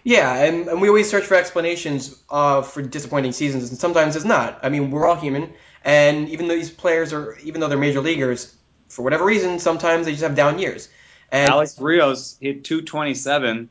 Yeah, 0.03 0.35
and, 0.45 0.69
and 0.69 0.81
we 0.81 0.89
always 0.89 1.09
search 1.09 1.25
for 1.25 1.35
explanations 1.35 2.21
uh, 2.31 2.63
for 2.63 2.83
disappointing 2.83 3.33
seasons, 3.33 3.71
and 3.71 3.79
sometimes 3.79 4.17
it's 4.17 4.25
not. 4.25 4.61
I 4.63 4.69
mean, 4.69 4.91
we're 4.91 5.07
all 5.07 5.17
human, 5.17 5.53
and 5.85 6.29
even 6.31 6.49
though 6.49 6.57
these 6.57 6.71
players 6.71 7.13
are, 7.13 7.37
even 7.45 7.61
though 7.61 7.69
they're 7.69 7.79
major 7.79 8.01
leaguers, 8.01 8.55
for 8.89 9.03
whatever 9.03 9.25
reason, 9.25 9.59
sometimes 9.59 10.07
they 10.07 10.13
just 10.13 10.23
have 10.23 10.35
down 10.35 10.59
years. 10.59 10.89
And 11.31 11.51
Alex 11.51 11.79
Rios 11.81 12.37
hit 12.41 12.65
227 12.65 13.69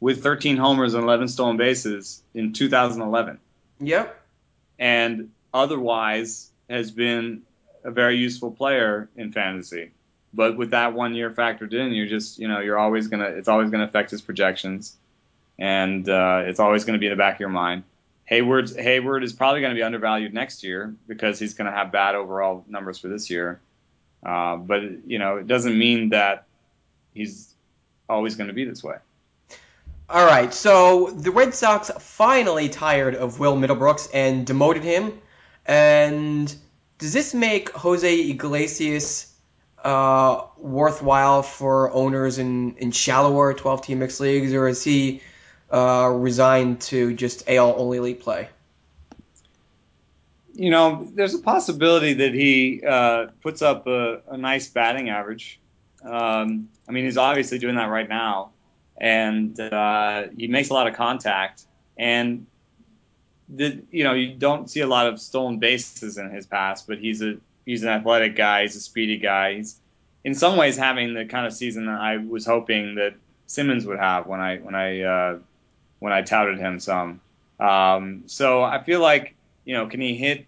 with 0.00 0.22
13 0.22 0.56
homers 0.56 0.94
and 0.94 1.04
11 1.04 1.28
stolen 1.28 1.56
bases 1.56 2.22
in 2.34 2.52
2011. 2.52 3.38
Yep. 3.80 4.22
And 4.78 5.30
otherwise 5.52 6.50
has 6.70 6.90
been 6.90 7.42
a 7.84 7.90
very 7.90 8.16
useful 8.16 8.50
player 8.50 9.08
in 9.16 9.32
fantasy. 9.32 9.90
But 10.32 10.56
with 10.56 10.70
that 10.70 10.92
one 10.92 11.14
year 11.14 11.30
factored 11.30 11.72
in, 11.72 11.92
you're 11.92 12.06
just, 12.06 12.38
you 12.38 12.48
know, 12.48 12.60
you're 12.60 12.78
always 12.78 13.08
gonna, 13.08 13.24
it's 13.24 13.48
always 13.48 13.70
gonna 13.70 13.84
affect 13.84 14.10
his 14.10 14.20
projections, 14.20 14.94
and 15.58 16.06
uh, 16.08 16.42
it's 16.44 16.60
always 16.60 16.84
gonna 16.84 16.98
be 16.98 17.06
in 17.06 17.10
the 17.10 17.16
back 17.16 17.34
of 17.34 17.40
your 17.40 17.48
mind. 17.48 17.84
Heyward's 18.30 18.74
Heyward 18.74 19.22
is 19.22 19.32
probably 19.32 19.60
going 19.60 19.70
to 19.70 19.74
be 19.74 19.82
undervalued 19.82 20.34
next 20.34 20.62
year 20.62 20.94
because 21.06 21.38
he's 21.38 21.54
going 21.54 21.70
to 21.70 21.72
have 21.72 21.90
bad 21.90 22.14
overall 22.14 22.64
numbers 22.68 22.98
for 22.98 23.08
this 23.08 23.30
year. 23.30 23.60
Uh, 24.22 24.56
but 24.56 24.82
you 25.06 25.18
know, 25.18 25.36
it 25.36 25.46
doesn't 25.46 25.78
mean 25.78 26.10
that 26.10 26.44
he's 27.14 27.54
always 28.08 28.36
going 28.36 28.48
to 28.48 28.54
be 28.54 28.64
this 28.64 28.82
way. 28.82 28.96
All 30.10 30.24
right, 30.24 30.54
so 30.54 31.10
the 31.10 31.30
Red 31.30 31.54
Sox 31.54 31.90
finally 31.98 32.70
tired 32.70 33.14
of 33.14 33.38
Will 33.38 33.56
Middlebrooks 33.56 34.08
and 34.14 34.46
demoted 34.46 34.82
him. 34.82 35.12
And 35.66 36.54
does 36.96 37.12
this 37.12 37.34
make 37.34 37.68
Jose 37.70 38.30
Iglesias 38.30 39.30
uh, 39.84 40.44
worthwhile 40.56 41.42
for 41.42 41.92
owners 41.92 42.38
in, 42.38 42.76
in 42.76 42.90
shallower 42.90 43.52
12 43.52 43.82
team 43.82 43.98
mixed 43.98 44.20
leagues, 44.20 44.54
or 44.54 44.66
is 44.66 44.82
he 44.82 45.20
uh, 45.70 46.10
resigned 46.12 46.80
to 46.80 47.14
just 47.14 47.48
AL 47.48 47.74
only 47.78 48.00
league 48.00 48.20
play? 48.20 48.48
You 50.54 50.70
know, 50.70 51.06
there's 51.14 51.34
a 51.34 51.38
possibility 51.38 52.14
that 52.14 52.34
he 52.34 52.82
uh, 52.82 53.26
puts 53.42 53.62
up 53.62 53.86
a, 53.86 54.22
a 54.28 54.36
nice 54.36 54.68
batting 54.68 55.10
average. 55.10 55.60
Um, 56.04 56.68
I 56.88 56.92
mean, 56.92 57.04
he's 57.04 57.16
obviously 57.16 57.58
doing 57.58 57.76
that 57.76 57.86
right 57.86 58.08
now, 58.08 58.50
and 58.96 59.58
uh, 59.58 60.24
he 60.36 60.46
makes 60.46 60.70
a 60.70 60.74
lot 60.74 60.86
of 60.86 60.94
contact. 60.94 61.64
And 61.96 62.46
the, 63.48 63.82
you 63.90 64.04
know, 64.04 64.12
you 64.12 64.34
don't 64.34 64.70
see 64.70 64.80
a 64.80 64.86
lot 64.86 65.06
of 65.06 65.20
stolen 65.20 65.58
bases 65.58 66.18
in 66.18 66.30
his 66.30 66.46
past, 66.46 66.86
but 66.86 66.98
he's 66.98 67.22
a 67.22 67.36
he's 67.64 67.82
an 67.82 67.88
athletic 67.88 68.36
guy. 68.36 68.62
He's 68.62 68.76
a 68.76 68.80
speedy 68.80 69.18
guy. 69.18 69.54
He's 69.54 69.76
in 70.24 70.34
some 70.34 70.56
ways 70.56 70.76
having 70.76 71.14
the 71.14 71.24
kind 71.24 71.46
of 71.46 71.52
season 71.52 71.86
that 71.86 72.00
I 72.00 72.18
was 72.18 72.46
hoping 72.46 72.96
that 72.96 73.14
Simmons 73.46 73.86
would 73.86 73.98
have 73.98 74.26
when 74.26 74.40
I 74.40 74.58
when 74.58 74.74
I 74.74 75.00
uh, 75.02 75.38
when 75.98 76.12
I 76.12 76.22
touted 76.22 76.58
him 76.58 76.80
some. 76.80 77.20
Um, 77.58 78.24
so 78.26 78.62
I 78.62 78.82
feel 78.82 79.00
like 79.00 79.34
you 79.64 79.74
know, 79.74 79.86
can 79.86 80.00
he 80.00 80.16
hit 80.16 80.46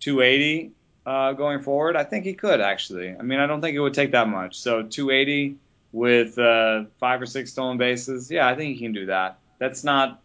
280? 0.00 0.72
Uh, 1.06 1.32
going 1.32 1.62
forward? 1.62 1.96
I 1.96 2.04
think 2.04 2.24
he 2.24 2.34
could 2.34 2.60
actually. 2.60 3.14
I 3.16 3.22
mean, 3.22 3.40
I 3.40 3.46
don't 3.46 3.60
think 3.60 3.76
it 3.76 3.80
would 3.80 3.94
take 3.94 4.12
that 4.12 4.28
much. 4.28 4.58
So 4.58 4.82
280 4.82 5.56
with 5.92 6.38
uh, 6.38 6.84
five 6.98 7.20
or 7.20 7.26
six 7.26 7.52
stolen 7.52 7.78
bases, 7.78 8.30
yeah, 8.30 8.46
I 8.46 8.54
think 8.54 8.76
he 8.76 8.82
can 8.84 8.92
do 8.92 9.06
that. 9.06 9.38
That's 9.58 9.84
not 9.84 10.20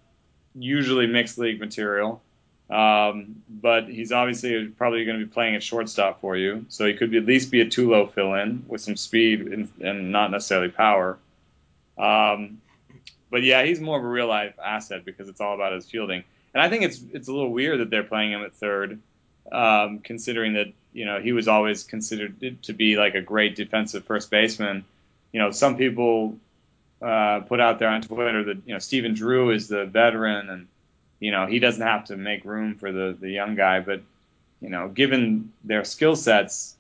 usually 0.54 1.08
mixed 1.08 1.38
league 1.38 1.60
material, 1.60 2.22
um, 2.70 3.44
but 3.50 3.90
he's 3.90 4.12
obviously 4.12 4.68
probably 4.68 5.06
going 5.06 5.20
to 5.20 5.26
be 5.26 5.32
playing 5.32 5.56
at 5.56 5.64
shortstop 5.64 6.22
for 6.22 6.38
you. 6.38 6.66
So 6.70 6.86
he 6.86 6.94
could 6.94 7.12
be, 7.12 7.18
at 7.18 7.26
least 7.26 7.52
be 7.52 7.62
a 7.62 7.70
two-low 7.70 8.08
fill-in 8.08 8.66
with 8.68 8.82
some 8.82 8.96
speed 8.96 9.42
and, 9.42 9.70
and 9.82 10.12
not 10.12 10.32
necessarily 10.32 10.70
power. 10.70 11.18
Um, 11.98 12.62
but 13.30 13.44
yeah, 13.44 13.64
he's 13.64 13.80
more 13.80 13.98
of 13.98 14.04
a 14.04 14.08
real 14.08 14.28
life 14.28 14.54
asset 14.64 15.04
because 15.04 15.28
it's 15.28 15.42
all 15.42 15.56
about 15.56 15.74
his 15.74 15.90
fielding. 15.90 16.24
And 16.54 16.62
I 16.62 16.70
think 16.70 16.84
it's 16.84 17.02
it's 17.12 17.28
a 17.28 17.34
little 17.34 17.52
weird 17.52 17.82
that 17.82 17.90
they're 17.90 18.04
playing 18.04 18.32
him 18.32 18.44
at 18.44 18.54
third 18.54 19.02
um, 19.52 20.00
considering 20.00 20.54
that 20.54 20.68
you 20.94 21.06
know 21.06 21.20
he 21.20 21.32
was 21.32 21.48
always 21.48 21.84
considered 21.84 22.62
to 22.64 22.74
be 22.74 22.98
like 22.98 23.16
a 23.16 23.22
great 23.22 23.56
defensive 23.56 24.06
first 24.06 24.30
baseman. 24.30 24.86
You 25.32 25.42
know, 25.42 25.52
some 25.52 25.78
people 25.78 26.38
uh, 27.02 27.42
put 27.42 27.60
out 27.60 27.80
there 27.80 27.90
on 27.90 28.02
Twitter 28.02 28.44
that 28.46 28.58
you 28.66 28.74
know 28.74 28.80
Stephen 28.80 29.14
Drew 29.14 29.52
is 29.52 29.68
the 29.68 29.86
veteran 29.86 30.50
and 30.50 30.68
you 31.20 31.32
know 31.32 31.46
he 31.46 31.60
doesn't 31.60 31.86
have 31.86 32.06
to 32.06 32.18
make 32.18 32.46
room 32.46 32.76
for 32.76 32.92
the 32.92 33.18
the 33.20 33.30
young 33.30 33.56
guy, 33.56 33.80
but 33.80 34.02
you 34.62 34.70
know, 34.70 34.88
given 34.88 35.52
their 35.64 35.84
skill 35.84 36.16
sets, 36.16 36.76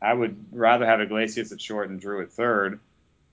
I 0.00 0.12
would 0.12 0.36
rather 0.52 0.86
have 0.86 1.00
Iglesias 1.00 1.52
at 1.52 1.60
short 1.60 1.90
and 1.90 2.00
Drew 2.00 2.22
at 2.22 2.30
third. 2.30 2.80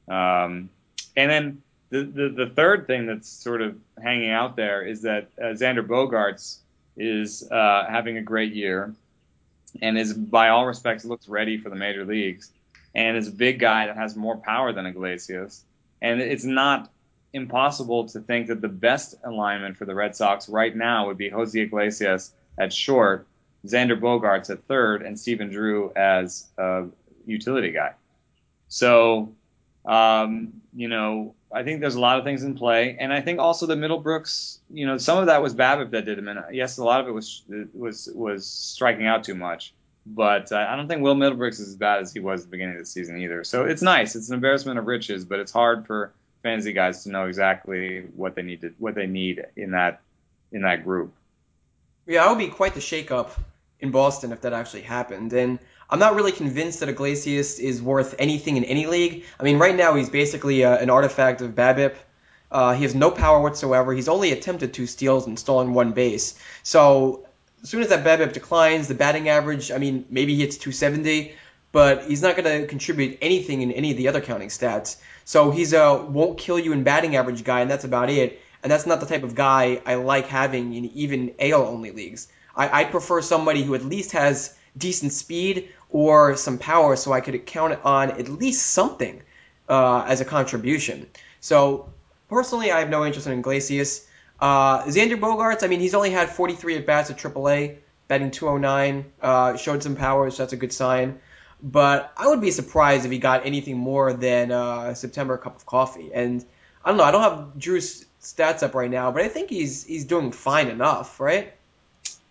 Um, 0.07 0.69
and 1.15 1.31
then 1.31 1.61
the, 1.89 2.03
the, 2.03 2.29
the 2.29 2.47
third 2.47 2.87
thing 2.87 3.05
that's 3.05 3.29
sort 3.29 3.61
of 3.61 3.77
hanging 4.01 4.31
out 4.31 4.55
there 4.55 4.81
is 4.81 5.03
that 5.03 5.27
uh, 5.39 5.53
Xander 5.53 5.85
Bogaerts 5.85 6.57
is 6.97 7.49
uh, 7.49 7.85
having 7.89 8.17
a 8.17 8.21
great 8.21 8.53
year 8.53 8.93
and 9.81 9.97
is, 9.97 10.13
by 10.13 10.49
all 10.49 10.65
respects, 10.65 11.05
looks 11.05 11.27
ready 11.27 11.57
for 11.57 11.69
the 11.69 11.75
major 11.75 12.05
leagues 12.05 12.51
and 12.93 13.17
is 13.17 13.27
a 13.27 13.31
big 13.31 13.59
guy 13.59 13.87
that 13.87 13.95
has 13.95 14.15
more 14.15 14.37
power 14.37 14.71
than 14.71 14.85
Iglesias. 14.85 15.63
And 16.01 16.21
it's 16.21 16.43
not 16.43 16.91
impossible 17.33 18.07
to 18.09 18.19
think 18.19 18.47
that 18.47 18.61
the 18.61 18.67
best 18.67 19.15
alignment 19.23 19.77
for 19.77 19.85
the 19.85 19.95
Red 19.95 20.15
Sox 20.15 20.47
right 20.47 20.75
now 20.75 21.07
would 21.07 21.17
be 21.17 21.29
Jose 21.29 21.59
Iglesias 21.59 22.31
at 22.57 22.71
short, 22.71 23.27
Xander 23.65 23.99
Bogaerts 23.99 24.49
at 24.51 24.63
third, 24.65 25.01
and 25.01 25.19
Stephen 25.19 25.49
Drew 25.49 25.91
as 25.95 26.45
a 26.57 26.85
utility 27.25 27.71
guy. 27.71 27.93
So, 28.67 29.33
um, 29.85 30.61
you 30.73 30.87
know, 30.87 31.35
I 31.51 31.63
think 31.63 31.81
there's 31.81 31.95
a 31.95 31.99
lot 31.99 32.17
of 32.17 32.23
things 32.23 32.43
in 32.43 32.55
play, 32.55 32.97
and 32.99 33.13
I 33.13 33.21
think 33.21 33.39
also 33.39 33.65
the 33.65 33.75
Middlebrooks, 33.75 34.59
you 34.69 34.87
know, 34.87 34.97
some 34.97 35.19
of 35.19 35.27
that 35.27 35.41
was 35.41 35.53
BABIP 35.53 35.91
that 35.91 36.05
did 36.05 36.17
him, 36.17 36.27
and 36.27 36.39
yes, 36.51 36.77
a 36.77 36.83
lot 36.83 37.01
of 37.01 37.07
it 37.07 37.11
was 37.11 37.43
was 37.73 38.09
was 38.13 38.47
striking 38.47 39.05
out 39.05 39.23
too 39.23 39.35
much. 39.35 39.73
But 40.05 40.51
uh, 40.51 40.57
I 40.57 40.75
don't 40.75 40.87
think 40.87 41.01
Will 41.01 41.15
Middlebrooks 41.15 41.61
is 41.61 41.69
as 41.69 41.75
bad 41.75 42.01
as 42.01 42.11
he 42.11 42.19
was 42.19 42.41
at 42.41 42.47
the 42.47 42.51
beginning 42.51 42.75
of 42.75 42.81
the 42.81 42.85
season 42.85 43.21
either. 43.21 43.43
So 43.43 43.65
it's 43.65 43.81
nice. 43.81 44.15
It's 44.15 44.27
an 44.29 44.35
embarrassment 44.35 44.77
of 44.77 44.85
riches, 44.85 45.23
but 45.23 45.39
it's 45.39 45.51
hard 45.51 45.87
for 45.87 46.11
fantasy 46.41 46.73
guys 46.73 47.03
to 47.03 47.09
know 47.09 47.25
exactly 47.25 48.01
what 48.15 48.35
they 48.35 48.41
need 48.41 48.61
to 48.61 48.73
what 48.79 48.95
they 48.95 49.07
need 49.07 49.45
in 49.55 49.71
that 49.71 50.01
in 50.51 50.63
that 50.63 50.83
group. 50.83 51.13
Yeah, 52.05 52.25
it 52.25 52.29
would 52.29 52.37
be 52.37 52.49
quite 52.49 52.73
the 52.73 52.81
shakeup 52.81 53.29
in 53.79 53.91
Boston 53.91 54.31
if 54.31 54.41
that 54.41 54.53
actually 54.53 54.81
happened. 54.81 55.33
And 55.33 55.59
I'm 55.89 55.99
not 55.99 56.15
really 56.15 56.31
convinced 56.31 56.79
that 56.79 56.89
Iglesias 56.89 57.59
is 57.59 57.81
worth 57.81 58.15
anything 58.17 58.57
in 58.57 58.63
any 58.63 58.87
league. 58.87 59.25
I 59.39 59.43
mean, 59.43 59.59
right 59.59 59.75
now 59.75 59.95
he's 59.95 60.09
basically 60.09 60.63
uh, 60.63 60.77
an 60.77 60.89
artifact 60.89 61.41
of 61.41 61.51
BABIP. 61.51 61.95
Uh, 62.51 62.73
he 62.73 62.83
has 62.83 62.95
no 62.95 63.11
power 63.11 63.41
whatsoever. 63.41 63.93
He's 63.93 64.07
only 64.07 64.31
attempted 64.31 64.73
two 64.73 64.87
steals 64.87 65.27
and 65.27 65.37
stolen 65.37 65.73
one 65.73 65.91
base. 65.91 66.37
So 66.61 67.25
as 67.61 67.69
soon 67.69 67.81
as 67.81 67.89
that 67.89 68.03
BABIP 68.03 68.33
declines, 68.33 68.87
the 68.87 68.95
batting 68.95 69.29
average, 69.29 69.71
I 69.71 69.77
mean, 69.77 70.05
maybe 70.09 70.35
he 70.35 70.41
hits 70.41 70.57
270, 70.57 71.33
but 71.71 72.03
he's 72.03 72.21
not 72.21 72.35
going 72.35 72.61
to 72.61 72.67
contribute 72.67 73.17
anything 73.21 73.61
in 73.61 73.71
any 73.71 73.91
of 73.91 73.97
the 73.97 74.07
other 74.07 74.21
counting 74.21 74.49
stats. 74.49 74.97
So 75.25 75.51
he's 75.51 75.73
a 75.73 75.95
won't 75.95 76.37
kill 76.37 76.59
you 76.59 76.73
in 76.73 76.83
batting 76.83 77.15
average 77.15 77.43
guy, 77.43 77.61
and 77.61 77.71
that's 77.71 77.85
about 77.85 78.09
it. 78.09 78.39
And 78.61 78.71
that's 78.71 78.85
not 78.85 78.99
the 78.99 79.05
type 79.05 79.23
of 79.23 79.35
guy 79.35 79.81
I 79.85 79.95
like 79.95 80.27
having 80.27 80.73
in 80.73 80.85
even 80.85 81.33
AL 81.39 81.63
only 81.63 81.91
leagues. 81.91 82.27
I, 82.55 82.81
I 82.81 82.83
prefer 82.85 83.21
somebody 83.21 83.63
who 83.63 83.75
at 83.75 83.83
least 83.83 84.11
has 84.11 84.55
decent 84.77 85.13
speed 85.13 85.69
or 85.89 86.35
some 86.35 86.57
power, 86.57 86.95
so 86.95 87.13
I 87.13 87.21
could 87.21 87.45
count 87.45 87.73
it 87.73 87.79
on 87.83 88.11
at 88.11 88.27
least 88.27 88.65
something 88.67 89.21
uh, 89.69 90.05
as 90.07 90.21
a 90.21 90.25
contribution. 90.25 91.07
So 91.39 91.89
personally, 92.29 92.71
I 92.71 92.79
have 92.79 92.89
no 92.89 93.05
interest 93.05 93.27
in 93.27 93.37
Iglesias. 93.39 94.05
Uh, 94.39 94.83
Xander 94.85 95.19
Bogaerts, 95.19 95.63
I 95.63 95.67
mean, 95.67 95.79
he's 95.79 95.93
only 95.93 96.09
had 96.09 96.29
43 96.29 96.77
at 96.77 96.85
bats 96.85 97.09
at 97.09 97.17
AAA, 97.17 97.77
batting 98.07 98.31
209, 98.31 99.05
uh, 99.21 99.57
showed 99.57 99.83
some 99.83 99.95
power, 99.95 100.29
so 100.31 100.43
that's 100.43 100.53
a 100.53 100.57
good 100.57 100.73
sign. 100.73 101.19
But 101.61 102.11
I 102.17 102.27
would 102.27 102.41
be 102.41 102.51
surprised 102.51 103.05
if 103.05 103.11
he 103.11 103.19
got 103.19 103.45
anything 103.45 103.77
more 103.77 104.11
than 104.11 104.51
uh, 104.51 104.95
September 104.95 105.37
cup 105.37 105.55
of 105.55 105.65
coffee. 105.65 106.11
And 106.13 106.43
I 106.83 106.89
don't 106.89 106.97
know, 106.97 107.05
I 107.05 107.11
don't 107.11 107.21
have 107.21 107.57
Drew's 107.57 108.05
stats 108.21 108.63
up 108.63 108.75
right 108.75 108.91
now, 108.91 109.11
but 109.11 109.21
I 109.21 109.29
think 109.29 109.49
he's 109.49 109.85
he's 109.85 110.05
doing 110.05 110.31
fine 110.31 110.67
enough, 110.67 111.19
right? 111.19 111.53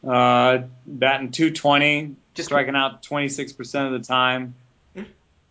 Uh, 0.06 0.64
batting 0.86 1.30
220, 1.30 2.16
just 2.34 2.48
striking 2.48 2.74
out 2.74 3.02
26% 3.02 3.86
of 3.86 3.92
the 3.92 4.06
time. 4.06 4.54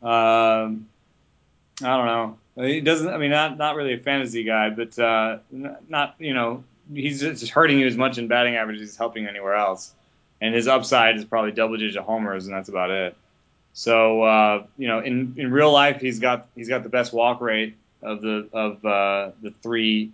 Um, 0.01 0.87
I 1.83 1.97
don't 1.97 2.05
know. 2.05 2.37
He 2.55 2.81
doesn't. 2.81 3.07
I 3.07 3.17
mean, 3.17 3.31
not 3.31 3.57
not 3.57 3.75
really 3.75 3.93
a 3.93 3.97
fantasy 3.97 4.43
guy, 4.43 4.69
but 4.69 4.97
uh, 4.99 5.39
not 5.87 6.15
you 6.19 6.33
know 6.33 6.63
he's 6.93 7.21
just 7.21 7.49
hurting 7.49 7.79
you 7.79 7.87
as 7.87 7.95
much 7.95 8.17
in 8.17 8.27
batting 8.27 8.55
average 8.55 8.81
as 8.81 8.89
he's 8.89 8.97
helping 8.97 9.25
anywhere 9.25 9.55
else. 9.55 9.93
And 10.41 10.53
his 10.53 10.67
upside 10.67 11.17
is 11.17 11.25
probably 11.25 11.51
double 11.51 11.77
digit 11.77 12.01
homers, 12.03 12.47
and 12.47 12.55
that's 12.55 12.67
about 12.67 12.89
it. 12.91 13.15
So 13.73 14.23
uh, 14.23 14.65
you 14.77 14.87
know, 14.87 14.99
in 14.99 15.35
in 15.37 15.51
real 15.51 15.71
life, 15.71 16.01
he's 16.01 16.19
got 16.19 16.47
he's 16.55 16.67
got 16.67 16.83
the 16.83 16.89
best 16.89 17.13
walk 17.13 17.41
rate 17.41 17.75
of 18.01 18.21
the 18.21 18.49
of 18.51 18.83
uh, 18.83 19.31
the 19.41 19.53
three 19.61 20.11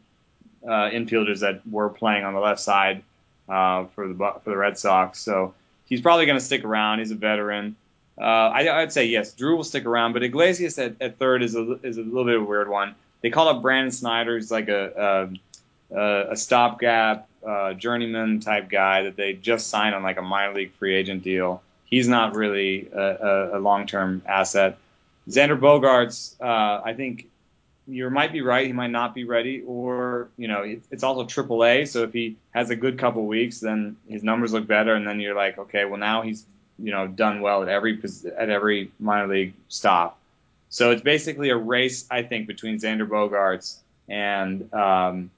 uh, 0.64 0.90
infielders 0.90 1.40
that 1.40 1.68
were 1.68 1.90
playing 1.90 2.24
on 2.24 2.34
the 2.34 2.40
left 2.40 2.60
side 2.60 3.04
uh, 3.50 3.86
for 3.96 4.08
the 4.08 4.14
for 4.14 4.50
the 4.50 4.58
Red 4.58 4.78
Sox. 4.78 5.20
So 5.20 5.54
he's 5.88 6.02
probably 6.02 6.26
going 6.26 6.38
to 6.38 6.44
stick 6.44 6.64
around. 6.64 7.00
He's 7.00 7.12
a 7.12 7.16
veteran. 7.16 7.76
Uh, 8.20 8.24
I, 8.24 8.80
would 8.80 8.92
say 8.92 9.06
yes, 9.06 9.34
Drew 9.34 9.56
will 9.56 9.64
stick 9.64 9.86
around, 9.86 10.14
but 10.14 10.24
Iglesias 10.24 10.80
at, 10.80 10.96
at 11.02 11.20
third 11.20 11.44
is 11.44 11.56
a, 11.56 11.80
is 11.84 11.98
a 11.98 12.02
little 12.02 12.26
bit 12.26 12.36
of 12.36 12.42
a 12.42 12.46
weird 12.46 12.68
one. 12.68 12.96
They 13.22 13.30
call 13.30 13.48
up 13.48 13.62
Brandon 13.62 13.92
Snyder. 13.92 14.36
He's 14.36 14.52
like 14.52 14.70
a 14.70 15.30
a, 15.92 16.32
a 16.32 16.36
stopgap 16.36 17.28
uh, 17.46 17.74
journeyman 17.74 18.40
type 18.40 18.70
guy 18.70 19.04
that 19.04 19.16
they 19.16 19.34
just 19.34 19.68
signed 19.68 19.96
on 19.96 20.04
like 20.04 20.18
a 20.18 20.22
minor 20.22 20.54
league 20.54 20.74
free 20.74 20.96
agent 20.96 21.24
deal. 21.24 21.62
He's 21.86 22.08
not 22.08 22.36
really 22.36 22.90
a, 22.92 23.00
a, 23.00 23.58
a 23.58 23.60
long 23.60 23.88
term 23.88 24.22
asset. 24.26 24.78
Xander 25.30 25.60
Bogaerts, 25.60 26.36
uh, 26.42 26.82
I 26.84 26.94
think 26.94 27.28
you 27.88 28.10
might 28.10 28.34
be 28.34 28.42
right. 28.42 28.68
He 28.68 28.74
might 28.74 28.92
not 28.92 29.16
be 29.16 29.24
ready, 29.24 29.64
or 29.66 30.30
you 30.38 30.48
know, 30.48 30.64
it's 30.92 31.04
also 31.04 31.24
AAA. 31.24 31.88
So 31.88 32.04
if 32.04 32.14
he 32.14 32.38
has 32.52 32.70
a 32.70 32.76
good 32.76 33.00
couple 33.00 33.26
weeks, 33.26 33.60
then 33.60 33.98
his 34.08 34.24
numbers 34.24 34.54
look 34.54 34.68
better, 34.68 34.94
and 34.94 35.08
then 35.08 35.20
you're 35.20 35.36
like, 35.36 35.58
okay, 35.58 35.86
well 35.86 36.00
now 36.00 36.22
he's 36.22 36.46
you 36.78 36.92
know 36.92 37.08
done 37.08 37.42
well 37.42 37.64
at 37.64 37.70
every 37.70 38.02
at 38.38 38.50
every 38.50 38.92
minor 39.00 39.28
league 39.28 39.54
stop. 39.70 40.20
So 40.70 40.92
it's 40.92 41.02
basically 41.02 41.50
a 41.50 41.56
race, 41.56 42.06
I 42.12 42.24
think, 42.24 42.48
between 42.48 42.78
Xander 42.78 43.08
Bogaerts 43.08 43.78
and 44.10 44.74
um, 44.74 45.32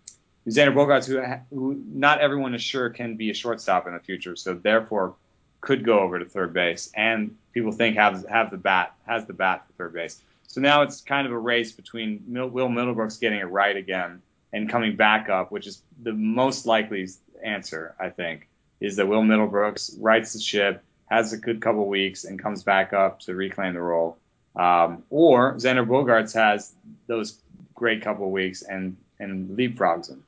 Xander 0.47 0.73
Bogaerts, 0.73 1.05
who, 1.05 1.21
who 1.55 1.83
not 1.93 2.19
everyone 2.19 2.55
is 2.55 2.63
sure 2.63 2.89
can 2.89 3.15
be 3.15 3.29
a 3.29 3.33
shortstop 3.35 3.85
in 3.85 3.93
the 3.93 3.99
future. 3.99 4.35
So 4.35 4.55
therefore, 4.55 5.13
could 5.61 5.85
go 5.85 5.99
over 5.99 6.17
to 6.17 6.25
third 6.25 6.53
base, 6.53 6.91
and 6.95 7.35
people 7.53 7.71
think 7.71 7.97
have 7.97 8.25
have 8.27 8.49
the 8.49 8.57
bat 8.57 8.95
has 9.05 9.25
the 9.25 9.33
bat 9.33 9.65
for 9.67 9.73
third 9.73 9.93
base. 9.93 10.19
So 10.49 10.61
now 10.61 10.81
it's 10.81 11.01
kind 11.01 11.27
of 11.27 11.33
a 11.33 11.37
race 11.37 11.71
between 11.71 12.23
Will 12.27 12.69
Middlebrooks 12.69 13.19
getting 13.19 13.39
it 13.39 13.45
right 13.45 13.75
again 13.75 14.21
and 14.51 14.69
coming 14.69 14.95
back 14.95 15.29
up, 15.29 15.51
which 15.51 15.67
is 15.67 15.81
the 16.01 16.11
most 16.11 16.65
likely 16.65 17.07
answer, 17.43 17.95
I 17.99 18.09
think, 18.09 18.49
is 18.79 18.95
that 18.95 19.07
Will 19.07 19.21
Middlebrooks 19.21 19.95
rights 19.99 20.33
the 20.33 20.39
ship, 20.39 20.83
has 21.05 21.33
a 21.33 21.37
good 21.37 21.61
couple 21.61 21.87
weeks, 21.87 22.23
and 22.23 22.41
comes 22.41 22.63
back 22.63 22.93
up 22.93 23.19
to 23.21 23.35
reclaim 23.35 23.73
the 23.73 23.81
role. 23.81 24.17
Um, 24.55 25.03
or 25.11 25.55
Xander 25.55 25.87
Bogaerts 25.87 26.33
has 26.33 26.73
those 27.07 27.39
great 27.75 28.01
couple 28.03 28.29
weeks 28.31 28.61
and 28.61 28.97
and 29.19 29.57
leapfrogs 29.57 30.09
him. 30.09 30.23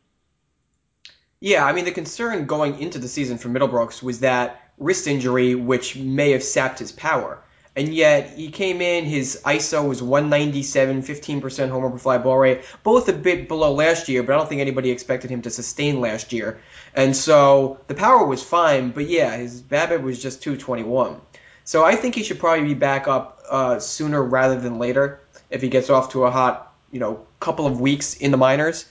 Yeah, 1.39 1.65
I 1.65 1.73
mean 1.73 1.85
the 1.85 1.91
concern 1.91 2.45
going 2.45 2.79
into 2.79 2.99
the 2.99 3.07
season 3.07 3.39
for 3.39 3.49
Middlebrooks 3.49 4.03
was 4.03 4.19
that 4.19 4.61
wrist 4.77 5.07
injury, 5.07 5.55
which 5.55 5.95
may 5.95 6.31
have 6.31 6.43
sapped 6.43 6.77
his 6.79 6.91
power. 6.91 7.43
And 7.75 7.93
yet 7.93 8.31
he 8.31 8.49
came 8.49 8.81
in, 8.81 9.05
his 9.05 9.41
ISO 9.45 9.87
was 9.87 10.03
197, 10.03 11.03
15% 11.03 11.69
homer 11.69 11.89
per 11.89 11.97
fly 11.97 12.17
ball 12.17 12.37
rate, 12.37 12.63
both 12.83 13.07
a 13.07 13.13
bit 13.13 13.47
below 13.47 13.73
last 13.73 14.09
year, 14.09 14.23
but 14.23 14.33
I 14.33 14.37
don't 14.37 14.49
think 14.49 14.59
anybody 14.59 14.91
expected 14.91 15.31
him 15.31 15.41
to 15.43 15.49
sustain 15.49 16.01
last 16.01 16.33
year. 16.33 16.59
And 16.93 17.15
so 17.15 17.79
the 17.87 17.93
power 17.93 18.25
was 18.25 18.43
fine, 18.43 18.91
but 18.91 19.07
yeah, 19.07 19.37
his 19.37 19.61
BABIP 19.61 20.01
was 20.01 20.21
just 20.21 20.43
221. 20.43 21.21
So 21.63 21.85
I 21.85 21.95
think 21.95 22.15
he 22.15 22.23
should 22.23 22.39
probably 22.39 22.65
be 22.65 22.73
back 22.73 23.07
up 23.07 23.41
uh, 23.49 23.79
sooner 23.79 24.21
rather 24.21 24.59
than 24.59 24.77
later 24.77 25.21
if 25.49 25.61
he 25.61 25.69
gets 25.69 25.89
off 25.89 26.11
to 26.11 26.25
a 26.25 26.31
hot, 26.31 26.73
you 26.91 26.99
know, 26.99 27.25
couple 27.39 27.67
of 27.67 27.79
weeks 27.79 28.15
in 28.15 28.31
the 28.31 28.37
minors. 28.37 28.85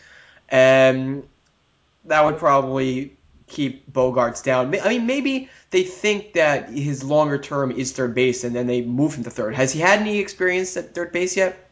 And 0.49 1.29
that 2.07 2.25
would 2.25 2.39
probably 2.39 3.17
keep 3.51 3.93
Bogaerts 3.93 4.43
down. 4.43 4.75
I 4.75 4.89
mean, 4.89 5.07
maybe 5.07 5.51
they 5.71 5.83
think 5.83 6.35
that 6.35 6.71
his 6.71 7.05
longer 7.05 7.37
term 7.37 7.71
is 7.71 7.93
third 7.93 8.15
base, 8.15 8.45
and 8.45 8.57
then 8.57 8.67
they 8.67 8.81
move 8.81 9.15
him 9.15 9.25
to 9.25 9.31
third. 9.31 9.55
Has 9.55 9.73
he 9.73 9.81
had 9.81 10.01
any 10.01 10.19
experience 10.19 10.77
at 10.77 10.95
third 10.95 11.13
base 11.13 11.37
yet? 11.37 11.69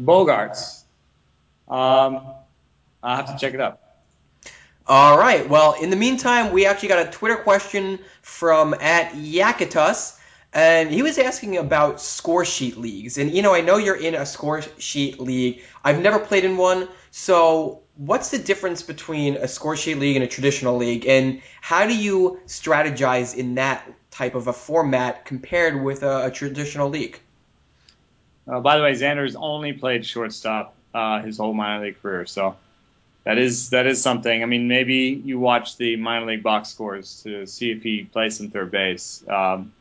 Bogaerts. 0.00 0.82
Um, 1.68 2.20
I'll 3.02 3.16
have 3.16 3.26
to 3.26 3.38
check 3.38 3.54
it 3.54 3.60
out. 3.60 3.80
All 4.86 5.18
right. 5.18 5.48
Well, 5.48 5.74
in 5.80 5.90
the 5.90 5.96
meantime, 5.96 6.52
we 6.52 6.66
actually 6.66 6.88
got 6.88 7.06
a 7.06 7.10
Twitter 7.10 7.36
question 7.36 7.98
from 8.22 8.74
at 8.74 9.12
Yakitus. 9.12 10.16
And 10.52 10.90
he 10.90 11.02
was 11.02 11.16
asking 11.16 11.58
about 11.58 12.00
score 12.00 12.44
sheet 12.44 12.76
leagues. 12.76 13.18
And, 13.18 13.30
you 13.30 13.40
know, 13.40 13.54
I 13.54 13.60
know 13.60 13.76
you're 13.76 13.94
in 13.94 14.16
a 14.16 14.26
score 14.26 14.62
sheet 14.78 15.20
league. 15.20 15.62
I've 15.84 16.02
never 16.02 16.18
played 16.18 16.44
in 16.44 16.56
one. 16.56 16.88
So, 17.10 17.82
what's 17.96 18.30
the 18.30 18.38
difference 18.38 18.82
between 18.82 19.36
a 19.36 19.48
score 19.48 19.76
sheet 19.76 19.98
league 19.98 20.16
and 20.16 20.24
a 20.24 20.28
traditional 20.28 20.76
league? 20.76 21.06
And 21.06 21.42
how 21.60 21.86
do 21.86 21.96
you 21.96 22.40
strategize 22.46 23.34
in 23.34 23.56
that 23.56 23.84
type 24.10 24.34
of 24.34 24.46
a 24.46 24.52
format 24.52 25.24
compared 25.24 25.82
with 25.82 26.02
a, 26.02 26.26
a 26.26 26.30
traditional 26.30 26.88
league? 26.88 27.18
Uh, 28.46 28.60
by 28.60 28.76
the 28.76 28.82
way, 28.82 28.92
Xander's 28.92 29.36
only 29.36 29.72
played 29.72 30.06
shortstop 30.06 30.74
uh, 30.94 31.22
his 31.22 31.38
whole 31.38 31.52
minor 31.52 31.84
league 31.84 32.00
career. 32.00 32.26
So, 32.26 32.56
that 33.24 33.38
is 33.38 33.70
that 33.70 33.86
is 33.86 34.00
something. 34.00 34.42
I 34.42 34.46
mean, 34.46 34.68
maybe 34.68 35.20
you 35.24 35.38
watch 35.38 35.76
the 35.76 35.96
minor 35.96 36.26
league 36.26 36.42
box 36.42 36.70
scores 36.70 37.22
to 37.24 37.46
see 37.46 37.70
if 37.70 37.82
he 37.82 38.04
plays 38.04 38.36
some 38.36 38.50
third 38.50 38.70
base. 38.70 39.22
Um, 39.28 39.72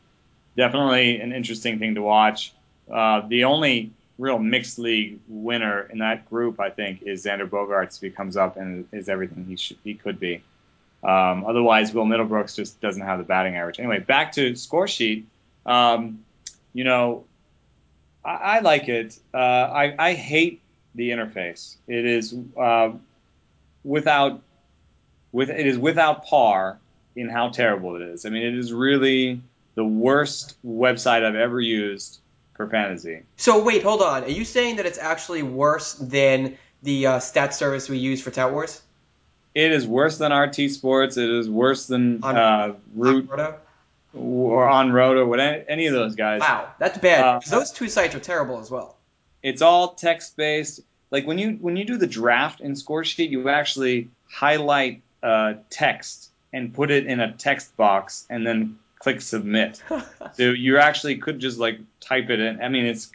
definitely 0.58 1.22
an 1.22 1.32
interesting 1.32 1.80
thing 1.80 1.96
to 1.96 2.02
watch. 2.02 2.54
Uh, 2.92 3.28
the 3.28 3.46
only 3.46 3.92
real 4.20 4.38
mixed 4.38 4.78
league 4.78 5.20
winner 5.28 5.82
in 5.90 6.00
that 6.00 6.30
group, 6.30 6.60
I 6.60 6.70
think, 6.70 7.02
is 7.04 7.26
Xander 7.26 7.50
Bogaerts 7.50 7.96
if 7.96 8.02
he 8.02 8.10
comes 8.12 8.38
up 8.38 8.58
and 8.58 8.88
is 8.92 9.10
everything 9.10 9.46
he 9.46 9.56
should 9.56 9.78
he 9.84 9.96
could 9.96 10.20
be. 10.20 10.44
Um, 11.02 11.46
otherwise, 11.46 11.94
Will 11.94 12.06
Middlebrooks 12.06 12.56
just 12.56 12.82
doesn't 12.82 13.02
have 13.02 13.18
the 13.20 13.24
batting 13.24 13.56
average. 13.56 13.80
Anyway, 13.80 14.00
back 14.00 14.34
to 14.34 14.54
score 14.56 14.88
sheet. 14.88 15.26
Um, 15.66 16.26
you 16.74 16.84
know, 16.84 17.24
I, 18.24 18.34
I 18.34 18.60
like 18.60 18.90
it. 18.90 19.18
Uh, 19.34 19.38
I, 19.38 19.96
I, 19.98 20.14
hate 20.14 20.62
the 20.96 21.12
interface. 21.12 21.76
It 21.88 22.06
is 22.06 22.36
uh, 22.60 22.92
without 23.86 24.42
with 25.32 25.50
it 25.50 25.66
is 25.66 25.78
without 25.78 26.26
par 26.26 26.80
in 27.16 27.30
how 27.30 27.50
terrible 27.50 27.96
it 27.96 28.02
is. 28.02 28.26
I 28.26 28.30
mean, 28.30 28.44
it 28.44 28.56
is 28.56 28.74
really 28.74 29.42
the 29.76 29.86
worst 29.86 30.58
website 30.66 31.24
I've 31.24 31.36
ever 31.36 31.62
used 31.62 32.20
for 32.60 32.68
fantasy. 32.68 33.22
So 33.38 33.64
wait, 33.64 33.84
hold 33.84 34.02
on. 34.02 34.26
Are 34.26 34.30
you 34.30 34.44
saying 34.44 34.76
that 34.76 34.86
it's 34.86 34.98
actually 34.98 35.44
worse 35.44 35.94
than 35.94 36.58
the 36.84 37.08
uh, 37.08 37.20
stat 37.20 37.54
service 37.54 37.88
we 37.88 38.00
use 38.00 38.22
for 38.22 38.32
Tout 38.32 38.52
Wars? 38.52 38.82
It 39.56 39.72
is 39.72 39.88
worse 39.88 40.18
than 40.18 40.34
RT 40.34 40.70
Sports. 40.70 41.16
It 41.16 41.30
is 41.30 41.50
worse 41.50 41.88
than 41.88 42.22
on, 42.22 42.36
uh, 42.36 42.74
Root 42.94 43.32
on 43.32 43.54
or 44.14 44.68
OnRoto. 44.68 45.26
What 45.26 45.40
any 45.40 45.88
of 45.88 45.94
those 45.94 46.16
guys? 46.16 46.42
Wow, 46.42 46.68
that's 46.80 46.98
bad. 46.98 47.24
Uh, 47.24 47.40
those 47.50 47.72
two 47.72 47.88
sites 47.88 48.14
are 48.16 48.20
terrible 48.20 48.60
as 48.60 48.70
well. 48.70 48.98
It's 49.42 49.62
all 49.62 49.94
text 49.94 50.36
based. 50.36 50.82
Like 51.12 51.26
when 51.26 51.38
you 51.38 51.52
when 51.62 51.78
you 51.78 51.86
do 51.86 51.96
the 51.96 52.08
draft 52.08 52.60
in 52.60 52.74
Scoresheet, 52.74 53.30
you 53.30 53.48
actually 53.48 54.10
highlight 54.30 55.02
uh, 55.24 55.54
text 55.70 56.30
and 56.52 56.74
put 56.74 56.92
it 56.92 57.06
in 57.06 57.22
a 57.22 57.32
text 57.32 57.78
box, 57.78 58.26
and 58.30 58.46
then 58.46 58.80
click 59.00 59.22
submit. 59.22 59.82
so 60.34 60.44
you 60.44 60.78
actually 60.78 61.18
could 61.18 61.40
just 61.40 61.58
like 61.58 61.80
type 62.00 62.30
it 62.30 62.40
in. 62.40 62.62
I 62.62 62.70
mean, 62.70 62.86
it's 62.86 63.12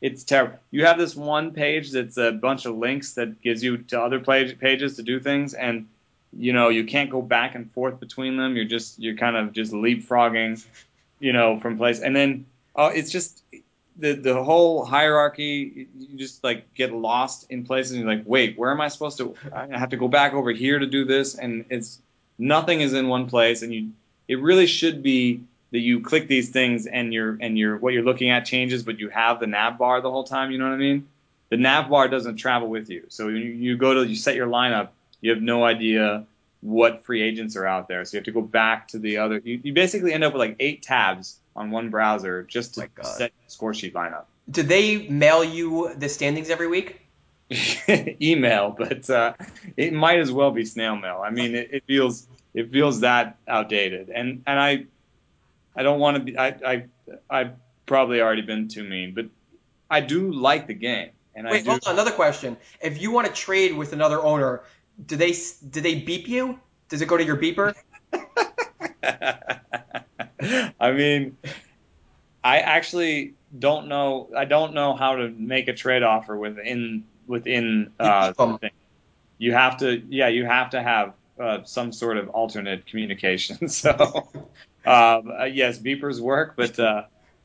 it's 0.00 0.24
terrible. 0.24 0.58
You 0.70 0.86
have 0.86 0.98
this 0.98 1.14
one 1.16 1.52
page 1.52 1.92
that's 1.92 2.16
a 2.16 2.32
bunch 2.32 2.66
of 2.66 2.76
links 2.76 3.14
that 3.14 3.40
gives 3.42 3.62
you 3.62 3.78
to 3.78 4.00
other 4.00 4.20
page, 4.20 4.58
pages 4.58 4.96
to 4.96 5.02
do 5.02 5.20
things, 5.20 5.54
and 5.54 5.86
you 6.36 6.52
know, 6.52 6.68
you 6.68 6.84
can't 6.84 7.10
go 7.10 7.22
back 7.22 7.54
and 7.54 7.70
forth 7.72 8.00
between 8.00 8.36
them. 8.36 8.56
You're 8.56 8.64
just 8.64 8.98
you're 8.98 9.16
kind 9.16 9.36
of 9.36 9.52
just 9.52 9.72
leapfrogging, 9.72 10.64
you 11.20 11.32
know, 11.32 11.60
from 11.60 11.76
place. 11.76 12.00
And 12.00 12.14
then 12.14 12.46
uh, 12.74 12.90
it's 12.94 13.10
just 13.10 13.42
the 13.96 14.12
the 14.14 14.42
whole 14.42 14.84
hierarchy. 14.84 15.88
You 15.96 16.18
just 16.18 16.42
like 16.42 16.74
get 16.74 16.92
lost 16.92 17.46
in 17.50 17.64
places. 17.64 17.92
And 17.92 18.02
you're 18.02 18.14
like, 18.14 18.24
wait, 18.26 18.58
where 18.58 18.70
am 18.70 18.80
I 18.80 18.88
supposed 18.88 19.18
to? 19.18 19.34
I 19.54 19.78
have 19.78 19.90
to 19.90 19.96
go 19.96 20.08
back 20.08 20.34
over 20.34 20.50
here 20.50 20.78
to 20.78 20.86
do 20.86 21.04
this, 21.04 21.34
and 21.34 21.66
it's 21.70 22.00
nothing 22.38 22.80
is 22.80 22.92
in 22.92 23.08
one 23.08 23.28
place. 23.28 23.62
And 23.62 23.72
you, 23.72 23.90
it 24.28 24.40
really 24.40 24.66
should 24.66 25.02
be 25.02 25.42
that 25.70 25.80
you 25.80 26.00
click 26.00 26.28
these 26.28 26.50
things 26.50 26.86
and 26.86 27.12
you're 27.12 27.36
and 27.40 27.58
you're 27.58 27.76
what 27.76 27.92
you're 27.92 28.04
looking 28.04 28.30
at 28.30 28.44
changes, 28.44 28.82
but 28.82 28.98
you 28.98 29.08
have 29.08 29.40
the 29.40 29.46
nav 29.46 29.78
bar 29.78 30.00
the 30.00 30.10
whole 30.10 30.24
time. 30.24 30.50
You 30.50 30.58
know 30.58 30.66
what 30.66 30.74
I 30.74 30.78
mean? 30.78 31.08
The 31.50 31.56
nav 31.56 31.90
bar 31.90 32.08
doesn't 32.08 32.36
travel 32.36 32.68
with 32.68 32.90
you. 32.90 33.04
So 33.08 33.28
you, 33.28 33.36
you 33.36 33.76
go 33.76 33.94
to 33.94 34.06
you 34.06 34.16
set 34.16 34.34
your 34.34 34.48
lineup 34.48 34.88
you 35.24 35.30
have 35.30 35.40
no 35.40 35.64
idea 35.64 36.26
what 36.60 37.06
free 37.06 37.22
agents 37.22 37.56
are 37.56 37.64
out 37.64 37.88
there. 37.88 38.04
So 38.04 38.14
you 38.14 38.18
have 38.18 38.26
to 38.26 38.32
go 38.32 38.42
back 38.42 38.88
to 38.88 38.98
the 38.98 39.16
other. 39.18 39.40
You, 39.42 39.58
you 39.62 39.72
basically 39.72 40.12
end 40.12 40.22
up 40.22 40.34
with 40.34 40.40
like 40.40 40.56
eight 40.60 40.82
tabs 40.82 41.38
on 41.56 41.70
one 41.70 41.88
browser 41.88 42.42
just 42.42 42.74
to 42.74 42.90
set 43.02 43.32
score 43.46 43.72
sheet 43.72 43.94
lineup. 43.94 44.24
Do 44.50 44.62
they 44.62 45.08
mail 45.08 45.42
you 45.42 45.94
the 45.96 46.10
standings 46.10 46.50
every 46.50 46.66
week? 46.66 47.00
Email, 48.20 48.74
but 48.76 49.08
uh, 49.08 49.32
it 49.78 49.94
might 49.94 50.18
as 50.18 50.30
well 50.30 50.50
be 50.50 50.66
snail 50.66 50.94
mail. 50.94 51.22
I 51.24 51.30
mean, 51.30 51.54
it, 51.54 51.70
it 51.72 51.84
feels 51.86 52.26
it 52.54 52.70
feels 52.70 53.00
that 53.00 53.38
outdated, 53.48 54.08
and 54.08 54.42
and 54.46 54.58
I 54.58 54.86
I 55.76 55.82
don't 55.82 55.98
want 55.98 56.16
to 56.16 56.22
be. 56.22 56.38
I 56.38 56.48
I 56.48 56.84
I've 57.28 57.52
probably 57.84 58.20
already 58.20 58.42
been 58.42 58.68
too 58.68 58.84
mean, 58.84 59.12
but 59.14 59.26
I 59.90 60.00
do 60.00 60.32
like 60.32 60.68
the 60.68 60.74
game. 60.74 61.10
And 61.34 61.48
Wait, 61.48 61.60
I 61.60 61.62
do, 61.62 61.70
hold 61.70 61.86
on. 61.86 61.94
Another 61.94 62.12
question: 62.12 62.56
If 62.80 63.02
you 63.02 63.10
want 63.10 63.26
to 63.26 63.32
trade 63.32 63.76
with 63.76 63.92
another 63.92 64.22
owner, 64.22 64.62
do 65.04 65.16
they 65.16 65.34
do 65.68 65.80
they 65.80 65.96
beep 65.96 66.28
you? 66.28 66.60
Does 66.88 67.02
it 67.02 67.06
go 67.06 67.16
to 67.16 67.24
your 67.24 67.36
beeper? 67.36 67.74
I 70.80 70.92
mean, 70.92 71.36
I 72.44 72.60
actually 72.60 73.34
don't 73.58 73.88
know. 73.88 74.30
I 74.36 74.44
don't 74.44 74.74
know 74.74 74.94
how 74.94 75.16
to 75.16 75.30
make 75.30 75.66
a 75.66 75.72
trade 75.72 76.04
offer 76.04 76.36
within 76.36 77.04
within 77.26 77.92
uh. 77.98 78.32
You 79.36 79.52
have 79.52 79.78
to, 79.78 80.00
yeah, 80.08 80.28
you 80.28 80.46
have 80.46 80.70
to 80.70 80.82
have 80.82 81.12
uh, 81.38 81.64
some 81.64 81.92
sort 81.92 82.16
of 82.16 82.28
alternate 82.30 82.86
communication. 82.86 83.68
So, 83.68 83.90
um, 84.86 85.32
uh, 85.32 85.44
yes, 85.44 85.78
beepers 85.78 86.20
work, 86.20 86.54
but 86.56 86.78
uh, 86.78 87.04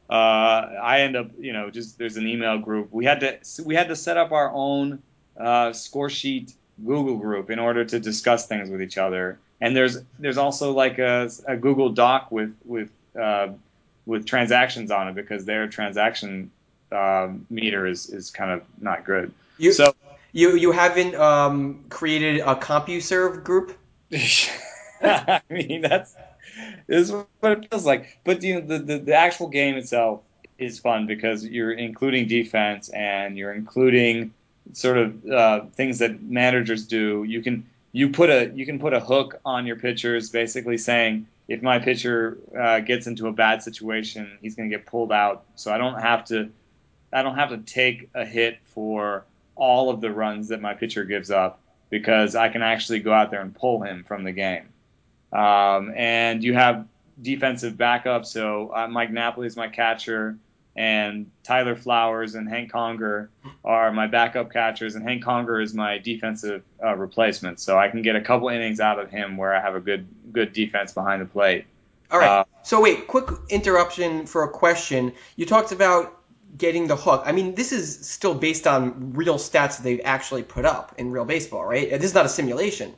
uh, 0.10 0.14
I 0.14 1.02
end 1.02 1.16
up, 1.16 1.32
you 1.40 1.54
know, 1.54 1.70
just 1.70 1.98
there's 1.98 2.18
an 2.18 2.28
email 2.28 2.58
group. 2.58 2.92
We 2.92 3.06
had 3.06 3.20
to 3.22 3.64
we 3.64 3.76
had 3.76 3.88
to 3.90 3.96
set 3.96 4.18
up 4.18 4.32
our 4.32 4.52
own 4.52 5.02
uh, 5.40 5.74
score 5.74 6.10
sheet 6.10 6.54
Google 6.86 7.18
group 7.18 7.50
in 7.50 7.60
order 7.60 7.86
to 7.86 8.00
discuss 8.00 8.48
things 8.48 8.70
with 8.70 8.82
each 8.82 8.98
other. 8.98 9.40
And 9.62 9.76
there's 9.76 10.00
there's 10.18 10.38
also 10.38 10.72
like 10.72 11.00
a, 11.00 11.30
a 11.48 11.56
Google 11.58 11.90
Doc 11.90 12.32
with 12.32 12.56
with 12.66 12.90
uh, 13.20 13.50
with 14.06 14.26
transactions 14.26 14.92
on 14.92 15.08
it 15.08 15.16
because 15.16 15.46
their 15.46 15.68
transaction 15.68 16.52
uh, 16.92 17.30
meter 17.50 17.86
is, 17.86 18.10
is 18.10 18.32
kind 18.32 18.52
of 18.52 18.64
not 18.82 19.06
good. 19.06 19.32
You, 19.58 19.72
so 19.74 19.94
you 20.32 20.56
you 20.56 20.72
haven't 20.72 21.16
um, 21.16 21.86
created 21.90 22.40
a 22.42 22.56
CompuServe 22.56 23.44
group? 23.44 23.78
I 25.02 25.42
mean 25.50 25.82
that's 25.82 26.16
is 26.88 27.12
what 27.12 27.28
it 27.44 27.70
feels 27.70 27.86
like. 27.86 28.20
But 28.24 28.44
you 28.44 28.56
know 28.56 28.62
the, 28.62 28.80
the, 28.80 28.98
the 29.00 29.14
actual 29.14 29.48
game 29.48 29.76
itself 29.76 30.22
is 30.58 30.80
fun 30.80 31.08
because 31.08 31.46
you're 31.46 31.72
including 31.72 32.28
defense 32.28 32.90
and 32.90 33.38
you're 33.38 33.54
including 33.54 34.34
sort 34.74 34.98
of 34.98 35.26
uh, 35.26 35.66
things 35.74 36.00
that 36.00 36.22
managers 36.22 36.86
do. 36.86 37.24
You 37.24 37.42
can 37.42 37.66
you 37.92 38.10
put 38.10 38.30
a 38.30 38.52
you 38.54 38.66
can 38.66 38.80
put 38.80 38.94
a 38.94 39.00
hook 39.00 39.40
on 39.46 39.66
your 39.66 39.78
pitchers, 39.78 40.30
basically 40.30 40.78
saying 40.78 41.28
if 41.48 41.62
my 41.62 41.80
pitcher 41.80 42.38
uh, 42.58 42.80
gets 42.80 43.08
into 43.08 43.28
a 43.28 43.32
bad 43.32 43.64
situation, 43.64 44.38
he's 44.42 44.56
going 44.56 44.70
to 44.70 44.76
get 44.76 44.86
pulled 44.86 45.12
out. 45.12 45.46
So 45.56 45.74
I 45.74 45.78
don't 45.78 46.00
have 46.00 46.26
to 46.26 46.50
I 47.12 47.24
don't 47.24 47.36
have 47.36 47.50
to 47.50 47.58
take 47.58 48.10
a 48.14 48.26
hit 48.26 48.60
for 48.66 49.26
all 49.56 49.90
of 49.90 50.02
the 50.02 50.12
runs 50.12 50.50
that 50.50 50.62
my 50.62 50.74
pitcher 50.74 51.04
gives 51.04 51.32
up 51.32 51.60
because 51.90 52.36
I 52.36 52.50
can 52.50 52.62
actually 52.62 53.00
go 53.00 53.14
out 53.14 53.32
there 53.32 53.42
and 53.42 53.56
pull 53.56 53.82
him 53.82 54.04
from 54.04 54.24
the 54.24 54.32
game. 54.32 54.70
Um, 55.32 55.94
and 55.96 56.44
you 56.44 56.54
have 56.54 56.88
defensive 57.22 57.78
backup. 57.78 58.26
So 58.26 58.72
uh, 58.74 58.88
Mike 58.88 59.12
Napoli 59.12 59.48
is 59.48 59.56
my 59.56 59.68
catcher 59.68 60.38
and 60.76 61.30
Tyler 61.44 61.76
Flowers 61.76 62.36
and 62.36 62.48
Hank 62.48 62.72
Conger 62.72 63.30
are 63.66 63.92
my 63.92 64.08
backup 64.08 64.52
catchers, 64.52 64.96
and 64.96 65.04
Hank 65.04 65.24
Conger 65.24 65.60
is 65.60 65.74
my 65.74 65.98
defensive 65.98 66.64
uh, 66.82 66.96
replacement. 66.96 67.60
So 67.60 67.78
I 67.78 67.90
can 67.90 68.02
get 68.02 68.16
a 68.16 68.22
couple 68.22 68.48
innings 68.48 68.80
out 68.80 68.98
of 68.98 69.10
him 69.10 69.36
where 69.36 69.54
I 69.54 69.60
have 69.60 69.76
a 69.76 69.82
good 69.82 70.08
good 70.32 70.54
defense 70.54 70.94
behind 70.94 71.22
the 71.22 71.26
plate. 71.26 71.66
All 72.12 72.20
right. 72.20 72.30
Uh, 72.30 72.44
so 72.64 72.82
wait, 72.82 73.08
quick 73.08 73.30
interruption 73.50 74.26
for 74.26 74.44
a 74.44 74.50
question. 74.50 75.14
You 75.36 75.46
talked 75.46 75.74
about 75.74 76.19
getting 76.58 76.88
the 76.88 76.96
hook. 76.96 77.24
I 77.26 77.32
mean, 77.32 77.56
this 77.56 77.72
is 77.72 78.08
still 78.08 78.34
based 78.34 78.68
on 78.68 79.14
real 79.14 79.36
stats 79.36 79.78
that 79.78 79.84
they've 79.84 80.02
actually 80.04 80.44
put 80.44 80.66
up 80.66 80.96
in 80.98 81.12
real 81.12 81.26
baseball, 81.26 81.66
right? 81.66 81.90
This 81.90 82.06
is 82.06 82.14
not 82.14 82.26
a 82.26 82.30
simulation. 82.30 82.94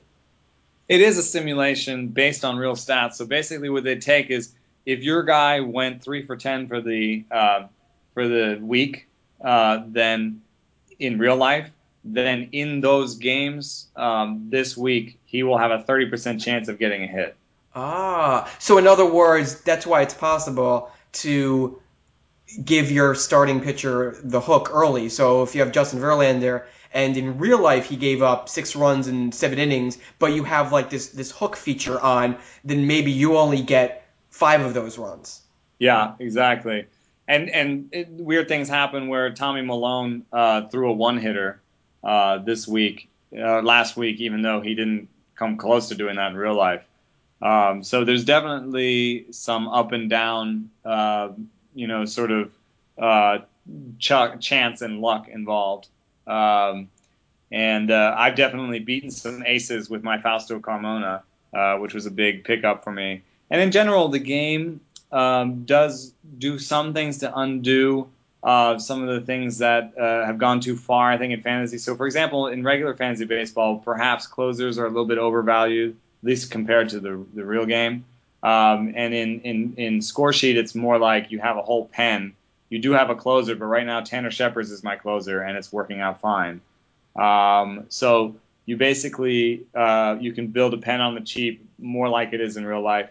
It 0.87 1.01
is 1.01 1.17
a 1.17 1.23
simulation 1.23 2.09
based 2.09 2.43
on 2.43 2.57
real 2.57 2.75
stats. 2.75 3.15
So 3.15 3.25
basically, 3.25 3.69
what 3.69 3.83
they 3.83 3.97
take 3.97 4.29
is 4.29 4.53
if 4.85 5.03
your 5.03 5.23
guy 5.23 5.61
went 5.61 6.03
three 6.03 6.25
for 6.25 6.35
ten 6.35 6.67
for 6.67 6.81
the 6.81 7.23
uh, 7.31 7.67
for 8.13 8.27
the 8.27 8.59
week, 8.61 9.07
uh, 9.43 9.83
then 9.87 10.41
in 10.99 11.17
real 11.17 11.37
life, 11.37 11.69
then 12.03 12.49
in 12.51 12.81
those 12.81 13.15
games 13.15 13.87
um, 13.95 14.47
this 14.49 14.75
week 14.75 15.19
he 15.25 15.43
will 15.43 15.57
have 15.57 15.71
a 15.71 15.83
thirty 15.83 16.07
percent 16.07 16.41
chance 16.41 16.67
of 16.67 16.79
getting 16.79 17.03
a 17.03 17.07
hit. 17.07 17.35
Ah, 17.73 18.51
so 18.59 18.77
in 18.77 18.87
other 18.87 19.05
words, 19.05 19.61
that's 19.61 19.85
why 19.85 20.01
it's 20.01 20.13
possible 20.13 20.91
to 21.13 21.79
give 22.63 22.91
your 22.91 23.15
starting 23.15 23.61
pitcher 23.61 24.17
the 24.23 24.41
hook 24.41 24.69
early. 24.73 25.09
So 25.09 25.43
if 25.43 25.55
you 25.55 25.61
have 25.61 25.71
Justin 25.71 25.99
Verlander 25.99 26.65
and 26.93 27.15
in 27.15 27.37
real 27.37 27.61
life 27.61 27.85
he 27.85 27.95
gave 27.95 28.21
up 28.21 28.49
six 28.49 28.75
runs 28.75 29.07
in 29.07 29.31
seven 29.31 29.59
innings, 29.59 29.97
but 30.19 30.33
you 30.33 30.43
have 30.43 30.71
like 30.71 30.89
this 30.89 31.09
this 31.09 31.31
hook 31.31 31.55
feature 31.55 31.99
on, 31.99 32.37
then 32.63 32.87
maybe 32.87 33.11
you 33.11 33.37
only 33.37 33.61
get 33.61 34.07
five 34.29 34.61
of 34.61 34.73
those 34.73 34.97
runs. 34.97 35.41
Yeah, 35.79 36.13
exactly. 36.19 36.87
And 37.27 37.49
and 37.49 37.89
it, 37.91 38.09
weird 38.09 38.47
things 38.47 38.69
happen 38.69 39.07
where 39.07 39.31
Tommy 39.33 39.61
Milone 39.61 40.25
uh, 40.31 40.67
threw 40.67 40.89
a 40.89 40.93
one 40.93 41.17
hitter 41.17 41.61
uh, 42.03 42.39
this 42.39 42.67
week, 42.67 43.09
uh, 43.37 43.61
last 43.61 43.95
week, 43.95 44.19
even 44.19 44.41
though 44.41 44.61
he 44.61 44.75
didn't 44.75 45.07
come 45.35 45.57
close 45.57 45.89
to 45.89 45.95
doing 45.95 46.17
that 46.17 46.31
in 46.31 46.37
real 46.37 46.55
life. 46.55 46.83
Um, 47.41 47.83
so 47.83 48.05
there's 48.05 48.25
definitely 48.25 49.25
some 49.31 49.67
up 49.67 49.91
and 49.93 50.09
down, 50.09 50.69
uh, 50.85 51.29
you 51.73 51.87
know, 51.87 52.05
sort 52.05 52.31
of 52.31 52.51
uh, 52.97 53.39
ch- 53.99 54.39
chance 54.39 54.81
and 54.81 55.01
luck 55.01 55.27
involved. 55.27 55.87
Um, 56.27 56.89
and 57.51 57.91
uh, 57.91 58.15
I've 58.17 58.35
definitely 58.35 58.79
beaten 58.79 59.11
some 59.11 59.43
aces 59.45 59.89
with 59.89 60.03
my 60.03 60.21
Fausto 60.21 60.59
Carmona, 60.59 61.21
which 61.79 61.93
was 61.93 62.05
a 62.05 62.11
big 62.11 62.43
pickup 62.43 62.83
for 62.83 62.91
me. 62.91 63.23
And 63.49 63.61
in 63.61 63.71
general, 63.71 64.07
the 64.07 64.19
game 64.19 64.79
um, 65.11 65.65
does 65.65 66.13
do 66.37 66.57
some 66.57 66.93
things 66.93 67.19
to 67.19 67.37
undo 67.37 68.07
uh, 68.43 68.79
some 68.79 69.07
of 69.07 69.13
the 69.13 69.21
things 69.25 69.59
that 69.59 69.97
uh, 69.97 70.25
have 70.25 70.37
gone 70.37 70.61
too 70.61 70.75
far, 70.75 71.11
I 71.11 71.17
think, 71.17 71.33
in 71.33 71.41
fantasy. 71.41 71.77
So, 71.77 71.95
for 71.95 72.05
example, 72.07 72.47
in 72.47 72.63
regular 72.63 72.95
fantasy 72.95 73.25
baseball, 73.25 73.77
perhaps 73.79 74.25
closers 74.25 74.79
are 74.79 74.85
a 74.85 74.89
little 74.89 75.05
bit 75.05 75.19
overvalued, 75.19 75.91
at 75.91 76.27
least 76.27 76.49
compared 76.49 76.89
to 76.89 76.99
the, 76.99 77.23
the 77.33 77.45
real 77.45 77.65
game. 77.65 78.05
Um, 78.43 78.93
and 78.95 79.13
in, 79.13 79.41
in, 79.41 79.73
in 79.77 80.01
score 80.01 80.33
sheet, 80.33 80.57
it's 80.57 80.73
more 80.73 80.97
like 80.97 81.31
you 81.31 81.39
have 81.39 81.57
a 81.57 81.61
whole 81.61 81.85
pen. 81.85 82.33
You 82.69 82.79
do 82.79 82.91
have 82.91 83.09
a 83.09 83.15
closer, 83.15 83.55
but 83.55 83.65
right 83.65 83.85
now 83.85 84.01
Tanner 84.01 84.31
Scheppers 84.31 84.71
is 84.71 84.83
my 84.83 84.95
closer, 84.95 85.41
and 85.41 85.57
it's 85.57 85.71
working 85.71 85.99
out 85.99 86.21
fine. 86.21 86.61
Um, 87.15 87.85
so 87.89 88.35
you 88.65 88.77
basically 88.77 89.65
uh, 89.75 90.17
you 90.19 90.31
can 90.31 90.47
build 90.47 90.73
a 90.73 90.77
pen 90.77 91.01
on 91.01 91.15
the 91.15 91.21
cheap, 91.21 91.67
more 91.77 92.07
like 92.09 92.33
it 92.33 92.41
is 92.41 92.57
in 92.57 92.65
real 92.65 92.81
life. 92.81 93.09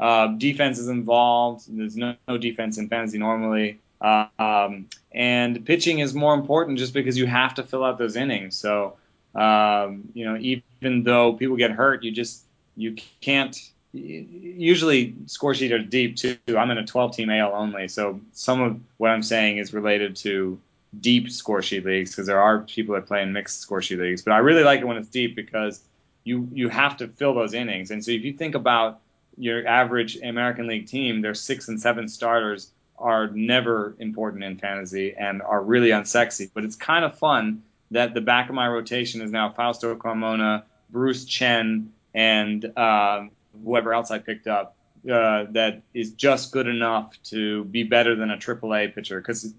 Uh, 0.00 0.28
defense 0.28 0.78
is 0.78 0.88
involved. 0.88 1.64
There's 1.68 1.96
no, 1.96 2.16
no 2.26 2.38
defense 2.38 2.78
in 2.78 2.88
fantasy 2.88 3.18
normally. 3.18 3.78
Uh, 4.00 4.26
um, 4.38 4.88
and 5.12 5.64
pitching 5.64 6.00
is 6.00 6.12
more 6.12 6.34
important 6.34 6.78
just 6.78 6.92
because 6.92 7.16
you 7.16 7.26
have 7.26 7.54
to 7.54 7.62
fill 7.62 7.84
out 7.84 7.98
those 7.98 8.16
innings. 8.16 8.56
So, 8.56 8.96
um, 9.34 10.08
you 10.12 10.24
know, 10.24 10.36
even 10.38 11.04
though 11.04 11.34
people 11.34 11.56
get 11.56 11.70
hurt, 11.70 12.02
you 12.02 12.10
just 12.10 12.42
you 12.76 12.96
can't. 13.20 13.56
Usually, 13.92 15.14
score 15.26 15.54
sheets 15.54 15.72
are 15.72 15.78
deep 15.78 16.16
too. 16.16 16.36
I'm 16.48 16.70
in 16.70 16.78
a 16.78 16.86
12 16.86 17.14
team 17.14 17.30
AL 17.30 17.52
only, 17.54 17.88
so 17.88 18.20
some 18.32 18.60
of 18.60 18.80
what 18.96 19.10
I'm 19.10 19.22
saying 19.22 19.58
is 19.58 19.74
related 19.74 20.16
to 20.16 20.58
deep 21.00 21.30
score 21.30 21.62
sheet 21.62 21.84
leagues 21.84 22.10
because 22.10 22.26
there 22.26 22.40
are 22.40 22.60
people 22.60 22.94
that 22.94 23.06
play 23.06 23.22
in 23.22 23.32
mixed 23.32 23.60
score 23.60 23.82
sheet 23.82 23.98
leagues. 23.98 24.22
But 24.22 24.32
I 24.32 24.38
really 24.38 24.64
like 24.64 24.80
it 24.80 24.86
when 24.86 24.96
it's 24.96 25.08
deep 25.08 25.36
because 25.36 25.80
you 26.24 26.48
you 26.52 26.68
have 26.68 26.96
to 26.98 27.08
fill 27.08 27.34
those 27.34 27.54
innings. 27.54 27.90
And 27.90 28.04
so 28.04 28.10
if 28.10 28.22
you 28.22 28.32
think 28.32 28.54
about 28.54 29.00
your 29.36 29.66
average 29.66 30.16
American 30.16 30.66
League 30.66 30.86
team, 30.86 31.20
their 31.20 31.34
six 31.34 31.68
and 31.68 31.80
seven 31.80 32.08
starters 32.08 32.70
are 32.98 33.28
never 33.28 33.94
important 33.98 34.44
in 34.44 34.56
fantasy 34.56 35.14
and 35.14 35.42
are 35.42 35.62
really 35.62 35.88
unsexy. 35.88 36.50
But 36.52 36.64
it's 36.64 36.76
kind 36.76 37.04
of 37.04 37.18
fun 37.18 37.62
that 37.90 38.14
the 38.14 38.20
back 38.20 38.48
of 38.48 38.54
my 38.54 38.68
rotation 38.68 39.20
is 39.20 39.30
now 39.30 39.50
Fausto 39.50 39.94
Carmona, 39.96 40.62
Bruce 40.90 41.24
Chen, 41.24 41.92
and 42.14 42.64
uh, 42.76 43.24
whoever 43.64 43.92
else 43.92 44.10
I 44.10 44.18
picked 44.18 44.46
up 44.46 44.76
uh, 45.10 45.46
that 45.50 45.82
is 45.94 46.12
just 46.12 46.52
good 46.52 46.68
enough 46.68 47.16
to 47.24 47.64
be 47.64 47.82
better 47.82 48.14
than 48.14 48.30
a 48.30 48.36
AAA 48.36 48.94
pitcher 48.94 49.20
because 49.20 49.52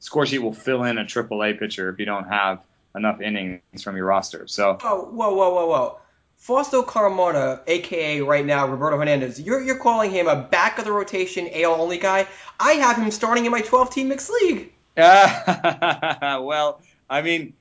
score 0.00 0.26
sheet 0.26 0.38
will 0.38 0.54
fill 0.54 0.84
in 0.84 0.98
a 0.98 1.04
AAA 1.04 1.58
pitcher 1.58 1.90
if 1.90 1.98
you 1.98 2.06
don't 2.06 2.28
have 2.28 2.60
enough 2.94 3.20
innings 3.20 3.82
from 3.82 3.96
your 3.96 4.06
roster. 4.06 4.46
So. 4.46 4.78
Oh, 4.82 5.04
whoa, 5.04 5.34
whoa, 5.34 5.54
whoa, 5.54 5.66
whoa. 5.66 5.98
Fausto 6.38 6.82
Carmona, 6.82 7.60
aka 7.66 8.20
right 8.20 8.46
now 8.46 8.68
Roberto 8.68 8.96
Hernandez, 8.96 9.40
you're 9.40 9.60
you're 9.60 9.78
calling 9.78 10.12
him 10.12 10.28
a 10.28 10.36
back 10.36 10.78
of 10.78 10.84
the 10.84 10.92
rotation 10.92 11.48
AL 11.52 11.80
only 11.80 11.98
guy. 11.98 12.28
I 12.60 12.74
have 12.74 12.96
him 12.96 13.10
starting 13.10 13.44
in 13.44 13.50
my 13.50 13.60
12 13.60 13.90
team 13.90 14.08
mixed 14.08 14.30
league. 14.30 14.72
well, 14.96 16.80
I 17.10 17.22
mean, 17.22 17.54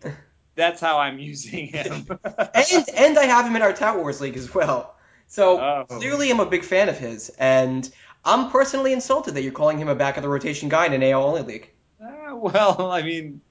that's 0.56 0.80
how 0.80 1.00
I'm 1.00 1.18
using 1.18 1.68
him. 1.68 2.06
and 2.24 2.90
and 2.94 3.18
I 3.18 3.26
have 3.26 3.48
him 3.48 3.56
in 3.56 3.64
our 3.64 3.74
Tout 3.74 3.98
Wars 3.98 4.22
league 4.22 4.38
as 4.38 4.54
well. 4.54 4.96
So 5.28 5.60
Oh. 5.60 5.86
clearly 5.90 6.30
I'm 6.32 6.40
a 6.40 6.46
big 6.46 6.64
fan 6.64 6.90
of 6.90 6.98
his, 6.98 7.30
and 7.38 7.90
I'm 8.26 8.50
personally 8.50 8.94
insulted 8.94 9.36
that 9.36 9.44
you're 9.44 9.52
calling 9.52 9.78
him 9.78 9.88
a 9.88 9.96
back 9.96 10.18
of 10.18 10.24
the 10.24 10.30
rotation 10.30 10.70
guy 10.70 10.86
in 10.86 10.94
an 10.94 11.04
AL 11.04 11.24
only 11.24 11.42
league. 11.42 11.70
Uh, 12.02 12.36
well, 12.36 12.92
I 12.92 13.02
mean, 13.02 13.42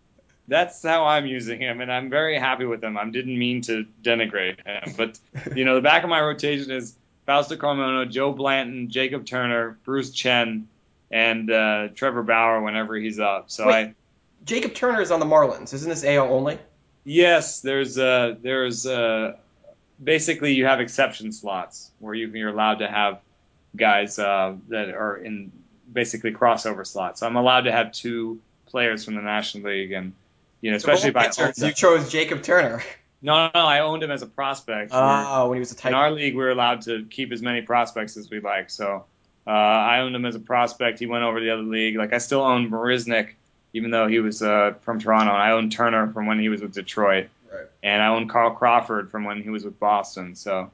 that's 0.49 0.83
how 0.83 1.05
I'm 1.07 1.27
using 1.27 1.61
him, 1.61 1.81
and 1.81 1.93
I'm 1.93 2.09
very 2.11 2.39
happy 2.39 2.65
with 2.65 2.83
him. 2.83 2.97
I 2.97 3.05
didn't 3.11 3.39
mean 3.39 3.63
to 3.63 3.85
denigrate 4.03 4.65
him, 4.65 4.95
but 4.97 5.19
you 5.57 5.65
know, 5.65 5.75
the 5.75 5.81
back 5.81 6.03
of 6.05 6.09
my 6.11 6.21
rotation 6.21 6.71
is 6.71 6.95
Fausto 7.27 7.57
Carmona, 7.57 8.09
Joe 8.11 8.33
Blanton, 8.33 8.89
Jacob 8.91 9.27
Turner, 9.27 9.79
Bruce 9.85 10.11
Chen, 10.13 10.69
and 11.11 11.51
uh, 11.51 11.89
Trevor 11.95 12.23
Bauer 12.23 12.63
whenever 12.63 12.95
he's 12.97 13.19
up. 13.19 13.51
So 13.51 13.67
Wait. 13.67 13.75
I, 13.75 13.95
Jacob 14.45 14.75
Turner 14.75 15.01
is 15.01 15.11
on 15.11 15.19
the 15.21 15.27
Marlins. 15.27 15.75
Isn't 15.75 15.89
this 15.89 16.05
AL 16.05 16.33
only? 16.33 16.59
yes, 17.05 17.61
there's 17.61 17.99
uh, 17.99 18.35
there's 18.41 18.87
uh, 18.87 19.37
basically 20.03 20.55
you 20.55 20.67
have 20.67 20.81
exception 20.81 21.33
slots 21.33 21.91
where 21.99 22.15
you, 22.15 22.29
you're 22.29 22.51
allowed 22.51 22.79
to 22.81 22.89
have 22.89 23.21
guys 23.77 24.19
uh, 24.19 24.55
that 24.69 24.91
are 24.91 25.17
in 25.17 25.53
basically 25.93 26.33
crossover 26.33 26.87
slots. 26.87 27.21
So 27.21 27.27
I'm 27.27 27.37
allowed 27.37 27.63
to 27.63 27.73
have 27.73 27.93
two 27.93 28.41
players 28.67 29.05
from 29.05 29.15
the 29.15 29.23
National 29.23 29.71
League, 29.71 29.93
and 29.93 30.13
you 30.61 30.71
know, 30.71 30.77
especially 30.77 31.11
if 31.11 31.17
I 31.17 31.31
So 31.31 31.67
you 31.67 31.73
chose 31.73 32.11
Jacob 32.11 32.43
Turner. 32.43 32.83
No, 33.23 33.47
no, 33.47 33.51
no, 33.55 33.67
I 33.67 33.81
owned 33.81 34.03
him 34.03 34.11
as 34.11 34.23
a 34.23 34.27
prospect. 34.27 34.93
We're- 34.93 35.03
Oh, 35.03 35.49
when 35.49 35.57
he 35.57 35.61
was 35.61 35.73
a 35.73 35.89
in 35.89 35.95
our 35.95 36.11
league, 36.11 36.37
we 36.37 36.43
are 36.45 36.51
allowed 36.51 36.83
to 36.83 37.05
keep 37.11 37.33
as 37.33 37.41
many 37.43 37.63
prospects 37.63 38.17
as 38.17 38.29
we 38.31 38.41
like. 38.41 38.69
So 38.71 39.05
uh, 39.47 39.51
I 39.51 40.01
owned 40.01 40.15
him 40.15 40.27
as 40.27 40.35
a 40.35 40.39
prospect. 40.41 40.99
He 40.99 41.07
went 41.07 41.25
over 41.25 41.39
to 41.39 41.45
the 41.45 41.51
other 41.53 41.63
league. 41.63 41.97
Like 41.97 42.13
I 42.13 42.19
still 42.19 42.43
own 42.43 42.71
Marisnick, 42.71 43.31
even 43.73 43.91
though 43.91 44.07
he 44.07 44.19
was 44.21 44.43
uh, 44.43 44.75
from 44.83 45.01
Toronto. 45.01 45.33
And 45.33 45.43
I 45.43 45.53
own 45.53 45.71
Turner 45.71 46.13
from 46.13 46.27
when 46.27 46.39
he 46.39 46.49
was 46.51 46.61
with 46.61 46.75
Detroit, 46.75 47.29
And 47.83 48.03
I 48.03 48.09
own 48.09 48.29
Carl 48.29 48.51
Crawford 48.53 49.11
from 49.11 49.25
when 49.25 49.43
he 49.43 49.51
was 49.51 49.65
with 49.65 49.79
Boston. 49.79 50.35
So 50.35 50.71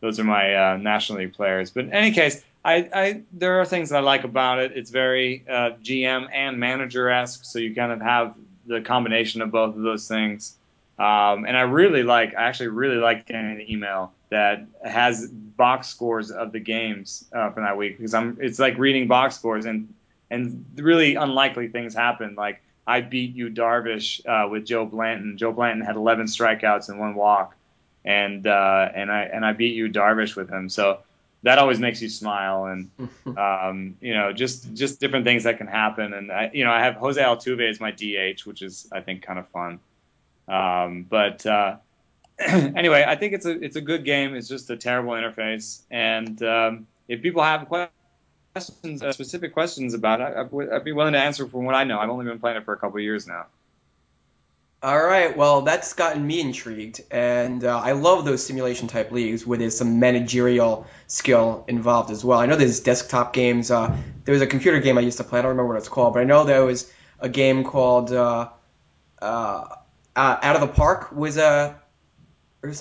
those 0.00 0.18
are 0.20 0.24
my 0.24 0.54
uh, 0.54 0.76
National 0.76 1.18
League 1.18 1.34
players. 1.34 1.70
But 1.70 1.84
in 1.84 1.92
any 1.92 2.12
case, 2.12 2.42
I, 2.64 2.88
I 2.92 3.22
there 3.32 3.60
are 3.60 3.64
things 3.64 3.92
I 3.92 4.00
like 4.00 4.24
about 4.24 4.58
it. 4.58 4.72
It's 4.74 4.90
very 4.90 5.44
uh, 5.48 5.70
GM 5.82 6.28
and 6.32 6.58
manager 6.58 7.08
esque, 7.08 7.44
so 7.44 7.58
you 7.58 7.74
kind 7.74 7.92
of 7.92 8.00
have 8.00 8.34
the 8.66 8.80
combination 8.80 9.42
of 9.42 9.50
both 9.50 9.76
of 9.76 9.82
those 9.82 10.08
things. 10.08 10.56
Um, 10.98 11.44
and 11.44 11.56
I 11.56 11.62
really 11.62 12.02
like, 12.02 12.34
I 12.34 12.44
actually 12.44 12.68
really 12.68 12.96
like 12.96 13.26
getting 13.26 13.50
an 13.50 13.64
email 13.68 14.12
that 14.30 14.66
has 14.82 15.28
box 15.28 15.88
scores 15.88 16.30
of 16.30 16.52
the 16.52 16.58
games 16.58 17.24
uh, 17.32 17.50
from 17.50 17.64
that 17.64 17.76
week 17.76 17.98
because 17.98 18.14
I'm, 18.14 18.38
it's 18.40 18.58
like 18.58 18.78
reading 18.78 19.06
box 19.06 19.36
scores 19.36 19.66
and 19.66 19.92
and 20.30 20.64
really 20.76 21.14
unlikely 21.14 21.68
things 21.68 21.94
happen. 21.94 22.34
Like 22.34 22.60
I 22.86 23.00
beat 23.00 23.34
Yu 23.34 23.50
Darvish 23.50 24.24
uh, 24.26 24.48
with 24.48 24.64
Joe 24.64 24.86
Blanton. 24.86 25.36
Joe 25.36 25.52
Blanton 25.52 25.84
had 25.84 25.96
11 25.96 26.26
strikeouts 26.26 26.88
and 26.88 27.00
one 27.00 27.14
walk, 27.14 27.56
and 28.04 28.46
uh, 28.46 28.88
and 28.94 29.10
I 29.10 29.22
and 29.22 29.44
I 29.44 29.52
beat 29.52 29.74
Yu 29.74 29.88
Darvish 29.88 30.36
with 30.36 30.48
him. 30.48 30.68
So 30.68 31.00
that 31.42 31.58
always 31.58 31.78
makes 31.78 32.00
you 32.00 32.08
smile 32.08 32.64
and 32.66 32.90
um, 33.38 33.96
you 34.00 34.14
know 34.14 34.32
just 34.32 34.72
just 34.74 35.00
different 35.00 35.24
things 35.24 35.44
that 35.44 35.58
can 35.58 35.66
happen. 35.66 36.12
And 36.12 36.30
I, 36.30 36.50
you 36.52 36.64
know 36.64 36.70
I 36.70 36.80
have 36.80 36.94
Jose 36.94 37.20
Altuve 37.20 37.68
as 37.68 37.80
my 37.80 37.90
DH, 37.90 38.46
which 38.46 38.62
is 38.62 38.88
I 38.92 39.00
think 39.00 39.22
kind 39.22 39.38
of 39.38 39.48
fun. 39.48 39.80
Um, 40.48 41.06
but 41.08 41.44
uh, 41.44 41.76
anyway, 42.38 43.04
I 43.06 43.16
think 43.16 43.32
it's 43.32 43.46
a 43.46 43.62
it's 43.62 43.76
a 43.76 43.80
good 43.80 44.04
game. 44.04 44.34
It's 44.34 44.48
just 44.48 44.70
a 44.70 44.76
terrible 44.76 45.12
interface, 45.12 45.80
and 45.90 46.40
um, 46.42 46.86
if 47.08 47.22
people 47.22 47.42
have 47.42 47.66
questions, 47.66 47.95
uh, 48.56 49.12
specific 49.12 49.52
questions 49.52 49.94
about 49.94 50.20
it, 50.20 50.36
I, 50.36 50.42
would- 50.42 50.70
I'd 50.72 50.84
be 50.84 50.92
willing 50.92 51.12
to 51.12 51.18
answer 51.18 51.46
from 51.46 51.64
what 51.64 51.74
I 51.74 51.84
know. 51.84 51.98
I've 51.98 52.10
only 52.10 52.24
been 52.24 52.38
playing 52.38 52.56
it 52.56 52.64
for 52.64 52.72
a 52.74 52.78
couple 52.78 52.98
years 53.00 53.26
now. 53.26 53.46
All 54.82 55.02
right, 55.02 55.36
well, 55.36 55.62
that's 55.62 55.94
gotten 55.94 56.24
me 56.24 56.38
intrigued, 56.40 57.00
and 57.10 57.64
uh, 57.64 57.76
I 57.78 57.92
love 57.92 58.24
those 58.24 58.44
simulation 58.44 58.88
type 58.88 59.10
leagues 59.10 59.44
where 59.46 59.58
there's 59.58 59.76
some 59.76 59.98
managerial 60.00 60.86
skill 61.06 61.64
involved 61.66 62.10
as 62.10 62.24
well. 62.24 62.38
I 62.38 62.46
know 62.46 62.56
there's 62.56 62.80
desktop 62.80 63.32
games. 63.32 63.70
Uh, 63.70 63.96
there 64.24 64.32
was 64.34 64.42
a 64.42 64.46
computer 64.46 64.78
game 64.78 64.98
I 64.98 65.00
used 65.00 65.16
to 65.16 65.24
play. 65.24 65.38
I 65.38 65.42
don't 65.42 65.50
remember 65.52 65.72
what 65.72 65.78
it's 65.78 65.88
called, 65.88 66.12
but 66.14 66.20
I 66.20 66.24
know 66.24 66.44
there 66.44 66.64
was 66.64 66.92
a 67.18 67.28
game 67.28 67.64
called 67.64 68.12
uh, 68.12 68.50
uh, 69.20 69.76
Out 70.14 70.54
of 70.54 70.60
the 70.60 70.68
Park 70.68 71.10
was 71.10 71.36
a. 71.38 71.80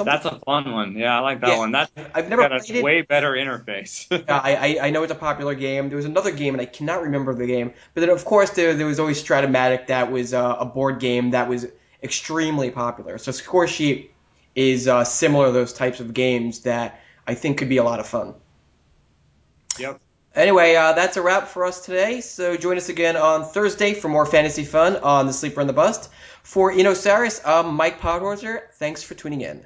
That's 0.03 0.25
a 0.25 0.39
fun 0.45 0.71
one. 0.71 0.93
Yeah, 0.97 1.17
I 1.17 1.19
like 1.21 1.41
that 1.41 1.57
Yeah, 1.57 1.57
one. 1.57 1.71
That's 1.71 1.91
I've 2.13 2.29
never 2.29 2.45
got 2.47 2.51
played 2.65 2.69
a 2.69 2.73
way 2.81 3.01
better 3.01 3.31
interface. 3.33 4.07
Uh, 4.27 4.41
I, 4.43 4.55
I 4.55 4.87
I 4.87 4.89
know 4.89 5.03
it's 5.03 5.11
a 5.11 5.15
popular 5.15 5.53
game. 5.55 5.89
There 5.89 5.97
was 5.97 6.05
another 6.05 6.31
game, 6.31 6.55
and 6.55 6.61
I 6.61 6.65
cannot 6.65 7.03
remember 7.03 7.33
the 7.35 7.45
game. 7.45 7.73
But 7.93 8.01
then, 8.01 8.09
of 8.09 8.25
course, 8.25 8.51
there 8.51 8.73
there 8.73 8.87
was 8.87 8.99
always 8.99 9.23
Strat-O-Matic. 9.23 9.87
That 9.87 10.11
was 10.11 10.33
uh, 10.33 10.55
a 10.59 10.65
board 10.65 10.99
game 10.99 11.31
that 11.31 11.47
was 11.47 11.67
extremely 12.03 12.71
popular. 12.71 13.17
So 13.19 13.31
Score 13.31 13.67
Sheet 13.67 14.15
is 14.55 14.87
uh, 14.87 15.03
similar 15.03 15.47
to 15.47 15.51
those 15.51 15.73
types 15.73 15.99
of 15.99 16.13
games 16.13 16.61
that 16.61 17.01
I 17.27 17.35
think 17.35 17.59
could 17.59 17.69
be 17.69 17.77
a 17.77 17.83
lot 17.83 17.99
of 17.99 18.07
fun. 18.07 18.35
yep. 19.77 19.99
Anyway, 20.35 20.75
uh, 20.75 20.93
that's 20.93 21.17
a 21.17 21.21
wrap 21.21 21.47
for 21.47 21.65
us 21.65 21.85
today. 21.85 22.21
So 22.21 22.55
join 22.57 22.77
us 22.77 22.89
again 22.89 23.15
on 23.17 23.43
Thursday 23.45 23.93
for 23.93 24.07
more 24.09 24.25
fantasy 24.25 24.63
fun 24.65 24.97
on 24.97 25.27
the 25.27 25.33
Sleeper 25.33 25.61
and 25.61 25.69
the 25.69 25.73
Bust. 25.73 26.09
For 26.43 26.71
Inosaurus, 26.71 27.41
I'm 27.45 27.73
Mike 27.75 27.99
Podhorzer. 27.99 28.69
Thanks 28.73 29.01
for 29.03 29.15
tuning 29.15 29.41
in. 29.41 29.65